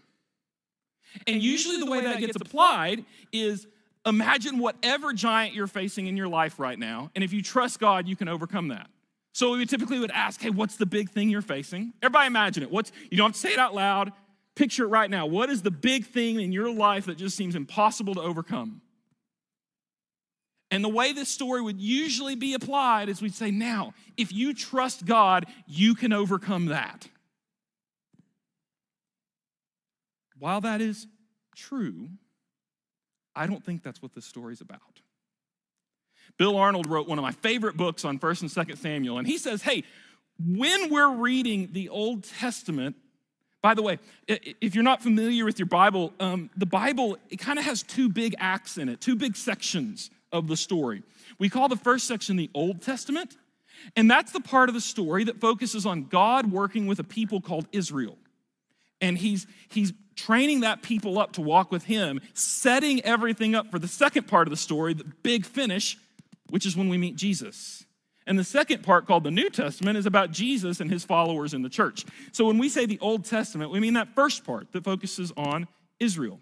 And 1.27 1.43
usually 1.43 1.79
the 1.79 1.91
way 1.91 2.03
that 2.03 2.21
gets 2.21 2.37
applied 2.37 3.05
is 3.33 3.67
imagine 4.05 4.59
whatever 4.59 5.13
giant 5.13 5.55
you're 5.55 5.67
facing 5.67 6.07
in 6.07 6.17
your 6.17 6.29
life 6.29 6.59
right 6.59 6.79
now, 6.79 7.11
and 7.15 7.23
if 7.23 7.33
you 7.33 7.43
trust 7.43 7.79
God, 7.79 8.09
you 8.09 8.17
can 8.17 8.29
overcome 8.29 8.69
that. 8.69 8.89
So 9.35 9.57
we 9.57 9.65
typically 9.65 9.99
would 9.99 10.11
ask, 10.11 10.41
hey, 10.41 10.51
what's 10.51 10.77
the 10.77 10.87
big 10.87 11.09
thing 11.11 11.31
you're 11.31 11.41
facing? 11.41 11.95
Everybody 12.03 12.27
imagine 12.27 12.63
it. 12.63 12.71
What's 12.71 12.93
you 13.11 13.17
don't 13.17 13.29
have 13.29 13.35
to 13.35 13.39
say 13.39 13.53
it 13.53 13.59
out 13.59 13.75
loud. 13.75 14.13
Picture 14.55 14.85
it 14.85 14.89
right 14.89 15.09
now. 15.09 15.25
What 15.25 15.49
is 15.49 15.63
the 15.63 15.71
big 15.71 16.05
thing 16.05 16.39
in 16.41 16.53
your 16.53 16.71
life 16.71 17.07
that 17.07 17.17
just 17.17 17.37
seems 17.37 17.55
impossible 17.55 18.15
to 18.15 18.21
overcome? 18.21 18.83
And 20.71 20.85
the 20.85 20.89
way 20.89 21.13
this 21.13 21.29
story 21.29 21.61
would 21.61 21.81
usually 21.81 22.35
be 22.35 22.55
applied 22.55 23.09
is 23.09 23.23
we'd 23.23 23.35
say, 23.35 23.51
now, 23.51 23.95
if 24.17 24.33
you 24.33 24.55
trust 24.55 25.05
God, 25.05 25.47
you 25.67 25.95
can 25.95 26.13
overcome 26.13 26.67
that. 26.67 27.09
While 30.39 30.63
that 30.63 30.81
is 30.81 31.07
true, 31.55 32.09
I 33.35 33.47
don't 33.47 33.65
think 33.65 33.83
that's 33.83 34.03
what 34.03 34.15
this 34.15 34.25
story's 34.25 34.61
about. 34.61 34.81
Bill 36.39 36.57
Arnold 36.57 36.89
wrote 36.89 37.09
one 37.09 37.19
of 37.19 37.23
my 37.23 37.33
favorite 37.33 37.77
books 37.77 38.05
on 38.05 38.19
1st 38.19 38.43
and 38.43 38.51
2nd 38.51 38.79
Samuel, 38.79 39.19
and 39.19 39.27
he 39.27 39.39
says, 39.39 39.63
hey, 39.63 39.85
when 40.45 40.91
we're 40.91 41.15
reading 41.15 41.71
the 41.73 41.89
Old 41.89 42.25
Testament, 42.25 42.97
by 43.61 43.75
the 43.75 43.83
way, 43.83 43.99
if 44.27 44.75
you're 44.75 44.83
not 44.83 45.03
familiar 45.03 45.45
with 45.45 45.59
your 45.59 45.67
Bible, 45.67 46.13
um, 46.19 46.51
the 46.57 46.67
Bible, 46.67 47.17
it 47.31 47.39
kind 47.39 47.59
of 47.59 47.65
has 47.65 47.83
two 47.83 48.09
big 48.09 48.35
acts 48.39 48.77
in 48.77 48.89
it, 48.89 49.01
two 49.01 49.15
big 49.15 49.37
sections 49.37 50.11
of 50.33 50.49
the 50.49 50.57
story. 50.57 51.03
We 51.39 51.49
call 51.49 51.69
the 51.69 51.77
first 51.77 52.07
section 52.09 52.37
the 52.37 52.51
Old 52.55 52.83
Testament, 52.83 53.37
and 53.95 54.11
that's 54.11 54.33
the 54.33 54.41
part 54.41 54.69
of 54.69 54.75
the 54.75 54.81
story 54.81 55.25
that 55.25 55.41
focuses 55.41 55.87
on 55.87 56.05
God 56.05 56.51
working 56.51 56.87
with 56.87 56.99
a 56.99 57.05
people 57.05 57.41
called 57.41 57.67
Israel. 57.73 58.19
And 59.01 59.19
he's, 59.19 59.47
he's 59.69 59.93
training 60.17 60.61
that 60.61 60.83
people 60.83 61.19
up 61.19 61.33
to 61.33 61.41
walk 61.41 61.71
with 61.71 61.85
him, 61.85 62.21
setting 62.35 63.01
everything 63.03 63.55
up 63.55 63.71
for 63.71 63.79
the 63.79 63.89
second 63.89 64.29
part 64.29 64.47
of 64.47 64.51
the 64.51 64.57
story, 64.57 64.95
the 64.95 65.05
big 65.23 65.45
finish, 65.45 65.97
which 66.51 66.67
is 66.67 66.77
when 66.77 66.89
we 66.89 66.99
meet 66.99 67.17
Jesus. 67.17 67.85
And 68.27 68.39
the 68.39 68.45
second 68.45 68.85
part, 68.85 69.07
called 69.07 69.25
the 69.25 69.31
New 69.31 69.51
Testament, 69.51 69.99
is 69.99 70.07
about 70.07 70.31
Jesus 70.31 70.81
and 70.81 70.91
his 70.91 71.05
followers 71.05 71.55
in 71.55 71.63
the 71.63 71.69
church. 71.69 72.05
So 72.31 72.47
when 72.47 72.59
we 72.59 72.69
say 72.69 72.87
the 72.87 73.01
Old 73.01 73.25
Testament, 73.25 73.73
we 73.73 73.81
mean 73.81 73.95
that 73.95 74.15
first 74.15 74.45
part 74.45 74.71
that 74.73 74.85
focuses 74.85 75.33
on 75.37 75.67
Israel. 75.99 76.39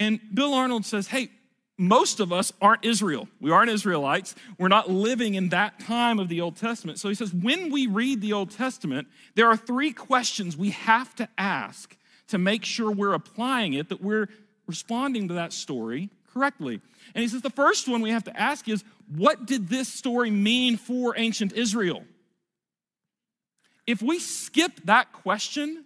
And 0.00 0.18
Bill 0.34 0.54
Arnold 0.54 0.84
says, 0.84 1.06
hey, 1.06 1.30
most 1.78 2.20
of 2.20 2.32
us 2.32 2.52
aren't 2.60 2.84
Israel. 2.84 3.28
We 3.40 3.50
aren't 3.50 3.70
Israelites. 3.70 4.34
We're 4.58 4.68
not 4.68 4.90
living 4.90 5.34
in 5.34 5.50
that 5.50 5.80
time 5.80 6.18
of 6.18 6.28
the 6.28 6.40
Old 6.40 6.56
Testament. 6.56 6.98
So 6.98 7.08
he 7.08 7.14
says, 7.14 7.32
when 7.32 7.70
we 7.70 7.86
read 7.86 8.20
the 8.20 8.32
Old 8.32 8.50
Testament, 8.50 9.08
there 9.36 9.48
are 9.48 9.56
three 9.56 9.92
questions 9.92 10.56
we 10.56 10.70
have 10.70 11.14
to 11.16 11.28
ask 11.38 11.96
to 12.28 12.38
make 12.38 12.64
sure 12.64 12.90
we're 12.90 13.14
applying 13.14 13.74
it, 13.74 13.88
that 13.88 14.02
we're 14.02 14.28
responding 14.66 15.28
to 15.28 15.34
that 15.34 15.52
story 15.52 16.10
correctly. 16.32 16.80
And 17.14 17.22
he 17.22 17.28
says, 17.28 17.42
the 17.42 17.50
first 17.50 17.88
one 17.88 18.00
we 18.00 18.10
have 18.10 18.24
to 18.24 18.40
ask 18.40 18.68
is, 18.68 18.84
what 19.14 19.46
did 19.46 19.68
this 19.68 19.88
story 19.88 20.30
mean 20.30 20.76
for 20.76 21.14
ancient 21.16 21.52
Israel? 21.52 22.04
If 23.86 24.00
we 24.00 24.18
skip 24.18 24.80
that 24.84 25.12
question, 25.12 25.84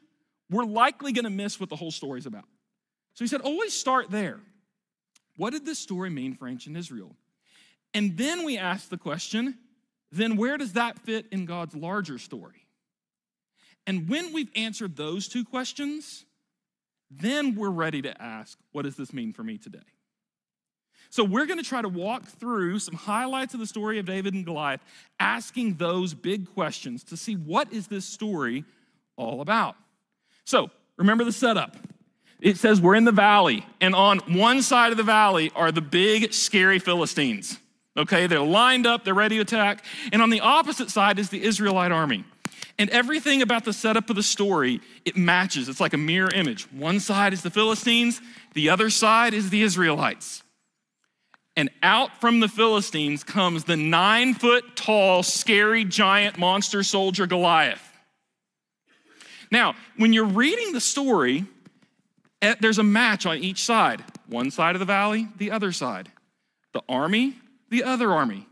we're 0.51 0.64
likely 0.64 1.12
going 1.12 1.25
to 1.25 1.31
miss 1.31 1.59
what 1.59 1.70
the 1.70 1.77
whole 1.77 1.90
story 1.90 2.20
is 2.20 2.27
about. 2.27 2.44
So 3.14 3.25
he 3.25 3.29
said, 3.29 3.40
always 3.40 3.72
start 3.72 4.11
there. 4.11 4.38
What 5.37 5.55
did 5.55 5.64
this 5.64 5.79
story 5.79 6.11
mean 6.11 6.35
for 6.35 6.46
ancient 6.46 6.77
Israel? 6.77 7.16
And 7.94 8.16
then 8.18 8.44
we 8.44 8.59
ask 8.59 8.90
the 8.90 8.99
question, 8.99 9.57
then 10.12 10.37
where 10.37 10.59
does 10.59 10.75
that 10.75 10.99
fit 10.99 11.27
in 11.33 11.46
God's 11.46 11.75
larger 11.75 12.18
story? 12.18 12.66
And 13.87 14.09
when 14.09 14.35
we've 14.35 14.51
answered 14.55 14.96
those 14.96 15.29
two 15.29 15.44
questions, 15.44 16.25
then 17.11 17.55
we're 17.55 17.71
ready 17.71 18.03
to 18.03 18.23
ask, 18.23 18.59
what 18.73 18.83
does 18.83 18.97
this 18.97 19.12
mean 19.12 19.33
for 19.33 19.42
me 19.42 19.59
today? 19.59 19.79
So 21.11 21.23
we're 21.25 21.47
going 21.47 21.59
to 21.59 21.64
try 21.64 21.83
to 21.83 21.88
walk 21.88 22.27
through 22.27 22.79
some 22.81 22.95
highlights 22.95 23.55
of 23.55 23.61
the 23.61 23.66
story 23.66 23.99
of 23.99 24.07
David 24.07 24.35
and 24.35 24.45
Goliath, 24.45 24.81
asking 25.21 25.75
those 25.75 26.14
big 26.14 26.53
questions 26.53 27.05
to 27.05 27.16
see 27.16 27.35
what 27.35 27.73
is 27.73 27.87
this 27.87 28.05
story 28.05 28.64
all 29.16 29.40
about. 29.40 29.77
So 30.45 30.71
remember 30.97 31.25
the 31.25 31.33
setup. 31.33 31.77
It 32.40 32.59
says 32.59 32.81
we're 32.81 32.97
in 32.97 33.05
the 33.05 33.12
valley, 33.12 33.64
and 33.81 33.95
on 33.95 34.19
one 34.19 34.62
side 34.62 34.90
of 34.90 34.99
the 34.99 35.03
valley 35.03 35.51
are 35.55 35.73
the 35.73 35.81
big, 35.81 36.35
scary 36.35 36.79
Philistines. 36.79 37.59
Okay, 37.97 38.27
they're 38.27 38.40
lined 38.40 38.87
up, 38.87 39.05
they're 39.05 39.14
ready 39.14 39.37
to 39.37 39.42
attack. 39.42 39.83
And 40.12 40.21
on 40.21 40.29
the 40.29 40.40
opposite 40.40 40.90
side 40.90 41.19
is 41.19 41.31
the 41.31 41.42
Israelite 41.42 41.92
army. 41.92 42.25
And 42.78 42.90
everything 42.90 43.40
about 43.40 43.64
the 43.64 43.72
setup 43.72 44.10
of 44.10 44.16
the 44.16 44.22
story, 44.22 44.80
it 45.04 45.16
matches. 45.16 45.68
It's 45.68 45.80
like 45.80 45.94
a 45.94 45.98
mirror 45.98 46.30
image. 46.34 46.70
One 46.72 47.00
side 47.00 47.32
is 47.32 47.42
the 47.42 47.50
Philistines, 47.50 48.20
the 48.54 48.68
other 48.68 48.90
side 48.90 49.32
is 49.32 49.50
the 49.50 49.62
Israelites. 49.62 50.42
And 51.56 51.70
out 51.82 52.20
from 52.20 52.40
the 52.40 52.48
Philistines 52.48 53.24
comes 53.24 53.64
the 53.64 53.78
nine 53.78 54.34
foot 54.34 54.76
tall, 54.76 55.22
scary, 55.22 55.84
giant 55.84 56.38
monster 56.38 56.82
soldier 56.82 57.26
Goliath. 57.26 57.82
Now, 59.50 59.74
when 59.96 60.12
you're 60.12 60.24
reading 60.26 60.72
the 60.72 60.80
story, 60.80 61.46
eh, 62.42 62.56
there's 62.60 62.78
a 62.78 62.82
match 62.82 63.24
on 63.24 63.38
each 63.38 63.64
side 63.64 64.02
one 64.28 64.50
side 64.50 64.74
of 64.74 64.80
the 64.80 64.86
valley, 64.86 65.28
the 65.38 65.50
other 65.52 65.72
side. 65.72 66.10
The 66.72 66.82
army, 66.88 67.36
the 67.70 67.84
other 67.84 68.12
army. 68.12 68.46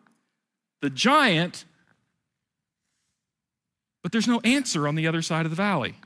The 0.83 0.91
giant, 0.91 1.65
but 4.05 4.13
there's 4.13 4.29
no 4.29 4.39
answer 4.45 4.87
on 4.87 4.95
the 4.95 5.09
other 5.09 5.23
side 5.23 5.47
of 5.47 5.51
the 5.51 5.57
valley. 5.57 5.97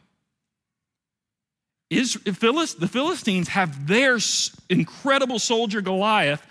The 1.91 2.89
Philistines 2.91 3.49
have 3.49 3.87
their 3.87 4.19
incredible 4.71 5.39
soldier 5.39 5.83
Goliath 5.83 6.47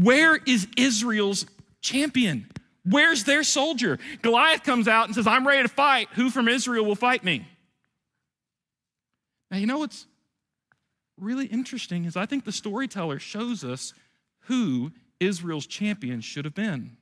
where 0.00 0.36
is 0.36 0.66
Israel's 0.76 1.44
champion? 1.82 2.46
Where's 2.84 3.24
their 3.24 3.42
soldier? 3.42 3.98
Goliath 4.22 4.64
comes 4.64 4.88
out 4.88 5.06
and 5.06 5.14
says, 5.14 5.26
I'm 5.26 5.46
ready 5.46 5.62
to 5.62 5.68
fight. 5.68 6.08
Who 6.14 6.30
from 6.30 6.48
Israel 6.48 6.84
will 6.84 6.94
fight 6.94 7.22
me? 7.22 7.46
Now, 9.50 9.58
you 9.58 9.66
know 9.66 9.78
what's 9.78 10.06
really 11.18 11.46
interesting 11.46 12.06
is 12.06 12.16
I 12.16 12.24
think 12.24 12.44
the 12.44 12.52
storyteller 12.52 13.18
shows 13.18 13.64
us 13.64 13.92
who 14.46 14.92
Israel's 15.20 15.66
champion 15.66 16.22
should 16.22 16.46
have 16.46 16.54
been. 16.54 16.96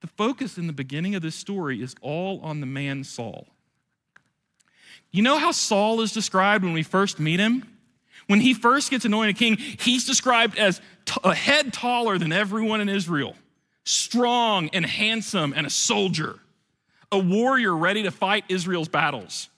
The 0.00 0.06
focus 0.06 0.56
in 0.58 0.66
the 0.66 0.72
beginning 0.72 1.14
of 1.14 1.22
this 1.22 1.34
story 1.34 1.82
is 1.82 1.94
all 2.00 2.40
on 2.40 2.60
the 2.60 2.66
man 2.66 3.04
Saul. 3.04 3.46
You 5.10 5.22
know 5.22 5.38
how 5.38 5.52
Saul 5.52 6.00
is 6.00 6.12
described 6.12 6.64
when 6.64 6.72
we 6.72 6.82
first 6.82 7.18
meet 7.18 7.40
him? 7.40 7.64
When 8.26 8.40
he 8.40 8.54
first 8.54 8.90
gets 8.90 9.04
anointed 9.04 9.36
king, 9.36 9.56
he's 9.56 10.06
described 10.06 10.56
as 10.56 10.80
a 11.24 11.34
head 11.34 11.72
taller 11.72 12.16
than 12.16 12.32
everyone 12.32 12.80
in 12.80 12.88
Israel, 12.88 13.34
strong 13.84 14.68
and 14.72 14.86
handsome 14.86 15.52
and 15.56 15.66
a 15.66 15.70
soldier, 15.70 16.38
a 17.10 17.18
warrior 17.18 17.74
ready 17.74 18.04
to 18.04 18.12
fight 18.12 18.44
Israel's 18.48 18.88
battles. 18.88 19.48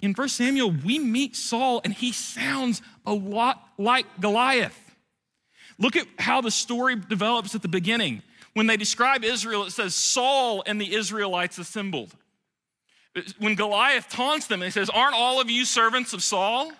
In 0.00 0.12
1 0.12 0.28
Samuel, 0.28 0.72
we 0.84 0.98
meet 0.98 1.34
Saul 1.34 1.80
and 1.82 1.94
he 1.94 2.12
sounds 2.12 2.82
a 3.06 3.14
lot 3.14 3.62
like 3.78 4.04
Goliath. 4.20 4.78
Look 5.78 5.96
at 5.96 6.06
how 6.18 6.40
the 6.42 6.50
story 6.50 6.96
develops 6.96 7.54
at 7.54 7.62
the 7.62 7.68
beginning. 7.68 8.22
When 8.54 8.66
they 8.66 8.76
describe 8.76 9.24
Israel, 9.24 9.64
it 9.64 9.70
says 9.70 9.94
Saul 9.94 10.62
and 10.66 10.80
the 10.80 10.94
Israelites 10.94 11.58
assembled. 11.58 12.14
When 13.38 13.54
Goliath 13.54 14.08
taunts 14.08 14.46
them, 14.46 14.62
he 14.62 14.70
says, 14.70 14.90
Aren't 14.90 15.14
all 15.14 15.40
of 15.40 15.50
you 15.50 15.64
servants 15.64 16.12
of 16.12 16.22
Saul? 16.22 16.72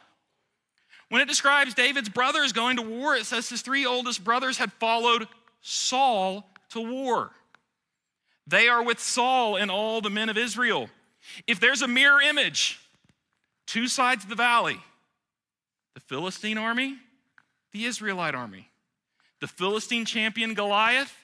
When 1.09 1.21
it 1.21 1.29
describes 1.29 1.75
David's 1.75 2.09
brothers 2.09 2.53
going 2.53 2.77
to 2.77 2.83
war, 2.83 3.15
it 3.15 3.27
says 3.27 3.49
his 3.51 3.61
three 3.61 3.85
oldest 3.85 4.25
brothers 4.25 4.57
had 4.57 4.73
followed 4.73 5.29
Saul 5.61 6.49
to 6.71 6.81
war. 6.81 7.31
They 8.47 8.69
are 8.69 8.83
with 8.83 8.99
Saul 8.99 9.57
and 9.57 9.71
all 9.71 10.01
the 10.01 10.11
men 10.11 10.31
of 10.31 10.39
Israel. 10.39 10.89
If 11.47 11.61
there's 11.61 11.83
a 11.83 11.89
mirror 11.89 12.21
image, 12.21 12.81
two 13.67 13.89
sides 13.89 14.25
of 14.25 14.31
the 14.31 14.37
valley 14.37 14.79
the 15.95 16.01
Philistine 16.01 16.57
army, 16.57 16.97
the 17.73 17.85
Israelite 17.85 18.35
army. 18.35 18.71
The 19.41 19.49
Philistine 19.49 20.05
champion 20.05 20.55
Goliath, 20.55 21.15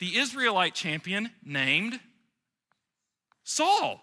the 0.00 0.16
Israelite 0.16 0.74
champion 0.74 1.30
named 1.44 2.00
Saul. 3.44 4.00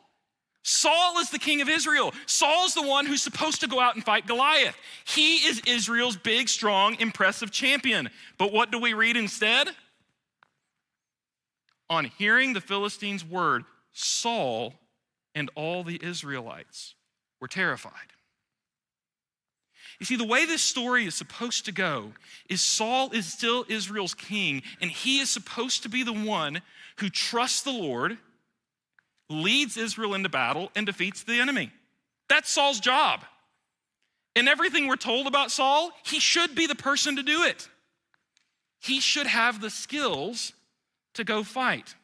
Saul 0.64 1.20
is 1.20 1.30
the 1.30 1.40
king 1.40 1.62
of 1.62 1.70
Israel. 1.70 2.14
Saul's 2.26 2.74
the 2.74 2.86
one 2.86 3.06
who's 3.06 3.22
supposed 3.22 3.62
to 3.62 3.68
go 3.68 3.80
out 3.80 3.96
and 3.96 4.04
fight 4.04 4.28
Goliath. 4.28 4.76
He 5.06 5.38
is 5.48 5.62
Israel's 5.66 6.18
big, 6.18 6.50
strong, 6.50 6.98
impressive 7.00 7.52
champion. 7.52 8.10
But 8.38 8.52
what 8.52 8.72
do 8.72 8.78
we 8.78 8.94
read 8.94 9.16
instead? 9.16 9.70
On 11.90 12.06
hearing 12.06 12.52
the 12.52 12.62
Philistines' 12.62 13.24
word, 13.24 13.64
Saul 13.94 14.74
and 15.34 15.50
all 15.56 15.84
the 15.84 16.04
Israelites 16.04 16.96
were 17.40 17.48
terrified. 17.48 18.12
You 20.00 20.06
see, 20.06 20.16
the 20.16 20.26
way 20.26 20.46
this 20.46 20.62
story 20.62 21.06
is 21.06 21.16
supposed 21.16 21.66
to 21.66 21.72
go 21.72 22.14
is 22.50 22.62
Saul 22.62 23.12
is 23.12 23.26
still 23.26 23.66
Israel's 23.68 24.14
king, 24.14 24.62
and 24.80 24.92
he 24.92 25.20
is 25.20 25.30
supposed 25.30 25.84
to 25.84 25.90
be 25.90 26.04
the 26.04 26.14
one 26.14 26.62
who 26.98 27.10
trusts 27.10 27.62
the 27.64 27.72
Lord 27.72 28.18
leads 29.30 29.78
Israel 29.78 30.14
into 30.14 30.30
battle, 30.30 30.72
and 30.76 30.86
defeats 30.86 31.24
the 31.24 31.40
enemy. 31.40 31.72
That's 32.30 32.50
Saul's 32.50 32.80
job. 32.80 33.26
And 34.36 34.48
everything 34.48 34.88
we're 34.88 34.96
told 34.96 35.28
about 35.28 35.52
Saul, 35.52 35.92
he 36.04 36.20
should 36.20 36.56
be 36.56 36.68
the 36.68 36.76
person 36.76 37.16
to 37.16 37.24
do 37.24 37.44
it. 37.44 37.68
He 38.80 39.00
should 39.00 39.28
have 39.28 39.60
the 39.60 39.70
skills 39.70 40.54
to 41.16 41.24
go 41.24 41.44
fight. 41.44 41.96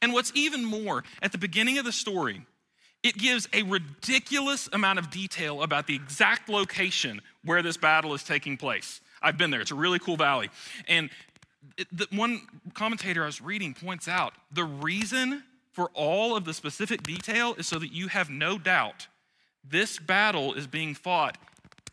And 0.00 0.12
what's 0.12 0.32
even 0.34 0.64
more, 0.64 1.04
at 1.22 1.32
the 1.32 1.38
beginning 1.38 1.78
of 1.78 1.84
the 1.84 1.92
story, 1.92 2.46
it 3.04 3.16
gives 3.16 3.48
a 3.52 3.62
ridiculous 3.62 4.68
amount 4.72 4.98
of 4.98 5.10
detail 5.10 5.62
about 5.62 5.86
the 5.86 5.94
exact 5.94 6.48
location 6.48 7.20
where 7.44 7.62
this 7.62 7.76
battle 7.76 8.14
is 8.14 8.24
taking 8.24 8.56
place. 8.56 9.00
I've 9.22 9.38
been 9.38 9.50
there, 9.50 9.60
it's 9.60 9.70
a 9.70 9.76
really 9.76 10.00
cool 10.00 10.16
valley. 10.16 10.50
And 10.88 11.10
the 11.92 12.08
one 12.10 12.42
commentator 12.74 13.22
I 13.22 13.26
was 13.26 13.40
reading 13.40 13.74
points 13.74 14.08
out 14.08 14.32
the 14.50 14.64
reason 14.64 15.44
for 15.72 15.90
all 15.94 16.36
of 16.36 16.44
the 16.44 16.54
specific 16.54 17.02
detail 17.02 17.54
is 17.54 17.68
so 17.68 17.78
that 17.78 17.92
you 17.92 18.08
have 18.08 18.30
no 18.30 18.58
doubt 18.58 19.06
This 19.64 19.98
battle 19.98 20.52
is 20.52 20.66
being 20.66 20.94
fought 20.94 21.38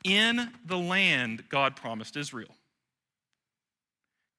in 0.04 0.52
the 0.66 0.78
land 0.78 1.46
God 1.50 1.76
promised 1.76 2.18
Israel. 2.18 2.56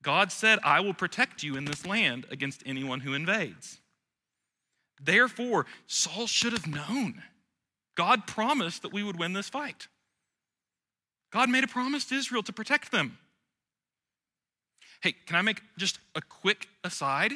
God 0.02 0.32
said, 0.32 0.58
I 0.64 0.80
will 0.80 0.94
protect 0.94 1.42
you 1.42 1.56
in 1.56 1.64
this 1.64 1.86
land 1.86 2.26
against 2.30 2.62
anyone 2.66 3.00
who 3.00 3.14
invades. 3.14 3.78
Therefore, 5.02 5.66
Saul 5.86 6.26
should 6.26 6.52
have 6.52 6.66
known. 6.66 7.22
God 7.94 8.26
promised 8.26 8.82
that 8.82 8.92
we 8.92 9.02
would 9.02 9.18
win 9.18 9.32
this 9.32 9.48
fight. 9.48 9.88
God 11.30 11.48
made 11.48 11.64
a 11.64 11.68
promise 11.68 12.04
to 12.06 12.14
Israel 12.14 12.42
to 12.42 12.52
protect 12.52 12.92
them. 12.92 13.18
Hey, 15.02 15.14
can 15.26 15.36
I 15.36 15.42
make 15.42 15.62
just 15.76 15.98
a 16.14 16.20
quick 16.20 16.68
aside? 16.84 17.32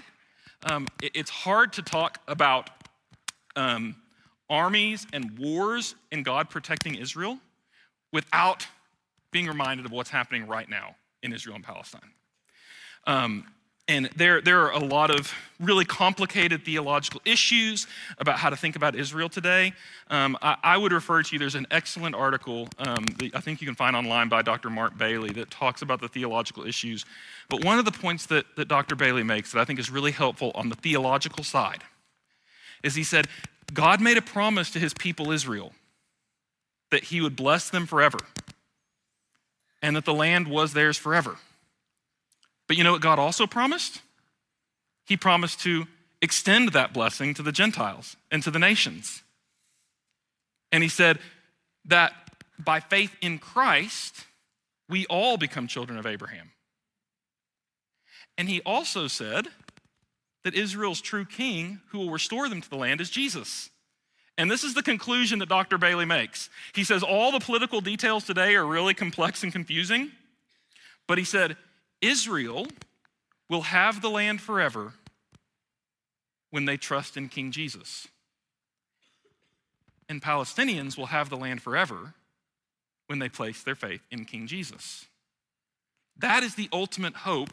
Um, 0.70 0.86
it, 1.02 1.12
it's 1.14 1.30
hard 1.30 1.72
to 1.74 1.82
talk 1.82 2.20
about 2.28 2.70
um, 3.56 3.96
armies 4.48 5.06
and 5.12 5.38
wars 5.38 5.94
and 6.12 6.24
God 6.24 6.48
protecting 6.48 6.94
Israel 6.94 7.38
without 8.12 8.66
being 9.30 9.46
reminded 9.46 9.84
of 9.84 9.92
what's 9.92 10.10
happening 10.10 10.46
right 10.46 10.68
now 10.68 10.94
in 11.22 11.32
Israel 11.32 11.56
and 11.56 11.64
Palestine. 11.64 12.12
Um, 13.06 13.46
and 13.89 14.07
there, 14.16 14.41
there 14.41 14.62
are 14.62 14.72
a 14.72 14.78
lot 14.78 15.11
of 15.11 15.32
really 15.61 15.84
complicated 15.84 16.64
theological 16.64 17.20
issues 17.24 17.87
about 18.18 18.39
how 18.39 18.51
to 18.51 18.57
think 18.57 18.74
about 18.74 18.97
Israel 18.97 19.28
today. 19.28 19.72
Um, 20.11 20.37
I, 20.43 20.57
I, 20.62 20.76
would 20.76 20.93
refer 20.93 21.22
to 21.22 21.32
you, 21.32 21.39
there's 21.39 21.55
an 21.55 21.68
excellent 21.70 22.14
article 22.14 22.68
um, 22.78 23.05
that 23.18 23.30
I 23.34 23.41
think 23.41 23.61
you 23.61 23.66
can 23.66 23.76
find 23.76 23.95
online 23.95 24.28
by 24.28 24.43
Dr. 24.43 24.70
Mark 24.70 24.99
Bailey 24.99 25.32
that 25.34 25.51
talks 25.51 25.82
about 25.82 26.01
the 26.01 26.09
theological 26.09 26.66
issues. 26.66 27.05
But 27.49 27.64
one 27.64 27.78
of 27.78 27.84
the 27.84 27.93
points 27.93 28.26
that, 28.26 28.45
that 28.57 28.66
Dr. 28.66 28.97
Bailey 28.97 29.22
makes 29.22 29.53
that 29.53 29.61
I 29.61 29.64
think 29.64 29.78
is 29.78 29.89
really 29.89 30.12
helpful 30.12 30.51
on 30.55 30.68
the 30.68 30.76
theological 30.76 31.45
side 31.45 31.84
is 32.82 32.97
he 32.97 33.05
said, 33.05 33.28
God 33.72 34.01
made 34.01 34.16
a 34.16 34.22
promise 34.22 34.70
to 34.72 34.78
his 34.78 34.95
people 34.95 35.30
Israel 35.30 35.72
that 36.91 37.05
he 37.05 37.20
would 37.20 37.37
bless 37.37 37.70
them 37.70 37.87
forever 37.87 38.18
and 39.82 39.95
that 39.97 40.05
the 40.05 40.14
land 40.14 40.49
was 40.49 40.72
theirs 40.72 40.99
forever. 40.99 41.37
But 42.68 42.76
you 42.76 42.84
know 42.84 42.92
what 42.92 43.00
God 43.00 43.18
also 43.18 43.46
promised? 43.46 44.00
He 45.06 45.16
promised 45.16 45.60
to 45.60 45.86
extend 46.20 46.72
that 46.72 46.92
blessing 46.92 47.34
to 47.34 47.42
the 47.42 47.52
Gentiles 47.52 48.16
and 48.30 48.42
to 48.42 48.50
the 48.50 48.58
nations. 48.58 49.22
And 50.72 50.82
he 50.82 50.88
said 50.88 51.18
that 51.84 52.12
by 52.58 52.80
faith 52.80 53.14
in 53.20 53.38
Christ, 53.38 54.26
we 54.88 55.06
all 55.06 55.36
become 55.36 55.68
children 55.68 55.98
of 55.98 56.06
Abraham. 56.06 56.50
And 58.38 58.48
he 58.48 58.60
also 58.62 59.06
said 59.06 59.48
that 60.44 60.54
Israel's 60.54 61.00
true 61.00 61.24
king 61.24 61.80
who 61.88 61.98
will 61.98 62.10
restore 62.10 62.48
them 62.48 62.60
to 62.60 62.70
the 62.70 62.76
land 62.76 63.00
is 63.00 63.10
Jesus. 63.10 63.70
And 64.38 64.50
this 64.50 64.64
is 64.64 64.74
the 64.74 64.82
conclusion 64.82 65.38
that 65.38 65.48
Dr. 65.48 65.78
Bailey 65.78 66.04
makes. 66.04 66.50
He 66.74 66.84
says 66.84 67.02
all 67.02 67.32
the 67.32 67.40
political 67.40 67.80
details 67.80 68.24
today 68.24 68.54
are 68.54 68.66
really 68.66 68.92
complex 68.92 69.42
and 69.42 69.52
confusing, 69.52 70.12
but 71.08 71.18
he 71.18 71.24
said 71.24 71.56
Israel 72.01 72.66
will 73.49 73.62
have 73.62 74.03
the 74.03 74.11
land 74.11 74.40
forever 74.40 74.94
when 76.51 76.64
they 76.64 76.76
trust 76.76 77.16
in 77.16 77.28
King 77.28 77.51
Jesus. 77.51 78.09
And 80.09 80.22
Palestinians 80.22 80.97
will 80.97 81.07
have 81.07 81.30
the 81.30 81.36
land 81.36 81.62
forever 81.62 82.14
when 83.07 83.18
they 83.18 83.28
place 83.28 83.62
their 83.62 83.74
faith 83.74 84.03
in 84.11 84.24
King 84.24 84.47
Jesus. 84.47 85.07
That 86.18 86.42
is 86.42 86.55
the 86.55 86.68
ultimate 86.72 87.14
hope 87.14 87.51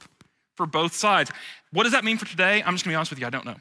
for 0.56 0.66
both 0.66 0.94
sides. 0.94 1.32
What 1.72 1.84
does 1.84 1.92
that 1.94 2.04
mean 2.04 2.18
for 2.18 2.26
today? 2.26 2.62
I'm 2.64 2.74
just 2.74 2.86
gonna 2.86 2.94
be 2.94 2.96
honest 2.96 3.12
with 3.12 3.20
you, 3.20 3.28
I 3.28 3.32
don't 3.32 3.46
know. 3.46 3.58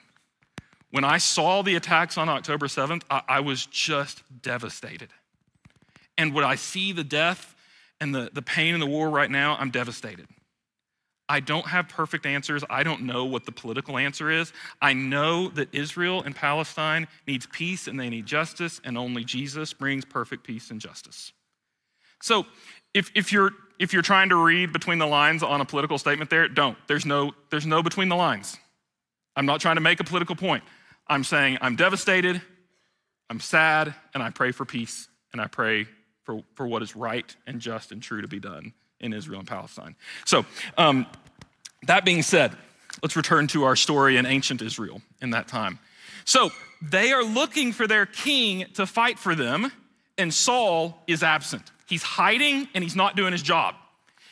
When 0.90 1.04
I 1.04 1.18
saw 1.18 1.62
the 1.62 1.74
attacks 1.74 2.18
on 2.18 2.28
October 2.28 2.66
7th, 2.66 3.02
I, 3.10 3.22
I 3.26 3.40
was 3.40 3.64
just 3.66 4.22
devastated. 4.42 5.08
And 6.18 6.34
when 6.34 6.44
I 6.44 6.54
see 6.54 6.92
the 6.92 7.04
death 7.04 7.54
and 7.98 8.14
the, 8.14 8.30
the 8.32 8.42
pain 8.42 8.74
in 8.74 8.80
the 8.80 8.86
war 8.86 9.08
right 9.08 9.30
now, 9.30 9.56
I'm 9.58 9.70
devastated. 9.70 10.26
I 11.32 11.40
don't 11.40 11.66
have 11.66 11.88
perfect 11.88 12.26
answers. 12.26 12.62
I 12.68 12.82
don't 12.82 13.04
know 13.04 13.24
what 13.24 13.46
the 13.46 13.52
political 13.52 13.96
answer 13.96 14.30
is. 14.30 14.52
I 14.82 14.92
know 14.92 15.48
that 15.48 15.74
Israel 15.74 16.22
and 16.22 16.36
Palestine 16.36 17.08
needs 17.26 17.46
peace 17.46 17.88
and 17.88 17.98
they 17.98 18.10
need 18.10 18.26
justice, 18.26 18.82
and 18.84 18.98
only 18.98 19.24
Jesus 19.24 19.72
brings 19.72 20.04
perfect 20.04 20.44
peace 20.44 20.70
and 20.70 20.78
justice. 20.78 21.32
So 22.20 22.44
if, 22.92 23.10
if 23.14 23.32
you're 23.32 23.52
if 23.78 23.94
you're 23.94 24.02
trying 24.02 24.28
to 24.28 24.36
read 24.36 24.74
between 24.74 24.98
the 24.98 25.06
lines 25.06 25.42
on 25.42 25.62
a 25.62 25.64
political 25.64 25.96
statement 25.96 26.28
there, 26.28 26.48
don't. 26.48 26.76
There's 26.86 27.06
no, 27.06 27.32
there's 27.48 27.64
no 27.64 27.82
between 27.82 28.10
the 28.10 28.14
lines. 28.14 28.58
I'm 29.34 29.46
not 29.46 29.62
trying 29.62 29.76
to 29.76 29.80
make 29.80 30.00
a 30.00 30.04
political 30.04 30.36
point. 30.36 30.62
I'm 31.06 31.24
saying 31.24 31.56
I'm 31.62 31.76
devastated, 31.76 32.42
I'm 33.30 33.40
sad, 33.40 33.94
and 34.12 34.22
I 34.22 34.28
pray 34.28 34.52
for 34.52 34.66
peace, 34.66 35.08
and 35.32 35.40
I 35.40 35.46
pray 35.46 35.86
for, 36.24 36.42
for 36.56 36.66
what 36.66 36.82
is 36.82 36.94
right 36.94 37.34
and 37.46 37.58
just 37.58 37.90
and 37.90 38.02
true 38.02 38.20
to 38.20 38.28
be 38.28 38.38
done 38.38 38.74
in 39.02 39.12
Israel 39.12 39.40
and 39.40 39.48
Palestine. 39.48 39.96
So, 40.24 40.46
um, 40.78 41.06
that 41.86 42.04
being 42.04 42.22
said, 42.22 42.56
let's 43.02 43.16
return 43.16 43.46
to 43.48 43.64
our 43.64 43.76
story 43.76 44.16
in 44.16 44.26
ancient 44.26 44.62
Israel 44.62 45.02
in 45.20 45.30
that 45.30 45.48
time. 45.48 45.78
So, 46.24 46.50
they 46.80 47.12
are 47.12 47.22
looking 47.22 47.72
for 47.72 47.86
their 47.86 48.06
king 48.06 48.66
to 48.74 48.86
fight 48.86 49.18
for 49.18 49.36
them, 49.36 49.70
and 50.18 50.34
Saul 50.34 51.02
is 51.06 51.22
absent. 51.22 51.70
He's 51.88 52.02
hiding 52.02 52.68
and 52.74 52.82
he's 52.82 52.96
not 52.96 53.14
doing 53.14 53.32
his 53.32 53.42
job. 53.42 53.76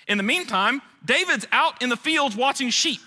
In 0.09 0.17
the 0.17 0.25
meantime, 0.25 0.83
David's 1.05 1.47
out 1.53 1.81
in 1.81 1.89
the 1.91 1.97
fields 1.97 2.35
watching 2.35 2.71
sheep. 2.71 3.01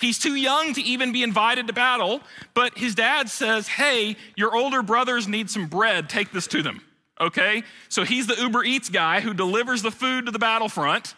He's 0.00 0.18
too 0.18 0.34
young 0.34 0.74
to 0.74 0.82
even 0.82 1.10
be 1.12 1.22
invited 1.22 1.66
to 1.68 1.72
battle, 1.72 2.20
but 2.54 2.78
his 2.78 2.94
dad 2.94 3.28
says, 3.28 3.66
Hey, 3.66 4.16
your 4.36 4.54
older 4.54 4.82
brothers 4.82 5.26
need 5.26 5.50
some 5.50 5.66
bread. 5.66 6.08
Take 6.08 6.32
this 6.32 6.46
to 6.48 6.62
them 6.62 6.82
okay? 7.22 7.62
So 7.88 8.04
he's 8.04 8.26
the 8.26 8.34
Uber 8.34 8.64
Eats 8.64 8.88
guy 8.88 9.20
who 9.20 9.32
delivers 9.32 9.82
the 9.82 9.90
food 9.90 10.26
to 10.26 10.32
the 10.32 10.38
battlefront. 10.38 11.14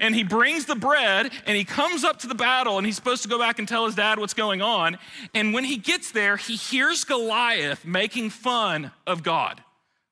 And 0.00 0.14
he 0.14 0.24
brings 0.24 0.66
the 0.66 0.74
bread 0.74 1.30
and 1.46 1.56
he 1.56 1.64
comes 1.64 2.04
up 2.04 2.18
to 2.20 2.26
the 2.26 2.34
battle 2.34 2.78
and 2.78 2.86
he's 2.86 2.96
supposed 2.96 3.22
to 3.22 3.28
go 3.28 3.38
back 3.38 3.58
and 3.58 3.68
tell 3.68 3.86
his 3.86 3.94
dad 3.94 4.18
what's 4.18 4.34
going 4.34 4.62
on. 4.62 4.98
And 5.34 5.52
when 5.52 5.64
he 5.64 5.76
gets 5.76 6.12
there, 6.12 6.36
he 6.36 6.56
hears 6.56 7.04
Goliath 7.04 7.84
making 7.84 8.30
fun 8.30 8.90
of 9.06 9.22
God, 9.22 9.62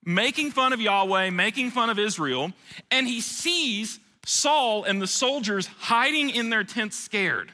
making 0.04 0.50
fun 0.52 0.72
of 0.72 0.80
Yahweh, 0.80 1.30
making 1.30 1.70
fun 1.70 1.90
of 1.90 1.98
Israel. 1.98 2.52
And 2.90 3.06
he 3.06 3.20
sees 3.20 3.98
Saul 4.24 4.84
and 4.84 5.00
the 5.00 5.06
soldiers 5.06 5.66
hiding 5.66 6.30
in 6.30 6.50
their 6.50 6.64
tents 6.64 6.98
scared. 6.98 7.52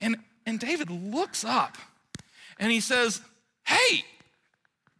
And, 0.00 0.16
and 0.46 0.58
David 0.58 0.90
looks 0.90 1.44
up 1.44 1.78
and 2.58 2.72
he 2.72 2.80
says, 2.80 3.20
Hey, 3.64 4.04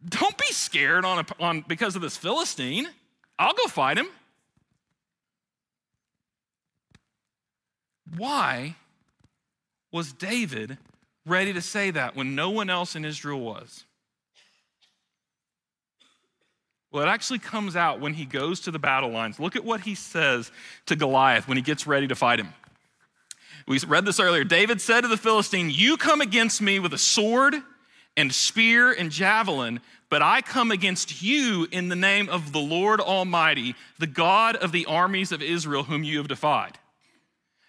don't 0.07 0.37
be 0.37 0.51
scared 0.51 1.05
on, 1.05 1.19
a, 1.19 1.43
on 1.43 1.65
because 1.67 1.95
of 1.95 2.01
this 2.01 2.17
Philistine. 2.17 2.87
I'll 3.37 3.53
go 3.53 3.65
fight 3.67 3.97
him. 3.97 4.07
Why 8.17 8.75
was 9.91 10.13
David 10.13 10.77
ready 11.25 11.53
to 11.53 11.61
say 11.61 11.91
that 11.91 12.15
when 12.15 12.35
no 12.35 12.49
one 12.49 12.69
else 12.69 12.95
in 12.95 13.05
Israel 13.05 13.39
was? 13.39 13.85
Well, 16.91 17.03
it 17.03 17.09
actually 17.09 17.39
comes 17.39 17.75
out 17.75 17.99
when 17.99 18.13
he 18.13 18.25
goes 18.25 18.59
to 18.61 18.71
the 18.71 18.77
battle 18.77 19.09
lines. 19.09 19.39
Look 19.39 19.55
at 19.55 19.65
what 19.65 19.81
he 19.81 19.95
says 19.95 20.51
to 20.85 20.95
Goliath 20.95 21.47
when 21.47 21.57
he 21.57 21.63
gets 21.63 21.87
ready 21.87 22.07
to 22.07 22.15
fight 22.15 22.39
him. 22.39 22.53
We 23.67 23.79
read 23.79 24.05
this 24.05 24.19
earlier. 24.19 24.43
David 24.43 24.79
said 24.79 25.01
to 25.01 25.07
the 25.07 25.17
Philistine, 25.17 25.71
You 25.71 25.97
come 25.97 26.21
against 26.21 26.61
me 26.61 26.79
with 26.79 26.93
a 26.93 26.97
sword 26.97 27.55
and 28.15 28.31
spear 28.31 28.91
and 28.91 29.09
javelin, 29.09 29.79
but 30.09 30.21
I 30.21 30.41
come 30.41 30.69
against 30.69 31.23
you 31.23 31.67
in 31.71 31.89
the 31.89 31.95
name 31.95 32.29
of 32.29 32.51
the 32.51 32.59
Lord 32.59 32.99
Almighty, 32.99 33.73
the 33.97 34.05
God 34.05 34.55
of 34.57 34.71
the 34.71 34.85
armies 34.85 35.31
of 35.31 35.41
Israel, 35.41 35.83
whom 35.83 36.03
you 36.03 36.19
have 36.19 36.27
defied. 36.27 36.77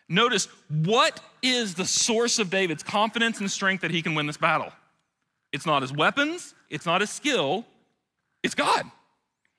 Notice 0.08 0.48
what 0.68 1.20
is 1.42 1.74
the 1.74 1.84
source 1.84 2.38
of 2.38 2.50
David's 2.50 2.82
confidence 2.82 3.40
and 3.40 3.50
strength 3.50 3.80
that 3.80 3.90
he 3.90 4.02
can 4.02 4.14
win 4.14 4.26
this 4.26 4.36
battle? 4.36 4.72
It's 5.52 5.66
not 5.66 5.82
his 5.82 5.92
weapons, 5.92 6.54
it's 6.68 6.86
not 6.86 7.00
his 7.00 7.10
skill, 7.10 7.64
it's 8.42 8.54
God. 8.54 8.84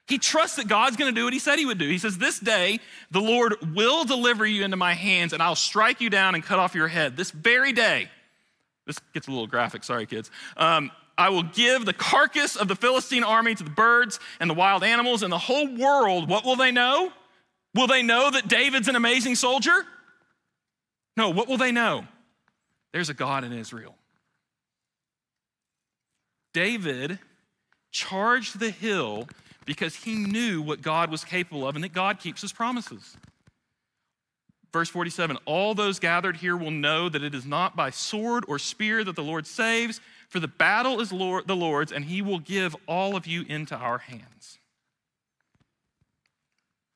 He 0.08 0.20
trusts 0.20 0.58
that 0.58 0.68
God's 0.68 0.98
gonna 0.98 1.12
do 1.12 1.24
what 1.24 1.34
he 1.34 1.40
said 1.40 1.58
he 1.58 1.66
would 1.66 1.80
do. 1.80 1.90
He 1.90 1.98
says, 1.98 2.18
This 2.18 2.40
day 2.40 2.80
the 3.10 3.22
Lord 3.22 3.56
will 3.74 4.06
deliver 4.06 4.46
you 4.46 4.64
into 4.64 4.78
my 4.78 4.94
hands, 4.94 5.34
and 5.34 5.42
I'll 5.42 5.56
strike 5.56 6.00
you 6.00 6.10
down 6.10 6.36
and 6.36 6.44
cut 6.44 6.60
off 6.60 6.76
your 6.76 6.88
head. 6.88 7.18
This 7.18 7.32
very 7.32 7.74
day, 7.74 8.10
this 8.86 9.00
gets 9.14 9.28
a 9.28 9.32
little 9.32 9.48
graphic, 9.48 9.84
sorry, 9.84 10.06
kids. 10.06 10.30
Um, 10.58 10.92
I 11.18 11.30
will 11.30 11.44
give 11.44 11.86
the 11.86 11.94
carcass 11.94 12.56
of 12.56 12.68
the 12.68 12.76
Philistine 12.76 13.24
army 13.24 13.56
to 13.56 13.64
the 13.64 13.70
birds 13.70 14.20
and 14.40 14.50
the 14.50 14.54
wild 14.54 14.84
animals 14.84 15.24
and 15.24 15.32
the 15.32 15.38
whole 15.38 15.76
world. 15.76 16.30
What 16.30 16.46
will 16.46 16.58
they 16.58 16.72
know? 16.72 17.12
Will 17.74 17.88
they 17.88 18.04
know 18.04 18.30
that 18.30 18.48
David's 18.48 18.88
an 18.88 18.96
amazing 18.96 19.36
soldier? 19.36 19.86
No, 21.18 21.30
what 21.30 21.48
will 21.48 21.58
they 21.58 21.72
know? 21.72 22.06
There's 22.94 23.10
a 23.10 23.14
God 23.14 23.44
in 23.44 23.54
Israel. 23.54 23.96
David 26.54 27.20
charged 27.92 28.60
the 28.60 28.70
hill 28.70 29.28
because 29.66 29.96
he 29.96 30.16
knew 30.16 30.62
what 30.62 30.82
God 30.82 31.10
was 31.10 31.24
capable 31.24 31.68
of 31.68 31.76
and 31.76 31.84
that 31.84 31.94
God 31.94 32.20
keeps 32.20 32.42
his 32.42 32.54
promises. 32.54 33.18
Verse 34.72 34.90
47 34.90 35.38
All 35.46 35.74
those 35.74 36.00
gathered 36.00 36.38
here 36.38 36.56
will 36.56 36.72
know 36.72 37.10
that 37.10 37.24
it 37.24 37.34
is 37.34 37.46
not 37.46 37.76
by 37.76 37.90
sword 37.90 38.44
or 38.48 38.60
spear 38.60 39.04
that 39.04 39.16
the 39.16 39.24
Lord 39.24 39.48
saves, 39.48 40.02
for 40.28 40.40
the 40.40 40.48
battle 40.48 41.00
is 41.00 41.14
Lord, 41.14 41.48
the 41.48 41.56
Lord's, 41.56 41.92
and 41.92 42.06
he 42.06 42.22
will 42.22 42.40
give 42.40 42.76
all 42.88 43.16
of 43.16 43.26
you 43.26 43.46
into 43.48 43.76
our 43.76 44.00
hands. 44.00 44.60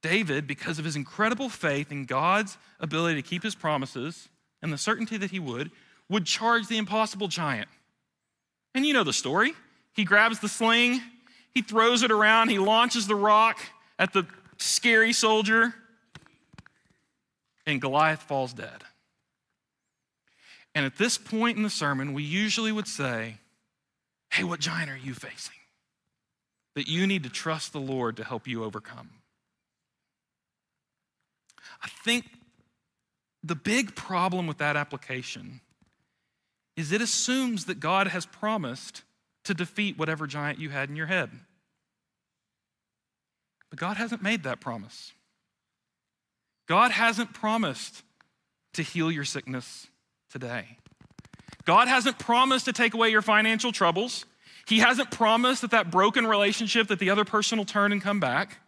David, 0.02 0.48
because 0.48 0.80
of 0.80 0.86
his 0.86 0.96
incredible 0.96 1.50
faith 1.50 1.92
in 1.92 2.06
God's 2.06 2.58
ability 2.80 3.22
to 3.22 3.28
keep 3.28 3.44
his 3.44 3.56
promises 3.56 4.30
and 4.62 4.72
the 4.72 4.78
certainty 4.78 5.18
that 5.18 5.32
he 5.32 5.40
would, 5.40 5.72
would 6.10 6.26
charge 6.26 6.68
the 6.68 6.78
impossible 6.78 7.28
giant. 7.28 7.70
And 8.74 8.86
you 8.86 8.94
know 8.94 9.04
the 9.04 9.14
story. 9.14 9.54
He 9.94 10.06
grabs 10.06 10.40
the 10.40 10.48
sling, 10.48 11.02
he 11.54 11.62
throws 11.62 12.04
it 12.04 12.12
around, 12.12 12.50
he 12.50 12.60
launches 12.60 13.08
the 13.08 13.16
rock 13.16 13.60
at 13.98 14.14
the 14.14 14.26
scary 14.58 15.12
soldier, 15.12 15.74
and 17.66 17.82
Goliath 17.82 18.22
falls 18.22 18.54
dead. 18.54 18.84
And 20.74 20.86
at 20.86 20.98
this 20.98 21.18
point 21.18 21.58
in 21.58 21.64
the 21.64 21.70
sermon, 21.70 22.14
we 22.14 22.24
usually 22.24 22.72
would 22.72 22.88
say, 22.88 23.38
Hey, 24.32 24.44
what 24.44 24.60
giant 24.60 24.92
are 24.92 24.98
you 24.98 25.14
facing? 25.14 25.56
That 26.76 26.88
you 26.88 27.08
need 27.08 27.24
to 27.24 27.30
trust 27.30 27.74
the 27.74 27.80
Lord 27.80 28.16
to 28.18 28.24
help 28.24 28.48
you 28.48 28.64
overcome. 28.64 29.10
I 31.82 31.88
think 32.04 32.26
the 33.44 33.56
big 33.56 33.96
problem 33.96 34.48
with 34.48 34.58
that 34.58 34.76
application 34.76 35.62
is 36.76 36.92
it 36.92 37.02
assumes 37.02 37.66
that 37.66 37.80
God 37.80 38.08
has 38.08 38.26
promised 38.26 39.04
to 39.46 39.54
defeat 39.54 39.98
whatever 39.98 40.28
giant 40.28 40.60
you 40.60 40.70
had 40.70 40.90
in 40.90 40.96
your 40.96 41.08
head. 41.08 41.30
But 43.70 43.80
God 43.80 43.98
hasn't 43.98 44.22
made 44.22 44.44
that 44.44 44.60
promise. 44.60 45.14
God 46.68 46.92
hasn't 46.92 47.34
promised 47.34 48.04
to 48.74 48.84
heal 48.84 49.12
your 49.12 49.26
sickness 49.26 49.88
today. 50.30 50.78
God 51.66 51.88
hasn't 51.88 52.20
promised 52.20 52.66
to 52.66 52.74
take 52.74 52.94
away 52.94 53.10
your 53.10 53.22
financial 53.22 53.72
troubles. 53.72 54.26
He 54.68 54.80
hasn't 54.80 55.12
promised 55.12 55.62
that 55.62 55.72
that 55.72 55.92
broken 55.92 56.28
relationship 56.28 56.88
that 56.88 57.00
the 57.00 57.10
other 57.10 57.26
person 57.26 57.58
will 57.58 57.66
turn 57.66 57.92
and 57.92 58.02
come 58.02 58.20
back. 58.20 58.60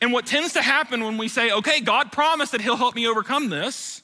And 0.00 0.12
what 0.12 0.26
tends 0.26 0.54
to 0.54 0.62
happen 0.62 1.04
when 1.04 1.18
we 1.18 1.28
say, 1.28 1.50
okay, 1.50 1.80
God 1.80 2.12
promised 2.12 2.52
that 2.52 2.60
He'll 2.60 2.76
help 2.76 2.94
me 2.94 3.06
overcome 3.06 3.50
this, 3.50 4.02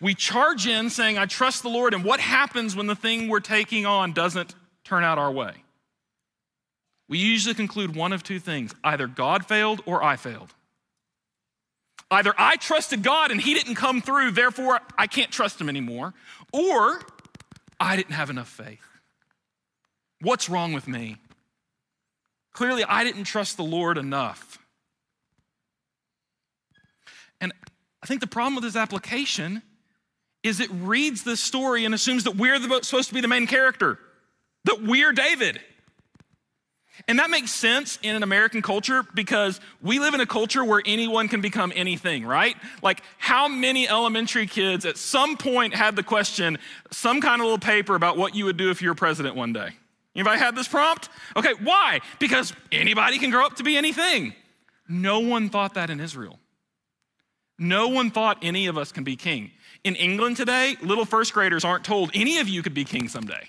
we 0.00 0.14
charge 0.14 0.66
in 0.66 0.90
saying, 0.90 1.18
I 1.18 1.26
trust 1.26 1.62
the 1.62 1.68
Lord. 1.68 1.94
And 1.94 2.04
what 2.04 2.20
happens 2.20 2.74
when 2.74 2.86
the 2.86 2.96
thing 2.96 3.28
we're 3.28 3.40
taking 3.40 3.84
on 3.86 4.12
doesn't 4.12 4.54
turn 4.84 5.04
out 5.04 5.18
our 5.18 5.30
way? 5.30 5.52
We 7.08 7.18
usually 7.18 7.54
conclude 7.54 7.96
one 7.96 8.12
of 8.12 8.22
two 8.22 8.38
things 8.38 8.72
either 8.84 9.06
God 9.06 9.44
failed 9.44 9.82
or 9.84 10.02
I 10.02 10.16
failed. 10.16 10.54
Either 12.10 12.32
I 12.36 12.56
trusted 12.56 13.02
God 13.02 13.30
and 13.30 13.40
He 13.40 13.54
didn't 13.54 13.74
come 13.74 14.00
through, 14.00 14.32
therefore 14.32 14.80
I 14.96 15.06
can't 15.06 15.30
trust 15.30 15.60
Him 15.60 15.68
anymore, 15.68 16.14
or 16.52 17.00
I 17.78 17.96
didn't 17.96 18.14
have 18.14 18.30
enough 18.30 18.48
faith. 18.48 18.80
What's 20.20 20.48
wrong 20.48 20.72
with 20.72 20.88
me? 20.88 21.16
Clearly, 22.52 22.84
I 22.84 23.04
didn't 23.04 23.24
trust 23.24 23.56
the 23.56 23.62
Lord 23.64 23.96
enough. 23.96 24.58
And 27.40 27.52
I 28.02 28.06
think 28.06 28.20
the 28.20 28.26
problem 28.26 28.54
with 28.54 28.64
this 28.64 28.76
application 28.76 29.62
is 30.42 30.60
it 30.60 30.70
reads 30.72 31.22
this 31.22 31.40
story 31.40 31.84
and 31.84 31.94
assumes 31.94 32.24
that 32.24 32.36
we're 32.36 32.58
the, 32.58 32.80
supposed 32.82 33.08
to 33.08 33.14
be 33.14 33.20
the 33.20 33.28
main 33.28 33.46
character, 33.46 33.98
that 34.64 34.82
we're 34.82 35.12
David. 35.12 35.60
And 37.08 37.18
that 37.18 37.30
makes 37.30 37.50
sense 37.50 37.98
in 38.02 38.14
an 38.14 38.22
American 38.22 38.62
culture 38.62 39.02
because 39.14 39.60
we 39.82 39.98
live 39.98 40.14
in 40.14 40.20
a 40.20 40.26
culture 40.26 40.64
where 40.64 40.82
anyone 40.84 41.28
can 41.28 41.40
become 41.40 41.72
anything, 41.74 42.26
right? 42.26 42.56
Like, 42.82 43.02
how 43.18 43.48
many 43.48 43.88
elementary 43.88 44.46
kids 44.46 44.84
at 44.84 44.98
some 44.98 45.36
point 45.36 45.74
had 45.74 45.96
the 45.96 46.02
question, 46.02 46.58
some 46.90 47.20
kind 47.20 47.40
of 47.40 47.46
little 47.46 47.58
paper 47.58 47.94
about 47.94 48.16
what 48.16 48.34
you 48.34 48.44
would 48.46 48.56
do 48.56 48.70
if 48.70 48.82
you 48.82 48.88
were 48.88 48.94
president 48.94 49.34
one 49.34 49.52
day? 49.52 49.70
Anybody 50.14 50.38
had 50.38 50.56
this 50.56 50.68
prompt? 50.68 51.08
Okay, 51.36 51.54
why? 51.62 52.00
Because 52.18 52.52
anybody 52.72 53.18
can 53.18 53.30
grow 53.30 53.46
up 53.46 53.56
to 53.56 53.62
be 53.62 53.76
anything. 53.76 54.34
No 54.88 55.20
one 55.20 55.48
thought 55.48 55.74
that 55.74 55.88
in 55.88 56.00
Israel. 56.00 56.38
No 57.60 57.86
one 57.86 58.10
thought 58.10 58.38
any 58.42 58.66
of 58.66 58.76
us 58.76 58.90
can 58.90 59.04
be 59.04 59.14
king. 59.14 59.52
In 59.84 59.94
England 59.94 60.36
today, 60.36 60.76
little 60.82 61.04
first 61.04 61.32
graders 61.32 61.64
aren't 61.64 61.84
told 61.84 62.10
any 62.12 62.38
of 62.38 62.48
you 62.48 62.62
could 62.62 62.74
be 62.74 62.84
king 62.84 63.06
someday. 63.06 63.48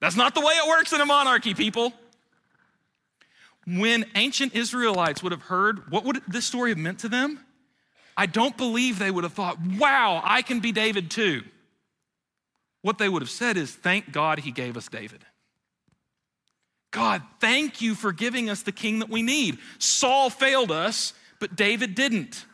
That's 0.00 0.16
not 0.16 0.34
the 0.34 0.40
way 0.40 0.52
it 0.52 0.68
works 0.68 0.92
in 0.92 1.00
a 1.00 1.06
monarchy, 1.06 1.54
people 1.54 1.92
when 3.66 4.06
ancient 4.14 4.54
Israelites 4.54 5.22
would 5.22 5.32
have 5.32 5.42
heard, 5.42 5.90
what 5.90 6.04
would 6.04 6.22
this 6.26 6.44
story 6.44 6.70
have 6.70 6.78
meant 6.78 7.00
to 7.00 7.08
them? 7.08 7.40
I 8.16 8.26
don't 8.26 8.56
believe 8.56 8.98
they 8.98 9.10
would 9.10 9.24
have 9.24 9.32
thought, 9.32 9.58
wow, 9.78 10.20
I 10.24 10.42
can 10.42 10.60
be 10.60 10.72
David 10.72 11.10
too. 11.10 11.42
What 12.82 12.98
they 12.98 13.08
would 13.08 13.22
have 13.22 13.30
said 13.30 13.56
is, 13.56 13.72
thank 13.72 14.10
God 14.12 14.40
he 14.40 14.50
gave 14.50 14.76
us 14.76 14.88
David. 14.88 15.24
God, 16.90 17.22
thank 17.38 17.80
you 17.80 17.94
for 17.94 18.12
giving 18.12 18.50
us 18.50 18.62
the 18.62 18.72
king 18.72 18.98
that 18.98 19.08
we 19.08 19.22
need. 19.22 19.58
Saul 19.78 20.28
failed 20.28 20.72
us, 20.72 21.12
but 21.38 21.54
David 21.54 21.94
didn't. 21.94 22.44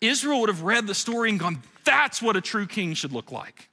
Israel 0.00 0.40
would 0.40 0.48
have 0.48 0.62
read 0.62 0.86
the 0.86 0.94
story 0.94 1.30
and 1.30 1.38
gone, 1.38 1.62
that's 1.84 2.20
what 2.20 2.36
a 2.36 2.40
true 2.40 2.66
king 2.66 2.94
should 2.94 3.12
look 3.12 3.32
like. 3.32 3.68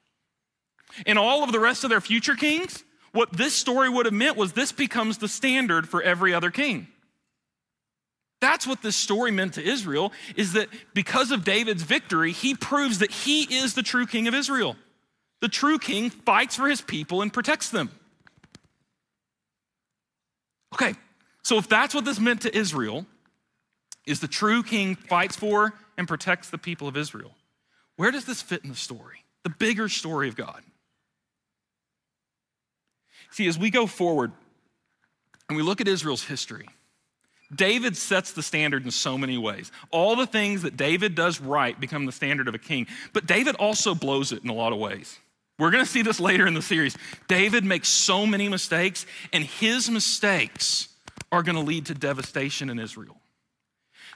And 1.05 1.17
all 1.17 1.43
of 1.43 1.51
the 1.51 1.59
rest 1.59 1.83
of 1.83 1.89
their 1.89 2.01
future 2.01 2.35
kings, 2.35 2.83
what 3.11 3.31
this 3.33 3.53
story 3.53 3.89
would 3.89 4.05
have 4.05 4.13
meant 4.13 4.37
was 4.37 4.53
this 4.53 4.71
becomes 4.71 5.17
the 5.17 5.27
standard 5.27 5.87
for 5.87 6.01
every 6.01 6.33
other 6.33 6.51
king. 6.51 6.87
That's 8.39 8.65
what 8.65 8.81
this 8.81 8.95
story 8.95 9.31
meant 9.31 9.53
to 9.53 9.63
Israel 9.63 10.11
is 10.35 10.53
that 10.53 10.67
because 10.93 11.31
of 11.31 11.43
David's 11.43 11.83
victory, 11.83 12.31
he 12.31 12.55
proves 12.55 12.99
that 12.99 13.11
he 13.11 13.43
is 13.43 13.75
the 13.75 13.83
true 13.83 14.07
king 14.07 14.27
of 14.27 14.33
Israel. 14.33 14.75
The 15.41 15.47
true 15.47 15.77
king 15.77 16.09
fights 16.09 16.55
for 16.55 16.67
his 16.67 16.81
people 16.81 17.21
and 17.21 17.31
protects 17.31 17.69
them. 17.69 17.91
Okay, 20.73 20.95
so 21.43 21.57
if 21.57 21.67
that's 21.67 21.93
what 21.93 22.05
this 22.05 22.19
meant 22.19 22.41
to 22.41 22.57
Israel, 22.57 23.05
is 24.07 24.19
the 24.19 24.27
true 24.27 24.63
king 24.63 24.95
fights 24.95 25.35
for 25.35 25.73
and 25.97 26.07
protects 26.07 26.49
the 26.49 26.57
people 26.57 26.87
of 26.87 26.97
Israel. 26.97 27.31
Where 27.95 28.11
does 28.11 28.25
this 28.25 28.41
fit 28.41 28.63
in 28.63 28.69
the 28.69 28.75
story? 28.75 29.23
The 29.43 29.49
bigger 29.49 29.89
story 29.89 30.27
of 30.27 30.35
God. 30.35 30.61
See, 33.31 33.47
as 33.47 33.57
we 33.57 33.69
go 33.69 33.87
forward 33.87 34.31
and 35.47 35.55
we 35.55 35.63
look 35.63 35.81
at 35.81 35.87
Israel's 35.87 36.23
history, 36.23 36.67
David 37.53 37.97
sets 37.97 38.31
the 38.31 38.43
standard 38.43 38.85
in 38.85 38.91
so 38.91 39.17
many 39.17 39.37
ways. 39.37 39.71
All 39.91 40.15
the 40.15 40.25
things 40.25 40.61
that 40.61 40.77
David 40.77 41.15
does 41.15 41.41
right 41.41 41.77
become 41.79 42.05
the 42.05 42.11
standard 42.11 42.47
of 42.47 42.55
a 42.55 42.59
king, 42.59 42.87
but 43.13 43.25
David 43.25 43.55
also 43.55 43.93
blows 43.93 44.31
it 44.31 44.43
in 44.43 44.49
a 44.49 44.53
lot 44.53 44.73
of 44.73 44.79
ways. 44.79 45.17
We're 45.59 45.71
going 45.71 45.83
to 45.83 45.89
see 45.89 46.01
this 46.01 46.19
later 46.19 46.47
in 46.47 46.53
the 46.53 46.61
series. 46.61 46.97
David 47.27 47.63
makes 47.63 47.87
so 47.87 48.25
many 48.25 48.49
mistakes, 48.49 49.05
and 49.31 49.43
his 49.43 49.89
mistakes 49.89 50.87
are 51.31 51.43
going 51.43 51.55
to 51.55 51.61
lead 51.61 51.87
to 51.87 51.93
devastation 51.93 52.69
in 52.69 52.79
Israel. 52.79 53.17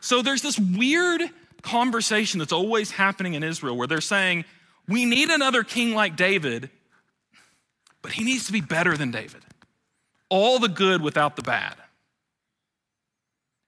So 0.01 0.21
there's 0.21 0.41
this 0.41 0.57
weird 0.57 1.21
conversation 1.61 2.39
that's 2.39 2.53
always 2.53 2.91
happening 2.91 3.33
in 3.33 3.43
Israel 3.43 3.75
where 3.77 3.87
they're 3.87 4.01
saying, 4.01 4.45
We 4.87 5.05
need 5.05 5.29
another 5.29 5.63
king 5.63 5.93
like 5.93 6.15
David, 6.15 6.69
but 8.01 8.11
he 8.11 8.23
needs 8.23 8.45
to 8.47 8.51
be 8.53 8.61
better 8.61 8.95
than 8.97 9.11
David. 9.11 9.41
All 10.29 10.59
the 10.59 10.67
good 10.67 11.01
without 11.01 11.35
the 11.35 11.41
bad. 11.41 11.75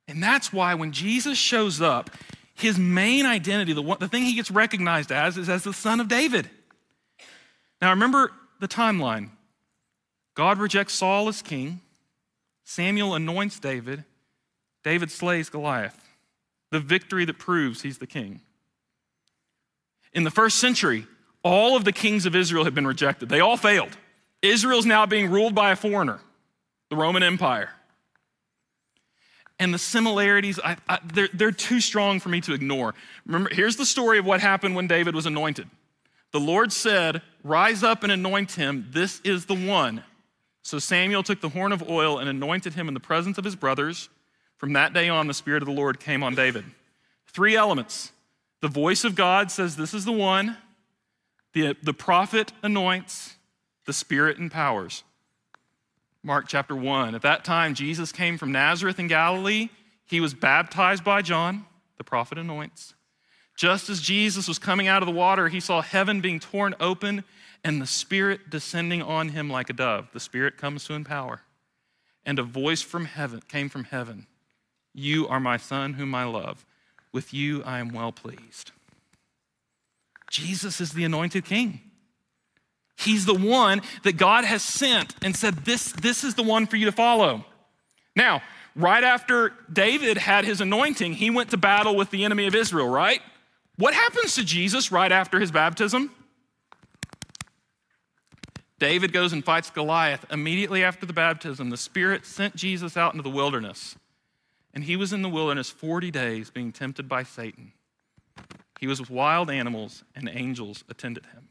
And 0.08 0.24
that's 0.24 0.54
why 0.54 0.74
when 0.74 0.92
Jesus 0.92 1.38
shows 1.38 1.82
up, 1.82 2.10
his 2.56 2.80
main 2.80 3.26
identity, 3.26 3.74
the, 3.74 3.82
one, 3.82 3.98
the 4.00 4.08
thing 4.08 4.24
he 4.24 4.34
gets 4.34 4.50
recognized 4.50 5.12
as, 5.12 5.38
is 5.38 5.50
as 5.50 5.64
the 5.64 5.74
son 5.74 6.00
of 6.00 6.08
David. 6.08 6.50
Now 7.82 7.92
remember 7.92 8.32
the 8.60 8.68
timeline 8.68 9.30
God 10.34 10.60
rejects 10.60 10.94
Saul 10.94 11.28
as 11.28 11.42
king, 11.42 11.82
Samuel 12.64 13.16
anoints 13.16 13.60
David, 13.60 14.04
David 14.84 15.12
slays 15.12 15.50
Goliath. 15.50 16.07
The 16.72 16.80
victory 16.80 17.26
that 17.26 17.38
proves 17.38 17.82
he's 17.82 17.97
the 17.97 18.07
king. 18.07 18.41
In 20.13 20.24
the 20.24 20.32
first 20.32 20.57
century, 20.57 21.05
all 21.43 21.76
of 21.76 21.86
the 21.86 21.93
kings 21.93 22.26
of 22.26 22.36
Israel 22.36 22.63
had 22.63 22.76
been 22.76 22.88
rejected, 22.88 23.30
they 23.30 23.39
all 23.39 23.57
failed. 23.57 23.97
Israel's 24.41 24.86
now 24.86 25.05
being 25.05 25.32
ruled 25.32 25.55
by 25.55 25.72
a 25.72 25.76
foreigner, 25.76 26.20
the 26.89 26.95
Roman 26.95 27.24
Empire. 27.24 27.72
And 29.59 29.74
the 29.74 29.80
similarities, 29.80 30.59
I, 30.63 30.78
I, 30.88 30.99
they're, 31.13 31.30
they're 31.34 31.51
too 31.51 31.82
strong 31.82 32.20
for 32.20 32.30
me 32.30 32.41
to 32.41 32.53
ignore. 32.53 32.93
Remember, 33.26 33.49
here's 33.51 33.76
the 33.76 33.86
story 33.86 34.20
of 34.20 34.26
what 34.26 34.39
happened 34.39 34.76
when 34.76 34.88
David 34.88 35.15
was 35.15 35.26
anointed. 35.26 35.68
The 36.32 36.39
Lord 36.39 36.72
said, 36.72 37.22
Rise 37.43 37.82
up 37.82 38.03
and 38.03 38.11
anoint 38.11 38.51
him. 38.51 38.88
This 38.91 39.20
is 39.22 39.45
the 39.45 39.55
one. 39.55 40.03
So 40.61 40.80
Samuel 40.80 41.24
took 41.24 41.41
the 41.41 41.49
horn 41.49 41.72
of 41.72 41.89
oil 41.89 42.20
and 42.20 42.30
anointed 42.30 42.74
him 42.74 42.88
in 42.88 42.93
the 42.93 42.99
presence 42.99 43.38
of 43.38 43.45
his 43.45 43.55
brothers. 43.55 44.09
From 44.58 44.74
that 44.74 44.93
day 44.93 45.08
on, 45.08 45.28
the 45.28 45.34
Spirit 45.34 45.62
of 45.62 45.68
the 45.68 45.74
Lord 45.74 45.99
came 45.99 46.24
on 46.24 46.36
David. 46.36 46.66
Three 47.28 47.55
elements. 47.55 48.12
The 48.62 48.68
voice 48.68 49.03
of 49.03 49.16
God 49.16 49.51
says, 49.51 49.76
This 49.76 49.93
is 49.93 50.05
the 50.05 50.12
one. 50.12 50.58
The, 51.53 51.76
the 51.82 51.93
prophet 51.93 52.51
anoints, 52.64 53.36
the 53.86 53.93
Spirit 53.93 54.38
empowers. 54.38 55.03
Mark 56.24 56.45
chapter 56.47 56.76
1. 56.76 57.16
At 57.16 57.22
that 57.22 57.45
time, 57.45 57.74
Jesus 57.74 58.12
came 58.12 58.38
from 58.38 58.51
Nazareth 58.51 58.99
in 58.99 59.08
Galilee. 59.08 59.70
He 60.05 60.20
was 60.20 60.34
baptized 60.34 61.03
by 61.03 61.22
John, 61.22 61.66
the 61.97 62.03
prophet 62.03 62.38
anoints. 62.38 62.95
Just 63.55 63.89
as 63.89 64.01
Jesus 64.01 64.47
was 64.47 64.60
coming 64.60 64.88
out 64.88 65.01
of 65.01 65.08
the 65.08 65.14
water, 65.14 65.47
he 65.49 65.60
saw 65.60 65.82
heaven 65.82 66.22
being 66.22 66.39
torn 66.39 66.76
open 66.80 67.24
and 67.64 67.82
the 67.82 67.88
Spirit 67.88 68.49
descending 68.49 69.01
on 69.01 69.30
him 69.30 69.49
like 69.49 69.70
a 69.70 69.74
dove. 69.74 70.10
The 70.14 70.20
Spirit 70.20 70.58
comes 70.58 70.86
to 70.86 70.93
empower. 70.93 71.41
And 72.26 72.39
a 72.39 72.43
voice 72.43 72.82
from 72.82 73.05
heaven 73.05 73.41
came 73.47 73.70
from 73.70 73.86
heaven 73.86 74.28
You 75.00 75.28
are 75.28 75.39
my 75.39 75.58
Son, 75.58 75.93
whom 75.93 76.16
I 76.16 76.24
love. 76.24 76.66
With 77.14 77.32
you 77.32 77.62
I 77.64 77.78
am 77.78 77.89
well 77.89 78.12
pleased. 78.12 78.72
Jesus 80.32 80.82
is 80.82 80.91
the 80.91 81.04
anointed 81.04 81.45
king. 81.45 81.82
He's 82.98 83.28
the 83.28 83.36
one 83.36 83.84
that 84.04 84.18
God 84.18 84.43
has 84.43 84.64
sent 84.64 85.16
and 85.22 85.36
said, 85.36 85.66
This, 85.66 85.91
this 85.91 86.24
is 86.24 86.34
the 86.34 86.41
one 86.41 86.66
for 86.66 86.78
you 86.78 86.86
to 86.86 86.91
follow. 86.91 87.45
Now, 88.16 88.41
right 88.76 89.04
after 89.04 89.54
David 89.72 90.18
had 90.18 90.45
his 90.45 90.62
anointing, 90.62 91.14
he 91.14 91.30
went 91.30 91.52
to 91.52 91.58
battle 91.58 91.95
with 91.95 92.10
the 92.10 92.26
enemy 92.26 92.48
of 92.48 92.56
Israel, 92.56 92.89
right? 92.89 93.22
What 93.76 93.93
happens 93.93 94.34
to 94.36 94.43
Jesus 94.43 94.91
right 94.91 95.12
after 95.12 95.39
his 95.39 95.52
baptism? 95.52 96.10
David 98.80 99.14
goes 99.14 99.32
and 99.32 99.45
fights 99.45 99.70
Goliath. 99.70 100.26
Immediately 100.32 100.84
after 100.84 101.06
the 101.06 101.14
baptism, 101.14 101.70
the 101.70 101.78
Spirit 101.78 102.26
sent 102.26 102.56
Jesus 102.56 102.98
out 102.98 103.14
into 103.14 103.22
the 103.22 103.30
wilderness. 103.30 103.95
And 104.78 104.84
he 104.84 104.96
was 104.96 105.12
in 105.12 105.24
the 105.24 105.30
wilderness 105.30 105.72
40 105.72 106.12
days 106.12 106.52
being 106.52 106.72
tempted 106.72 107.10
by 107.10 107.24
Satan. 107.24 107.72
He 108.80 108.86
was 108.86 109.00
with 109.00 109.10
wild 109.10 109.50
animals, 109.50 110.04
and 110.16 110.30
angels 110.32 110.84
attended 110.88 111.26
him. 111.26 111.50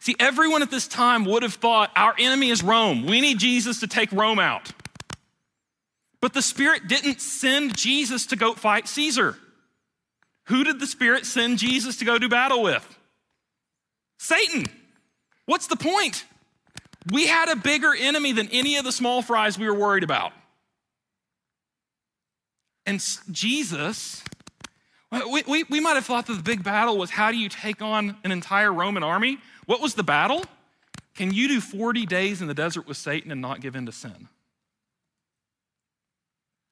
See, 0.00 0.16
everyone 0.18 0.62
at 0.62 0.72
this 0.72 0.88
time 0.88 1.24
would 1.24 1.44
have 1.44 1.54
thought 1.54 1.92
our 1.94 2.12
enemy 2.18 2.50
is 2.50 2.64
Rome. 2.64 3.06
We 3.06 3.20
need 3.20 3.38
Jesus 3.38 3.78
to 3.78 3.86
take 3.86 4.10
Rome 4.10 4.40
out. 4.40 4.72
But 6.20 6.32
the 6.32 6.42
Spirit 6.42 6.88
didn't 6.88 7.20
send 7.20 7.76
Jesus 7.76 8.26
to 8.26 8.34
go 8.34 8.54
fight 8.54 8.88
Caesar. 8.88 9.38
Who 10.46 10.64
did 10.64 10.80
the 10.80 10.88
Spirit 10.88 11.24
send 11.24 11.58
Jesus 11.58 11.98
to 11.98 12.04
go 12.04 12.18
do 12.18 12.28
battle 12.28 12.64
with? 12.64 12.98
Satan. 14.18 14.66
What's 15.46 15.68
the 15.68 15.76
point? 15.76 16.24
We 17.12 17.28
had 17.28 17.50
a 17.50 17.54
bigger 17.54 17.94
enemy 17.94 18.32
than 18.32 18.48
any 18.48 18.78
of 18.78 18.84
the 18.84 18.90
small 18.90 19.22
fries 19.22 19.56
we 19.56 19.68
were 19.68 19.78
worried 19.78 20.02
about. 20.02 20.32
And 22.86 23.02
Jesus, 23.30 24.22
we, 25.10 25.42
we, 25.46 25.64
we 25.64 25.80
might 25.80 25.94
have 25.94 26.04
thought 26.04 26.26
that 26.26 26.34
the 26.34 26.42
big 26.42 26.62
battle 26.62 26.98
was 26.98 27.10
how 27.10 27.30
do 27.30 27.38
you 27.38 27.48
take 27.48 27.80
on 27.80 28.16
an 28.24 28.32
entire 28.32 28.72
Roman 28.72 29.02
army? 29.02 29.38
What 29.66 29.80
was 29.80 29.94
the 29.94 30.02
battle? 30.02 30.44
Can 31.14 31.32
you 31.32 31.48
do 31.48 31.60
40 31.60 32.06
days 32.06 32.42
in 32.42 32.48
the 32.48 32.54
desert 32.54 32.86
with 32.86 32.96
Satan 32.96 33.30
and 33.30 33.40
not 33.40 33.60
give 33.60 33.76
in 33.76 33.86
to 33.86 33.92
sin? 33.92 34.28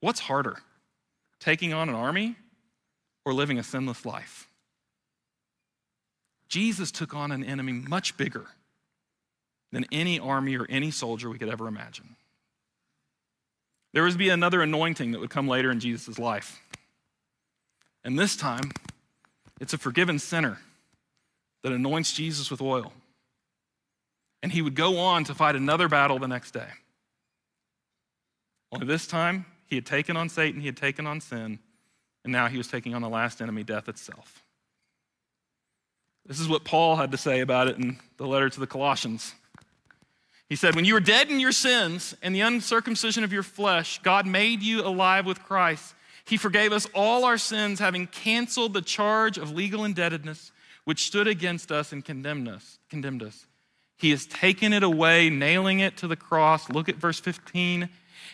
What's 0.00 0.20
harder, 0.20 0.58
taking 1.38 1.72
on 1.72 1.88
an 1.88 1.94
army 1.94 2.36
or 3.24 3.32
living 3.32 3.58
a 3.58 3.62
sinless 3.62 4.04
life? 4.04 4.48
Jesus 6.48 6.90
took 6.90 7.14
on 7.14 7.30
an 7.30 7.44
enemy 7.44 7.72
much 7.72 8.16
bigger 8.16 8.46
than 9.70 9.86
any 9.92 10.18
army 10.18 10.56
or 10.56 10.66
any 10.68 10.90
soldier 10.90 11.30
we 11.30 11.38
could 11.38 11.48
ever 11.48 11.68
imagine. 11.68 12.16
There 13.92 14.02
was 14.02 14.16
be 14.16 14.30
another 14.30 14.62
anointing 14.62 15.12
that 15.12 15.20
would 15.20 15.30
come 15.30 15.48
later 15.48 15.70
in 15.70 15.80
Jesus' 15.80 16.18
life. 16.18 16.60
And 18.04 18.18
this 18.18 18.36
time, 18.36 18.72
it's 19.60 19.74
a 19.74 19.78
forgiven 19.78 20.18
sinner 20.18 20.58
that 21.62 21.72
anoints 21.72 22.12
Jesus 22.12 22.50
with 22.50 22.60
oil. 22.60 22.92
And 24.42 24.50
he 24.50 24.62
would 24.62 24.74
go 24.74 24.98
on 24.98 25.24
to 25.24 25.34
fight 25.34 25.54
another 25.54 25.88
battle 25.88 26.18
the 26.18 26.26
next 26.26 26.52
day. 26.52 26.68
Only 28.72 28.86
this 28.86 29.06
time, 29.06 29.46
he 29.66 29.76
had 29.76 29.86
taken 29.86 30.16
on 30.16 30.28
Satan, 30.28 30.60
he 30.60 30.66
had 30.66 30.76
taken 30.76 31.06
on 31.06 31.20
sin, 31.20 31.58
and 32.24 32.32
now 32.32 32.48
he 32.48 32.58
was 32.58 32.68
taking 32.68 32.94
on 32.94 33.02
the 33.02 33.08
last 33.08 33.40
enemy, 33.40 33.62
death 33.62 33.88
itself. 33.88 34.42
This 36.26 36.40
is 36.40 36.48
what 36.48 36.64
Paul 36.64 36.96
had 36.96 37.12
to 37.12 37.18
say 37.18 37.40
about 37.40 37.68
it 37.68 37.76
in 37.76 37.98
the 38.16 38.26
letter 38.26 38.48
to 38.48 38.60
the 38.60 38.66
Colossians. 38.66 39.34
He 40.52 40.56
said, 40.56 40.76
When 40.76 40.84
you 40.84 40.92
were 40.92 41.00
dead 41.00 41.30
in 41.30 41.40
your 41.40 41.50
sins 41.50 42.14
and 42.20 42.34
the 42.34 42.42
uncircumcision 42.42 43.24
of 43.24 43.32
your 43.32 43.42
flesh, 43.42 43.98
God 44.02 44.26
made 44.26 44.62
you 44.62 44.82
alive 44.82 45.24
with 45.24 45.42
Christ. 45.42 45.94
He 46.26 46.36
forgave 46.36 46.72
us 46.72 46.86
all 46.94 47.24
our 47.24 47.38
sins, 47.38 47.80
having 47.80 48.06
canceled 48.06 48.74
the 48.74 48.82
charge 48.82 49.38
of 49.38 49.52
legal 49.52 49.82
indebtedness 49.82 50.52
which 50.84 51.06
stood 51.06 51.26
against 51.26 51.72
us 51.72 51.90
and 51.90 52.04
condemned 52.04 52.48
us. 52.48 52.78
Condemned 52.90 53.22
us. 53.22 53.46
He 53.96 54.10
has 54.10 54.26
taken 54.26 54.74
it 54.74 54.82
away, 54.82 55.30
nailing 55.30 55.80
it 55.80 55.96
to 55.96 56.06
the 56.06 56.16
cross. 56.16 56.68
Look 56.68 56.90
at 56.90 56.96
verse 56.96 57.18
15. 57.18 57.88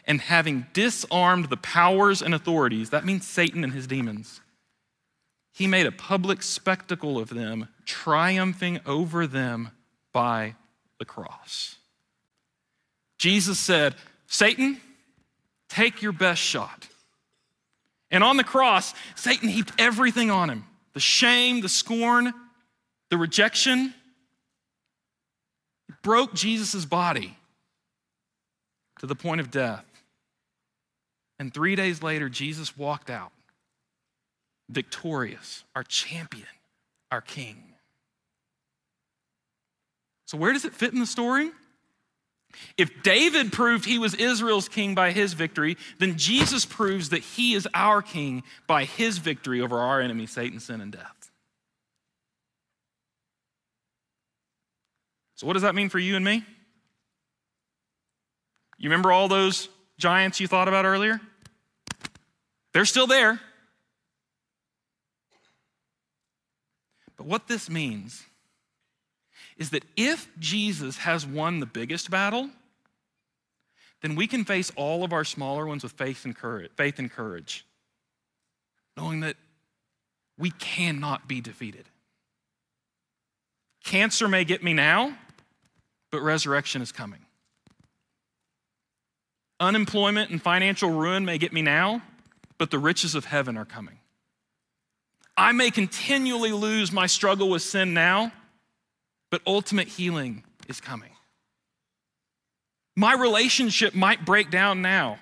And 0.04 0.20
having 0.20 0.66
disarmed 0.72 1.50
the 1.50 1.56
powers 1.56 2.20
and 2.20 2.34
authorities, 2.34 2.90
that 2.90 3.04
means 3.04 3.28
Satan 3.28 3.62
and 3.62 3.72
his 3.72 3.86
demons, 3.86 4.40
he 5.52 5.68
made 5.68 5.86
a 5.86 5.92
public 5.92 6.42
spectacle 6.42 7.16
of 7.16 7.28
them, 7.28 7.68
triumphing 7.84 8.80
over 8.86 9.28
them 9.28 9.70
by 10.12 10.56
the 10.98 11.04
cross. 11.04 11.77
Jesus 13.18 13.58
said, 13.58 13.94
Satan, 14.26 14.80
take 15.68 16.02
your 16.02 16.12
best 16.12 16.40
shot. 16.40 16.88
And 18.10 18.24
on 18.24 18.36
the 18.36 18.44
cross, 18.44 18.94
Satan 19.16 19.48
heaped 19.48 19.72
everything 19.78 20.30
on 20.30 20.48
him 20.48 20.64
the 20.94 21.00
shame, 21.00 21.60
the 21.60 21.68
scorn, 21.68 22.32
the 23.10 23.18
rejection. 23.18 23.94
It 25.88 25.94
broke 26.02 26.34
Jesus' 26.34 26.84
body 26.84 27.36
to 29.00 29.06
the 29.06 29.14
point 29.14 29.40
of 29.40 29.50
death. 29.50 29.84
And 31.38 31.54
three 31.54 31.76
days 31.76 32.02
later, 32.02 32.28
Jesus 32.28 32.76
walked 32.76 33.10
out, 33.10 33.30
victorious, 34.68 35.64
our 35.76 35.84
champion, 35.84 36.48
our 37.12 37.20
king. 37.20 37.62
So, 40.26 40.36
where 40.36 40.52
does 40.52 40.64
it 40.64 40.74
fit 40.74 40.92
in 40.92 40.98
the 40.98 41.06
story? 41.06 41.50
If 42.76 43.02
David 43.02 43.52
proved 43.52 43.84
he 43.84 43.98
was 43.98 44.14
Israel's 44.14 44.68
king 44.68 44.94
by 44.94 45.12
his 45.12 45.34
victory, 45.34 45.76
then 45.98 46.16
Jesus 46.16 46.64
proves 46.64 47.10
that 47.10 47.20
he 47.20 47.54
is 47.54 47.68
our 47.74 48.02
king 48.02 48.42
by 48.66 48.84
his 48.84 49.18
victory 49.18 49.60
over 49.60 49.78
our 49.78 50.00
enemy, 50.00 50.26
Satan, 50.26 50.60
sin, 50.60 50.80
and 50.80 50.92
death. 50.92 51.30
So, 55.34 55.46
what 55.46 55.52
does 55.52 55.62
that 55.62 55.74
mean 55.74 55.88
for 55.88 55.98
you 55.98 56.16
and 56.16 56.24
me? 56.24 56.44
You 58.76 58.88
remember 58.90 59.12
all 59.12 59.28
those 59.28 59.68
giants 59.98 60.40
you 60.40 60.48
thought 60.48 60.68
about 60.68 60.84
earlier? 60.84 61.20
They're 62.72 62.84
still 62.84 63.06
there. 63.06 63.40
But 67.16 67.26
what 67.26 67.48
this 67.48 67.68
means 67.68 68.24
is 69.58 69.70
that 69.70 69.84
if 69.96 70.28
Jesus 70.38 70.98
has 70.98 71.26
won 71.26 71.60
the 71.60 71.66
biggest 71.66 72.10
battle, 72.10 72.48
then 74.00 74.14
we 74.14 74.26
can 74.26 74.44
face 74.44 74.70
all 74.76 75.04
of 75.04 75.12
our 75.12 75.24
smaller 75.24 75.66
ones 75.66 75.82
with 75.82 75.92
faith 75.92 76.24
and 76.24 76.36
courage, 76.36 76.70
faith 76.76 76.98
and 76.98 77.10
courage, 77.10 77.66
knowing 78.96 79.20
that 79.20 79.36
we 80.38 80.50
cannot 80.52 81.26
be 81.26 81.40
defeated. 81.40 81.84
Cancer 83.84 84.28
may 84.28 84.44
get 84.44 84.62
me 84.62 84.72
now, 84.72 85.16
but 86.12 86.20
resurrection 86.20 86.80
is 86.80 86.92
coming. 86.92 87.20
Unemployment 89.60 90.30
and 90.30 90.40
financial 90.40 90.90
ruin 90.90 91.24
may 91.24 91.38
get 91.38 91.52
me 91.52 91.62
now, 91.62 92.02
but 92.58 92.70
the 92.70 92.78
riches 92.78 93.16
of 93.16 93.24
heaven 93.24 93.56
are 93.56 93.64
coming. 93.64 93.98
I 95.36 95.52
may 95.52 95.70
continually 95.70 96.52
lose 96.52 96.92
my 96.92 97.06
struggle 97.06 97.48
with 97.48 97.62
sin 97.62 97.94
now, 97.94 98.32
but 99.30 99.42
ultimate 99.46 99.88
healing 99.88 100.44
is 100.68 100.80
coming. 100.80 101.10
My 102.96 103.14
relationship 103.14 103.94
might 103.94 104.24
break 104.24 104.50
down 104.50 104.82
now, 104.82 105.18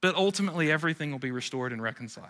but 0.00 0.14
ultimately 0.14 0.70
everything 0.70 1.10
will 1.10 1.18
be 1.18 1.30
restored 1.30 1.72
and 1.72 1.82
reconciled. 1.82 2.28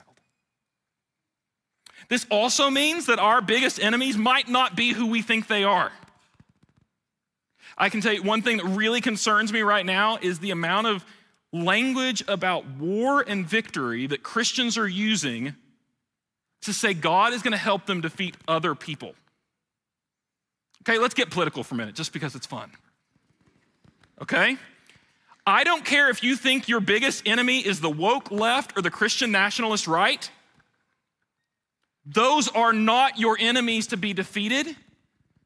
This 2.09 2.26
also 2.30 2.70
means 2.70 3.06
that 3.06 3.18
our 3.18 3.42
biggest 3.42 3.80
enemies 3.80 4.16
might 4.16 4.48
not 4.48 4.76
be 4.76 4.92
who 4.92 5.06
we 5.06 5.20
think 5.20 5.46
they 5.46 5.64
are. 5.64 5.92
I 7.76 7.88
can 7.88 8.00
tell 8.00 8.12
you 8.12 8.22
one 8.22 8.42
thing 8.42 8.59
that 8.59 8.66
really 8.66 9.00
concerns 9.00 9.52
me 9.52 9.62
right 9.62 9.84
now 9.84 10.18
is 10.20 10.38
the 10.38 10.50
amount 10.50 10.86
of 10.86 11.04
language 11.52 12.22
about 12.28 12.66
war 12.78 13.24
and 13.26 13.46
victory 13.46 14.06
that 14.06 14.22
Christians 14.22 14.76
are 14.76 14.88
using 14.88 15.54
to 16.62 16.72
say 16.72 16.92
God 16.94 17.32
is 17.32 17.42
going 17.42 17.52
to 17.52 17.59
help 17.59 17.86
them 17.86 18.00
defeat 18.00 18.36
other 18.46 18.74
people. 18.74 19.14
Okay, 20.89 20.99
let's 20.99 21.12
get 21.12 21.30
political 21.30 21.62
for 21.62 21.74
a 21.74 21.78
minute 21.78 21.95
just 21.95 22.14
because 22.14 22.34
it's 22.34 22.47
fun. 22.47 22.70
Okay? 24.22 24.57
I 25.47 25.62
don't 25.62 25.84
care 25.84 26.09
if 26.09 26.22
you 26.22 26.34
think 26.34 26.66
your 26.66 26.80
biggest 26.80 27.28
enemy 27.28 27.59
is 27.59 27.80
the 27.80 27.91
woke 27.91 28.30
left 28.30 28.76
or 28.76 28.80
the 28.80 28.91
Christian 28.91 29.30
nationalist 29.30 29.86
right. 29.86 30.30
Those 32.07 32.49
are 32.49 32.72
not 32.72 33.18
your 33.18 33.36
enemies 33.39 33.89
to 33.89 33.99
be 33.99 34.14
defeated. 34.14 34.74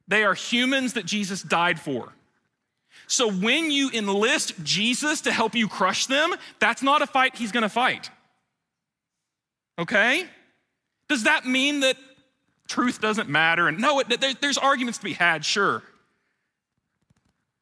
They 0.06 0.22
are 0.22 0.34
humans 0.34 0.92
that 0.92 1.06
Jesus 1.06 1.42
died 1.42 1.80
for. 1.80 2.12
So 3.08 3.28
when 3.28 3.72
you 3.72 3.90
enlist 3.92 4.62
Jesus 4.62 5.22
to 5.22 5.32
help 5.32 5.56
you 5.56 5.66
crush 5.66 6.06
them, 6.06 6.36
that's 6.60 6.84
not 6.84 7.02
a 7.02 7.06
fight 7.06 7.34
he's 7.34 7.50
gonna 7.50 7.68
fight. 7.68 8.10
Okay? 9.76 10.24
Does 11.08 11.24
that 11.24 11.46
mean 11.46 11.80
that 11.80 11.96
truth 12.72 13.00
doesn't 13.00 13.28
matter? 13.28 13.68
And 13.68 13.78
no, 13.78 14.00
it, 14.00 14.20
there, 14.20 14.34
there's 14.40 14.58
arguments 14.58 14.98
to 14.98 15.04
be 15.04 15.12
had, 15.12 15.44
sure. 15.44 15.82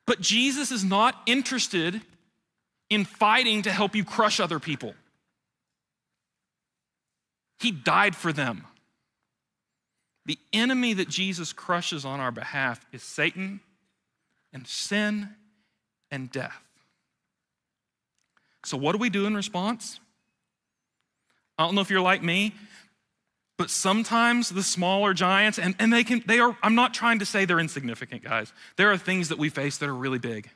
But 0.06 0.20
Jesus 0.20 0.70
is 0.70 0.84
not 0.84 1.20
interested 1.26 2.00
in 2.88 3.04
fighting 3.04 3.62
to 3.62 3.72
help 3.72 3.94
you 3.94 4.04
crush 4.04 4.40
other 4.40 4.58
people. 4.58 4.94
He 7.58 7.72
died 7.72 8.14
for 8.16 8.32
them. 8.32 8.66
The 10.26 10.38
enemy 10.52 10.94
that 10.94 11.08
Jesus 11.08 11.52
crushes 11.52 12.04
on 12.04 12.20
our 12.20 12.30
behalf 12.30 12.84
is 12.92 13.02
Satan 13.02 13.60
and 14.52 14.66
sin 14.66 15.30
and 16.10 16.30
death. 16.30 16.62
So, 18.64 18.76
what 18.76 18.92
do 18.92 18.98
we 18.98 19.10
do 19.10 19.26
in 19.26 19.34
response? 19.34 19.98
I 21.58 21.64
don't 21.64 21.74
know 21.74 21.80
if 21.80 21.90
you're 21.90 22.00
like 22.00 22.22
me, 22.22 22.54
but 23.60 23.68
sometimes 23.68 24.48
the 24.48 24.62
smaller 24.62 25.12
giants, 25.12 25.58
and, 25.58 25.74
and 25.78 25.92
they 25.92 26.02
can, 26.02 26.22
they 26.24 26.38
are, 26.38 26.56
I'm 26.62 26.74
not 26.74 26.94
trying 26.94 27.18
to 27.18 27.26
say 27.26 27.44
they're 27.44 27.60
insignificant, 27.60 28.24
guys. 28.24 28.54
There 28.76 28.90
are 28.90 28.96
things 28.96 29.28
that 29.28 29.36
we 29.36 29.50
face 29.50 29.76
that 29.76 29.88
are 29.90 29.94
really 29.94 30.18
big. 30.18 30.48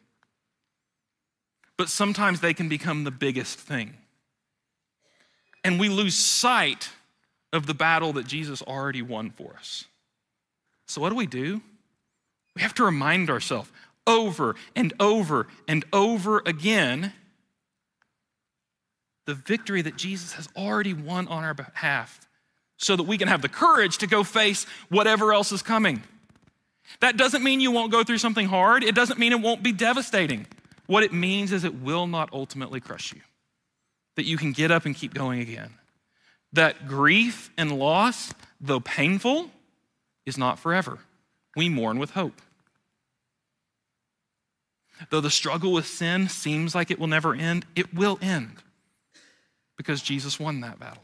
But 1.76 1.90
sometimes 1.90 2.40
they 2.40 2.54
can 2.54 2.66
become 2.70 3.04
the 3.04 3.10
biggest 3.10 3.58
thing. 3.58 3.98
And 5.62 5.78
we 5.78 5.90
lose 5.90 6.16
sight 6.16 6.92
of 7.52 7.66
the 7.66 7.74
battle 7.74 8.14
that 8.14 8.26
Jesus 8.26 8.62
already 8.62 9.02
won 9.02 9.28
for 9.28 9.52
us. 9.58 9.84
So, 10.86 11.02
what 11.02 11.10
do 11.10 11.16
we 11.16 11.26
do? 11.26 11.60
We 12.56 12.62
have 12.62 12.72
to 12.72 12.84
remind 12.84 13.28
ourselves 13.28 13.70
over 14.06 14.56
and 14.74 14.94
over 14.98 15.48
and 15.68 15.84
over 15.92 16.42
again 16.46 17.12
the 19.26 19.34
victory 19.34 19.82
that 19.82 19.96
Jesus 19.96 20.32
has 20.32 20.48
already 20.56 20.94
won 20.94 21.28
on 21.28 21.44
our 21.44 21.52
behalf 21.52 22.24
so 22.76 22.96
that 22.96 23.04
we 23.04 23.18
can 23.18 23.28
have 23.28 23.42
the 23.42 23.48
courage 23.48 23.98
to 23.98 24.06
go 24.06 24.24
face 24.24 24.66
whatever 24.88 25.32
else 25.32 25.52
is 25.52 25.62
coming. 25.62 26.02
That 27.00 27.16
doesn't 27.16 27.42
mean 27.42 27.60
you 27.60 27.70
won't 27.70 27.92
go 27.92 28.04
through 28.04 28.18
something 28.18 28.46
hard, 28.46 28.84
it 28.84 28.94
doesn't 28.94 29.18
mean 29.18 29.32
it 29.32 29.40
won't 29.40 29.62
be 29.62 29.72
devastating. 29.72 30.46
What 30.86 31.02
it 31.02 31.12
means 31.12 31.52
is 31.52 31.64
it 31.64 31.80
will 31.80 32.06
not 32.06 32.30
ultimately 32.32 32.80
crush 32.80 33.12
you, 33.14 33.20
that 34.16 34.24
you 34.24 34.36
can 34.36 34.52
get 34.52 34.70
up 34.70 34.84
and 34.84 34.94
keep 34.94 35.14
going 35.14 35.40
again. 35.40 35.70
That 36.52 36.86
grief 36.86 37.50
and 37.56 37.78
loss, 37.78 38.32
though 38.60 38.80
painful, 38.80 39.50
is 40.26 40.38
not 40.38 40.58
forever. 40.58 40.98
We 41.56 41.68
mourn 41.68 41.98
with 41.98 42.10
hope. 42.10 42.40
Though 45.10 45.20
the 45.20 45.30
struggle 45.30 45.72
with 45.72 45.86
sin 45.86 46.28
seems 46.28 46.74
like 46.74 46.90
it 46.90 46.98
will 46.98 47.08
never 47.08 47.34
end, 47.34 47.66
it 47.74 47.92
will 47.94 48.18
end 48.22 48.62
because 49.76 50.02
Jesus 50.02 50.38
won 50.38 50.60
that 50.60 50.78
battle. 50.78 51.03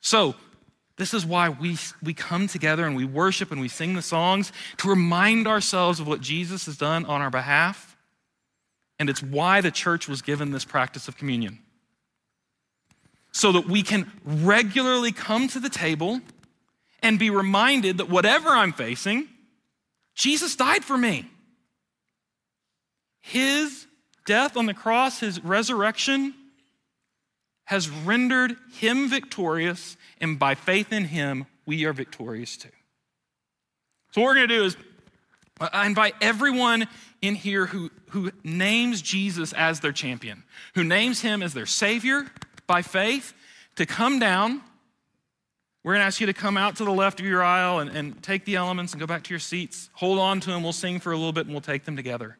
So, 0.00 0.34
this 1.00 1.14
is 1.14 1.24
why 1.24 1.48
we, 1.48 1.78
we 2.02 2.12
come 2.12 2.46
together 2.46 2.84
and 2.84 2.94
we 2.94 3.06
worship 3.06 3.50
and 3.50 3.58
we 3.58 3.68
sing 3.68 3.94
the 3.94 4.02
songs 4.02 4.52
to 4.76 4.88
remind 4.90 5.46
ourselves 5.46 5.98
of 5.98 6.06
what 6.06 6.20
Jesus 6.20 6.66
has 6.66 6.76
done 6.76 7.06
on 7.06 7.22
our 7.22 7.30
behalf. 7.30 7.96
And 8.98 9.08
it's 9.08 9.22
why 9.22 9.62
the 9.62 9.70
church 9.70 10.08
was 10.08 10.20
given 10.20 10.52
this 10.52 10.66
practice 10.66 11.08
of 11.08 11.16
communion. 11.16 11.60
So 13.32 13.52
that 13.52 13.66
we 13.66 13.82
can 13.82 14.12
regularly 14.24 15.10
come 15.10 15.48
to 15.48 15.58
the 15.58 15.70
table 15.70 16.20
and 17.02 17.18
be 17.18 17.30
reminded 17.30 17.96
that 17.96 18.10
whatever 18.10 18.50
I'm 18.50 18.74
facing, 18.74 19.26
Jesus 20.14 20.54
died 20.54 20.84
for 20.84 20.98
me. 20.98 21.30
His 23.20 23.86
death 24.26 24.54
on 24.54 24.66
the 24.66 24.74
cross, 24.74 25.20
his 25.20 25.42
resurrection, 25.42 26.34
has 27.70 27.88
rendered 27.88 28.56
him 28.72 29.08
victorious, 29.08 29.96
and 30.20 30.40
by 30.40 30.56
faith 30.56 30.92
in 30.92 31.04
him, 31.04 31.46
we 31.66 31.84
are 31.84 31.92
victorious 31.92 32.56
too. 32.56 32.68
So, 34.10 34.20
what 34.20 34.26
we're 34.26 34.34
going 34.34 34.48
to 34.48 34.56
do 34.56 34.64
is 34.64 34.76
I 35.60 35.86
invite 35.86 36.16
everyone 36.20 36.88
in 37.22 37.36
here 37.36 37.66
who, 37.66 37.92
who 38.08 38.32
names 38.42 39.00
Jesus 39.00 39.52
as 39.52 39.78
their 39.78 39.92
champion, 39.92 40.42
who 40.74 40.82
names 40.82 41.20
him 41.20 41.44
as 41.44 41.54
their 41.54 41.64
Savior 41.64 42.26
by 42.66 42.82
faith, 42.82 43.34
to 43.76 43.86
come 43.86 44.18
down. 44.18 44.62
We're 45.84 45.92
going 45.92 46.00
to 46.00 46.06
ask 46.06 46.20
you 46.20 46.26
to 46.26 46.32
come 46.32 46.56
out 46.56 46.74
to 46.78 46.84
the 46.84 46.90
left 46.90 47.20
of 47.20 47.26
your 47.26 47.44
aisle 47.44 47.78
and, 47.78 47.88
and 47.96 48.20
take 48.20 48.46
the 48.46 48.56
elements 48.56 48.94
and 48.94 49.00
go 49.00 49.06
back 49.06 49.22
to 49.22 49.30
your 49.30 49.38
seats. 49.38 49.90
Hold 49.92 50.18
on 50.18 50.40
to 50.40 50.50
them. 50.50 50.64
We'll 50.64 50.72
sing 50.72 50.98
for 50.98 51.12
a 51.12 51.16
little 51.16 51.32
bit 51.32 51.46
and 51.46 51.54
we'll 51.54 51.60
take 51.60 51.84
them 51.84 51.94
together. 51.94 52.36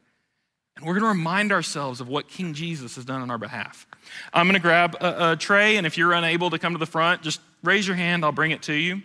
And 0.76 0.86
we're 0.86 0.94
going 0.94 1.02
to 1.02 1.18
remind 1.18 1.52
ourselves 1.52 2.00
of 2.00 2.08
what 2.08 2.28
King 2.28 2.54
Jesus 2.54 2.96
has 2.96 3.04
done 3.04 3.20
on 3.20 3.30
our 3.30 3.38
behalf. 3.38 3.86
I'm 4.32 4.46
going 4.46 4.54
to 4.54 4.60
grab 4.60 4.96
a, 5.00 5.32
a, 5.32 5.36
tray, 5.36 5.76
and 5.76 5.86
if 5.86 5.98
you're 5.98 6.12
unable 6.12 6.50
to 6.50 6.58
come 6.58 6.72
to 6.72 6.78
the 6.78 6.86
front, 6.86 7.22
just 7.22 7.40
raise 7.62 7.86
your 7.86 7.96
hand, 7.96 8.24
I'll 8.24 8.32
bring 8.32 8.50
it 8.50 8.62
to 8.62 8.72
you. 8.72 9.02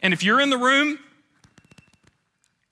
And 0.00 0.14
if 0.14 0.22
you're 0.22 0.40
in 0.40 0.50
the 0.50 0.58
room 0.58 0.98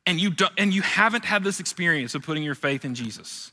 and 0.07 0.21
you, 0.21 0.31
don't, 0.31 0.53
and 0.57 0.73
you 0.73 0.83
haven't 0.83 1.25
had 1.25 1.45
this 1.45 1.61
experience 1.61 2.15
of 2.15 2.23
putting 2.23 2.43
your 2.43 2.55
faith 2.55 2.85
in 2.85 2.95
Jesus, 2.95 3.51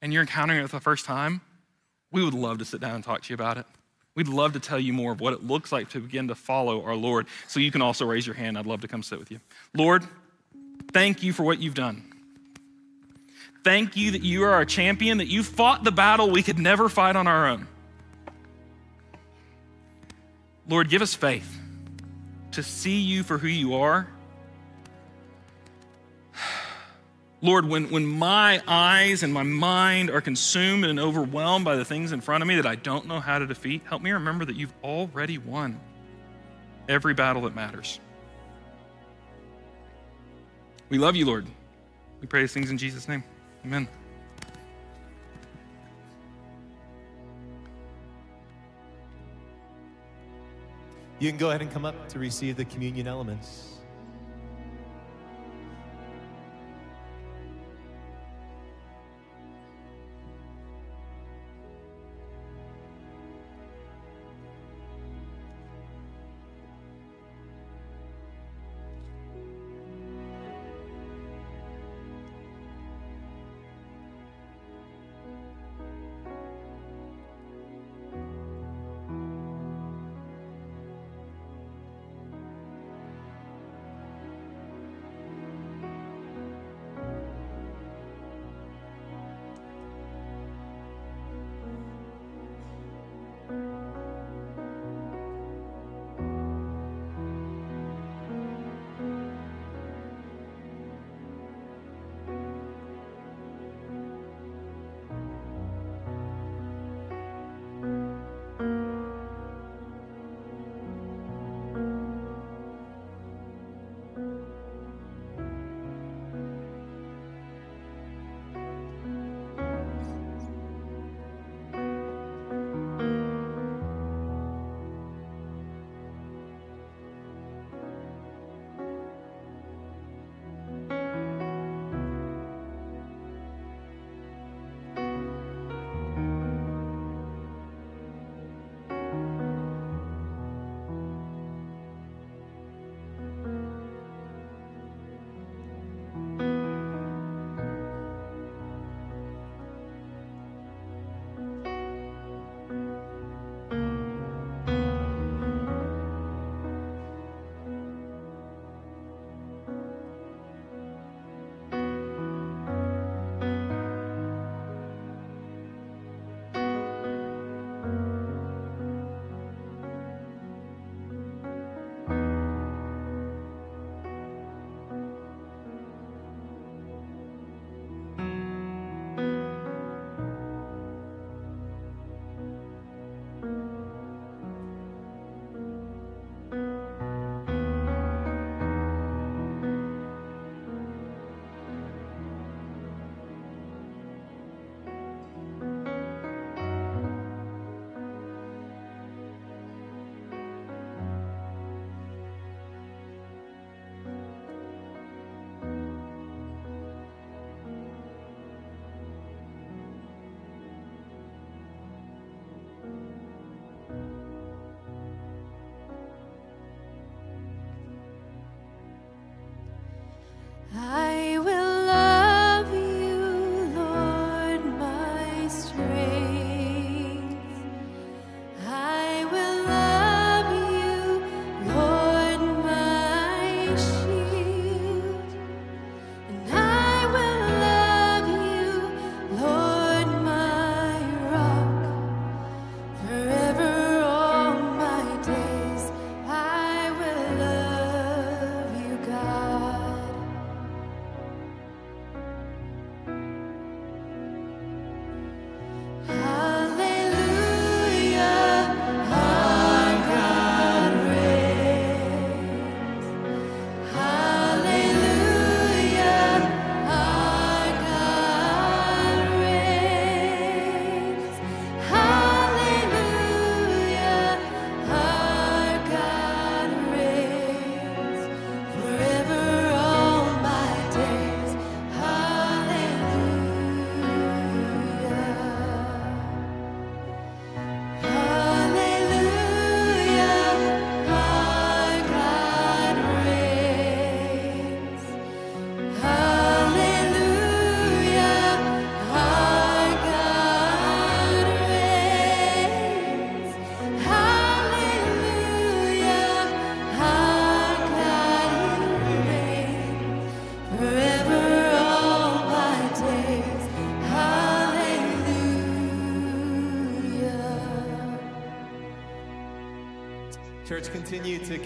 and 0.00 0.12
you're 0.12 0.22
encountering 0.22 0.60
it 0.60 0.68
for 0.68 0.76
the 0.76 0.82
first 0.82 1.04
time, 1.04 1.40
we 2.10 2.24
would 2.24 2.34
love 2.34 2.58
to 2.58 2.64
sit 2.64 2.80
down 2.80 2.94
and 2.94 3.04
talk 3.04 3.22
to 3.22 3.30
you 3.30 3.34
about 3.34 3.58
it. 3.58 3.66
We'd 4.14 4.28
love 4.28 4.52
to 4.52 4.60
tell 4.60 4.78
you 4.78 4.92
more 4.92 5.12
of 5.12 5.20
what 5.20 5.32
it 5.32 5.42
looks 5.42 5.72
like 5.72 5.90
to 5.90 6.00
begin 6.00 6.28
to 6.28 6.34
follow 6.34 6.84
our 6.84 6.94
Lord. 6.94 7.26
So 7.48 7.58
you 7.58 7.70
can 7.70 7.82
also 7.82 8.06
raise 8.06 8.26
your 8.26 8.36
hand. 8.36 8.56
I'd 8.56 8.66
love 8.66 8.82
to 8.82 8.88
come 8.88 9.02
sit 9.02 9.18
with 9.18 9.30
you. 9.30 9.40
Lord, 9.74 10.04
thank 10.92 11.22
you 11.22 11.32
for 11.32 11.42
what 11.42 11.58
you've 11.58 11.74
done. 11.74 12.13
Thank 13.64 13.96
you 13.96 14.10
that 14.10 14.22
you 14.22 14.44
are 14.44 14.50
our 14.50 14.66
champion, 14.66 15.18
that 15.18 15.28
you 15.28 15.42
fought 15.42 15.84
the 15.84 15.90
battle 15.90 16.30
we 16.30 16.42
could 16.42 16.58
never 16.58 16.90
fight 16.90 17.16
on 17.16 17.26
our 17.26 17.48
own. 17.48 17.66
Lord, 20.68 20.90
give 20.90 21.00
us 21.00 21.14
faith 21.14 21.58
to 22.52 22.62
see 22.62 23.00
you 23.00 23.22
for 23.22 23.38
who 23.38 23.48
you 23.48 23.74
are. 23.76 24.06
Lord, 27.40 27.66
when, 27.66 27.90
when 27.90 28.04
my 28.06 28.62
eyes 28.68 29.22
and 29.22 29.32
my 29.32 29.42
mind 29.42 30.10
are 30.10 30.20
consumed 30.20 30.84
and 30.84 31.00
overwhelmed 31.00 31.64
by 31.64 31.76
the 31.76 31.86
things 31.86 32.12
in 32.12 32.20
front 32.20 32.42
of 32.42 32.48
me 32.48 32.56
that 32.56 32.66
I 32.66 32.74
don't 32.74 33.06
know 33.06 33.18
how 33.18 33.38
to 33.38 33.46
defeat, 33.46 33.80
help 33.88 34.02
me 34.02 34.10
remember 34.10 34.44
that 34.44 34.56
you've 34.56 34.74
already 34.82 35.38
won 35.38 35.80
every 36.86 37.14
battle 37.14 37.42
that 37.42 37.54
matters. 37.54 37.98
We 40.90 40.98
love 40.98 41.16
you, 41.16 41.24
Lord. 41.24 41.46
We 42.20 42.26
pray 42.26 42.42
these 42.42 42.52
things 42.52 42.70
in 42.70 42.76
Jesus' 42.76 43.08
name. 43.08 43.24
Amen. 43.64 43.88
You 51.18 51.30
can 51.30 51.38
go 51.38 51.48
ahead 51.48 51.62
and 51.62 51.70
come 51.70 51.84
up 51.84 52.08
to 52.10 52.18
receive 52.18 52.56
the 52.56 52.66
communion 52.66 53.06
elements. 53.06 53.73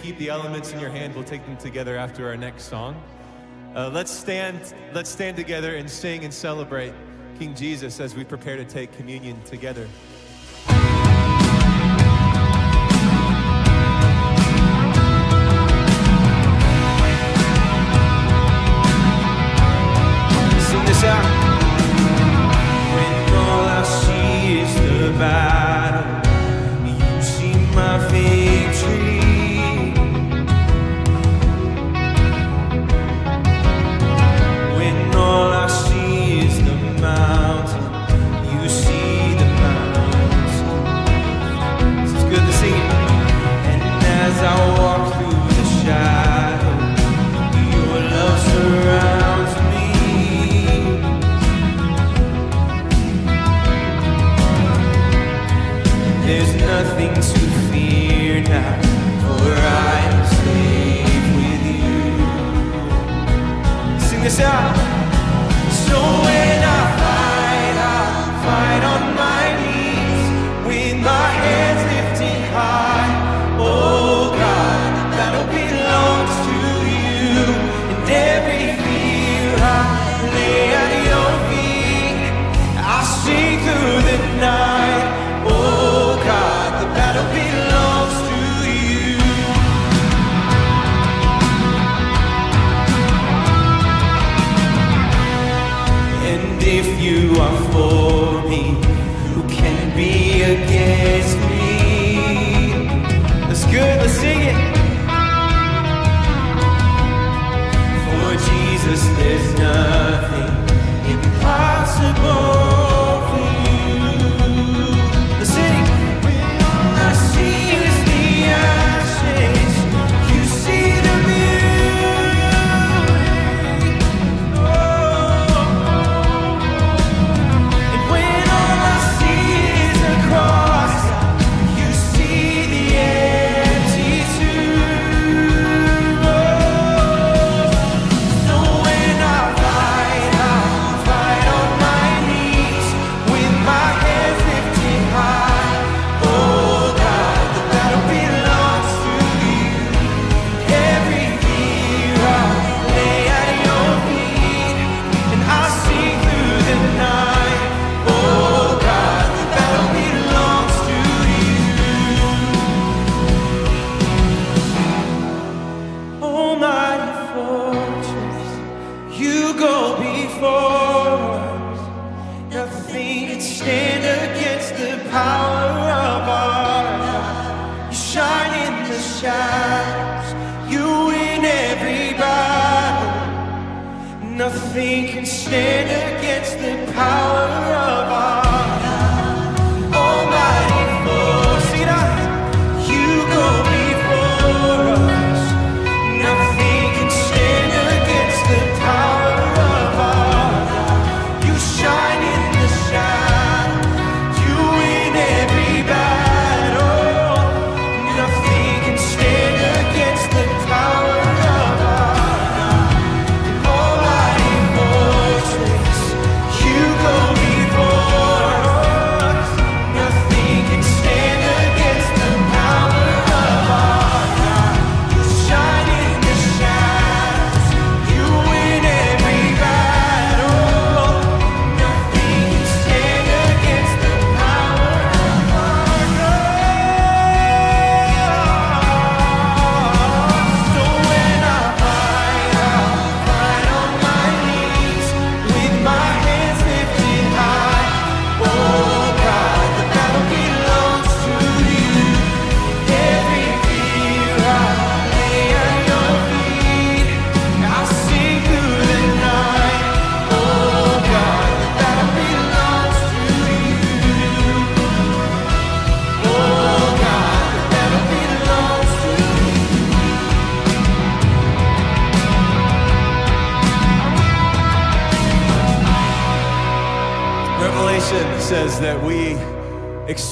keep 0.09 0.17
the 0.17 0.31
elements 0.31 0.73
in 0.73 0.81
your 0.81 0.89
hand. 0.89 1.15
We'll 1.15 1.23
take 1.23 1.45
them 1.45 1.59
together 1.59 1.95
after 1.99 2.27
our 2.29 2.37
next 2.37 2.65
song. 2.65 2.99
Uh, 3.75 3.91
let's 3.93 4.11
stand. 4.11 4.73
Let's 4.95 5.11
stand 5.11 5.37
together 5.37 5.77
and 5.77 5.91
sing 5.91 6.25
and 6.25 6.33
celebrate 6.33 6.95
King 7.39 7.55
Jesus 7.55 8.01
as 8.01 8.15
we 8.15 8.25
prepare 8.25 8.57
to 8.57 8.65
take 8.65 8.91
communion 8.93 9.39
together. 9.43 9.87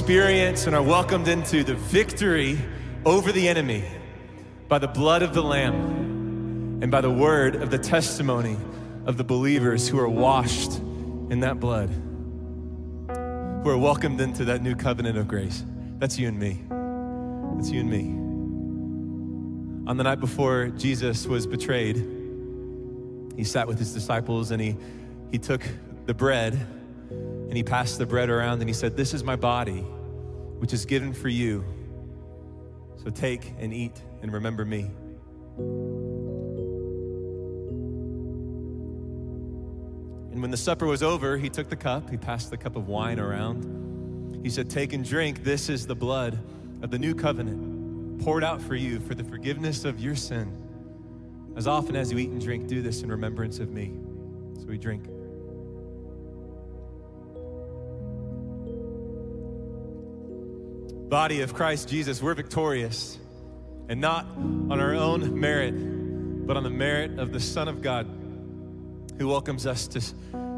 experience 0.07 0.69
and 0.69 0.77
are 0.77 0.85
welcomed 0.85 1.27
into 1.27 1.65
the 1.65 1.75
victory 1.75 2.57
over 3.05 3.33
the 3.33 3.49
enemy 3.49 3.83
by 4.69 4.79
the 4.79 4.87
blood 4.87 5.21
of 5.21 5.35
the 5.35 5.43
Lamb 5.43 6.79
and 6.81 6.93
by 6.93 7.01
the 7.01 7.11
word 7.11 7.57
of 7.57 7.73
the 7.73 7.79
testimony 7.79 8.57
of 9.05 9.17
the 9.17 9.25
believers 9.25 9.89
who 9.89 9.99
are 9.99 10.09
washed 10.09 10.79
in 10.79 11.41
that 11.41 11.59
blood, 11.59 11.89
who 13.09 13.69
are 13.69 13.77
welcomed 13.77 14.21
into 14.21 14.45
that 14.45 14.63
new 14.63 14.77
covenant 14.77 15.19
of 15.19 15.27
grace. 15.27 15.65
That's 15.99 16.17
you 16.17 16.29
and 16.29 16.39
me. 16.39 16.63
That's 17.57 17.73
you 17.73 17.81
and 17.81 17.91
me. 17.91 18.05
On 19.91 19.97
the 19.97 20.05
night 20.05 20.21
before 20.21 20.69
Jesus 20.69 21.27
was 21.27 21.49
betrayed, 21.49 21.97
he 23.37 23.43
sat 23.43 23.67
with 23.67 23.81
his 23.81 23.93
disciples 23.93 24.53
and 24.53 24.63
he, 24.63 24.77
he 25.33 25.39
took 25.39 25.63
the 26.05 26.15
bread 26.15 26.55
and 27.11 27.57
he 27.57 27.65
passed 27.65 27.99
the 27.99 28.07
bread 28.07 28.31
around 28.31 28.61
and 28.61 28.69
he 28.69 28.73
said, 28.73 28.97
This 28.97 29.13
is 29.13 29.25
my 29.25 29.35
body 29.35 29.85
which 30.59 30.73
is 30.73 30.85
given 30.85 31.13
for 31.13 31.29
you. 31.29 31.65
So 33.03 33.11
take 33.11 33.53
and 33.59 33.73
eat 33.73 34.01
and 34.23 34.33
remember 34.33 34.65
me. 34.65 34.91
And 40.33 40.43
when 40.43 40.51
the 40.51 40.57
supper 40.57 40.87
was 40.87 41.03
over, 41.03 41.39
he 41.39 41.49
took 41.49 41.69
the 41.69 41.77
cup, 41.77 42.11
he 42.11 42.17
passed 42.17 42.51
the 42.51 42.57
cup 42.59 42.77
of 42.77 42.89
wine 42.89 43.19
around. 43.19 44.41
He 44.43 44.51
said, 44.51 44.69
Take 44.69 44.93
and 44.93 45.05
drink. 45.05 45.43
This 45.43 45.69
is 45.69 45.87
the 45.87 45.97
blood 45.97 46.39
of 46.83 46.91
the 46.91 46.99
new 46.99 47.15
covenant, 47.15 48.23
poured 48.23 48.45
out 48.45 48.61
for 48.61 48.75
you 48.75 49.01
for 49.01 49.15
the 49.15 49.25
forgiveness 49.25 49.85
of 49.85 49.99
your 49.99 50.15
sin. 50.15 50.63
As 51.57 51.67
often 51.67 51.97
as 51.97 52.13
you 52.13 52.19
eat 52.19 52.29
and 52.29 52.41
drink, 52.41 52.67
do 52.67 52.83
this 52.83 53.03
in 53.03 53.11
remembrance 53.11 53.61
of 53.61 53.71
me. 53.71 53.95
So 54.61 54.67
we 54.67 54.77
drink. 54.77 55.09
Body 61.09 61.43
of 61.43 61.55
Christ 61.55 61.89
Jesus, 61.89 62.21
we're 62.21 62.35
victorious, 62.35 63.17
and 63.89 64.01
not 64.01 64.27
on 64.27 64.81
our 64.81 64.93
own 64.93 65.39
merit, 65.39 65.73
but 66.47 66.57
on 66.57 66.65
the 66.65 66.71
merit 66.71 67.21
of 67.21 67.33
the 67.33 67.39
Son 67.39 67.69
of 67.69 67.81
God 67.81 68.07
who 69.17 69.29
welcomes 69.29 69.67
us 69.67 69.87
to 69.89 70.03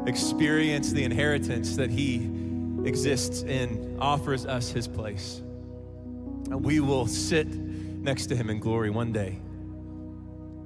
experience 0.07 0.91
the 0.91 1.03
inheritance 1.03 1.75
that 1.75 1.91
He 1.91 2.15
exists 2.83 3.43
in, 3.43 3.97
offers 3.99 4.47
us 4.47 4.71
His 4.71 4.87
place. 4.87 5.39
And 6.49 6.65
we 6.65 6.79
will 6.79 7.05
sit 7.05 7.47
next 7.47 8.25
to 8.27 8.35
Him 8.35 8.49
in 8.49 8.59
glory 8.59 8.89
one 8.89 9.11
day. 9.11 9.39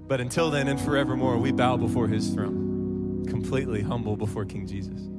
But 0.07 0.21
until 0.21 0.49
then 0.49 0.69
and 0.69 0.79
forevermore, 0.79 1.37
we 1.37 1.51
bow 1.51 1.75
before 1.75 2.07
His 2.07 2.29
throne, 2.29 3.25
completely 3.27 3.81
humble 3.81 4.15
before 4.15 4.45
King 4.45 4.65
Jesus. 4.65 5.12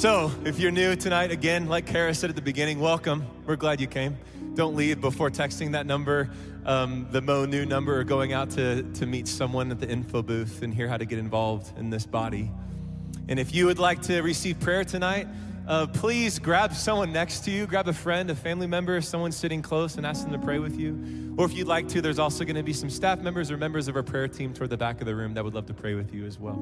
So, 0.00 0.32
if 0.46 0.58
you're 0.58 0.70
new 0.70 0.96
tonight, 0.96 1.30
again, 1.30 1.68
like 1.68 1.84
Kara 1.84 2.14
said 2.14 2.30
at 2.30 2.36
the 2.36 2.40
beginning, 2.40 2.80
welcome. 2.80 3.22
We're 3.44 3.56
glad 3.56 3.82
you 3.82 3.86
came. 3.86 4.16
Don't 4.54 4.74
leave 4.74 4.98
before 4.98 5.28
texting 5.28 5.72
that 5.72 5.84
number, 5.84 6.30
um, 6.64 7.06
the 7.10 7.20
Mo 7.20 7.44
New 7.44 7.66
number, 7.66 8.00
or 8.00 8.04
going 8.04 8.32
out 8.32 8.48
to, 8.52 8.82
to 8.94 9.04
meet 9.04 9.28
someone 9.28 9.70
at 9.70 9.78
the 9.78 9.86
info 9.86 10.22
booth 10.22 10.62
and 10.62 10.72
hear 10.72 10.88
how 10.88 10.96
to 10.96 11.04
get 11.04 11.18
involved 11.18 11.76
in 11.76 11.90
this 11.90 12.06
body. 12.06 12.50
And 13.28 13.38
if 13.38 13.54
you 13.54 13.66
would 13.66 13.78
like 13.78 14.00
to 14.04 14.22
receive 14.22 14.58
prayer 14.58 14.84
tonight, 14.84 15.28
uh, 15.68 15.86
please 15.86 16.38
grab 16.38 16.72
someone 16.72 17.12
next 17.12 17.40
to 17.40 17.50
you, 17.50 17.66
grab 17.66 17.86
a 17.86 17.92
friend, 17.92 18.30
a 18.30 18.34
family 18.34 18.66
member, 18.66 19.02
someone 19.02 19.32
sitting 19.32 19.60
close, 19.60 19.98
and 19.98 20.06
ask 20.06 20.22
them 20.22 20.32
to 20.32 20.38
pray 20.38 20.60
with 20.60 20.80
you. 20.80 21.34
Or 21.36 21.44
if 21.44 21.52
you'd 21.52 21.68
like 21.68 21.88
to, 21.88 22.00
there's 22.00 22.18
also 22.18 22.44
going 22.44 22.56
to 22.56 22.62
be 22.62 22.72
some 22.72 22.88
staff 22.88 23.20
members 23.20 23.50
or 23.50 23.58
members 23.58 23.86
of 23.86 23.96
our 23.96 24.02
prayer 24.02 24.28
team 24.28 24.54
toward 24.54 24.70
the 24.70 24.78
back 24.78 25.02
of 25.02 25.06
the 25.06 25.14
room 25.14 25.34
that 25.34 25.44
would 25.44 25.54
love 25.54 25.66
to 25.66 25.74
pray 25.74 25.92
with 25.92 26.14
you 26.14 26.24
as 26.24 26.40
well. 26.40 26.56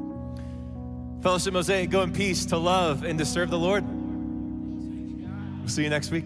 Fellowship 1.23 1.53
Mosaic, 1.53 1.91
go 1.91 2.03
in 2.03 2.13
peace 2.13 2.47
to 2.47 2.57
love 2.57 3.03
and 3.03 3.19
to 3.19 3.25
serve 3.25 3.51
the 3.51 3.59
Lord. 3.59 3.85
We'll 5.59 5.69
see 5.69 5.83
you 5.83 5.91
next 5.91 6.11
week. 6.11 6.25